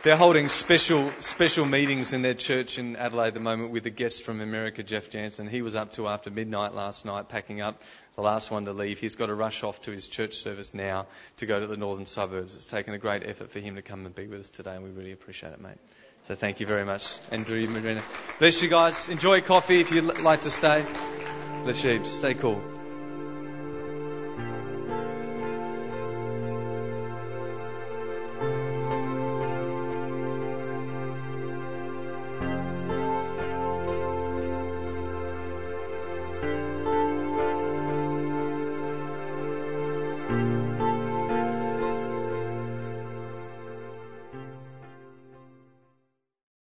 they're 0.03 0.15
holding 0.15 0.47
special 0.49 1.11
special 1.19 1.65
meetings 1.65 2.13
in 2.13 2.21
their 2.21 2.33
church 2.33 2.77
in 2.79 2.95
Adelaide 2.95 3.29
at 3.29 3.33
the 3.33 3.39
moment 3.39 3.71
with 3.71 3.85
a 3.85 3.89
guest 3.89 4.23
from 4.23 4.41
America, 4.41 4.83
Jeff 4.83 5.09
Jansen. 5.09 5.47
He 5.47 5.61
was 5.61 5.75
up 5.75 5.93
to 5.93 6.07
after 6.07 6.29
midnight 6.29 6.73
last 6.73 7.05
night 7.05 7.29
packing 7.29 7.61
up, 7.61 7.81
the 8.15 8.21
last 8.21 8.49
one 8.51 8.65
to 8.65 8.73
leave. 8.73 8.97
He's 8.97 9.15
got 9.15 9.25
to 9.25 9.35
rush 9.35 9.63
off 9.63 9.81
to 9.81 9.91
his 9.91 10.07
church 10.07 10.35
service 10.35 10.73
now 10.73 11.07
to 11.37 11.45
go 11.45 11.59
to 11.59 11.67
the 11.67 11.77
northern 11.77 12.05
suburbs. 12.05 12.55
It's 12.55 12.67
taken 12.67 12.93
a 12.93 12.97
great 12.97 13.23
effort 13.25 13.51
for 13.51 13.59
him 13.59 13.75
to 13.75 13.81
come 13.81 14.05
and 14.05 14.15
be 14.15 14.27
with 14.27 14.41
us 14.41 14.49
today, 14.49 14.75
and 14.75 14.83
we 14.83 14.91
really 14.91 15.11
appreciate 15.11 15.53
it, 15.53 15.61
mate. 15.61 15.77
So 16.27 16.35
thank 16.35 16.59
you 16.59 16.67
very 16.67 16.83
much. 16.83 17.03
Andrew, 17.31 17.65
Marina. 17.67 18.03
Bless 18.37 18.61
you 18.61 18.69
guys. 18.69 19.07
Enjoy 19.07 19.39
coffee 19.41 19.79
if 19.79 19.91
you'd 19.91 20.03
like 20.03 20.41
to 20.41 20.51
stay. 20.51 20.85
Bless 21.63 21.81
you. 21.85 22.03
Stay 22.03 22.33
cool. 22.33 22.76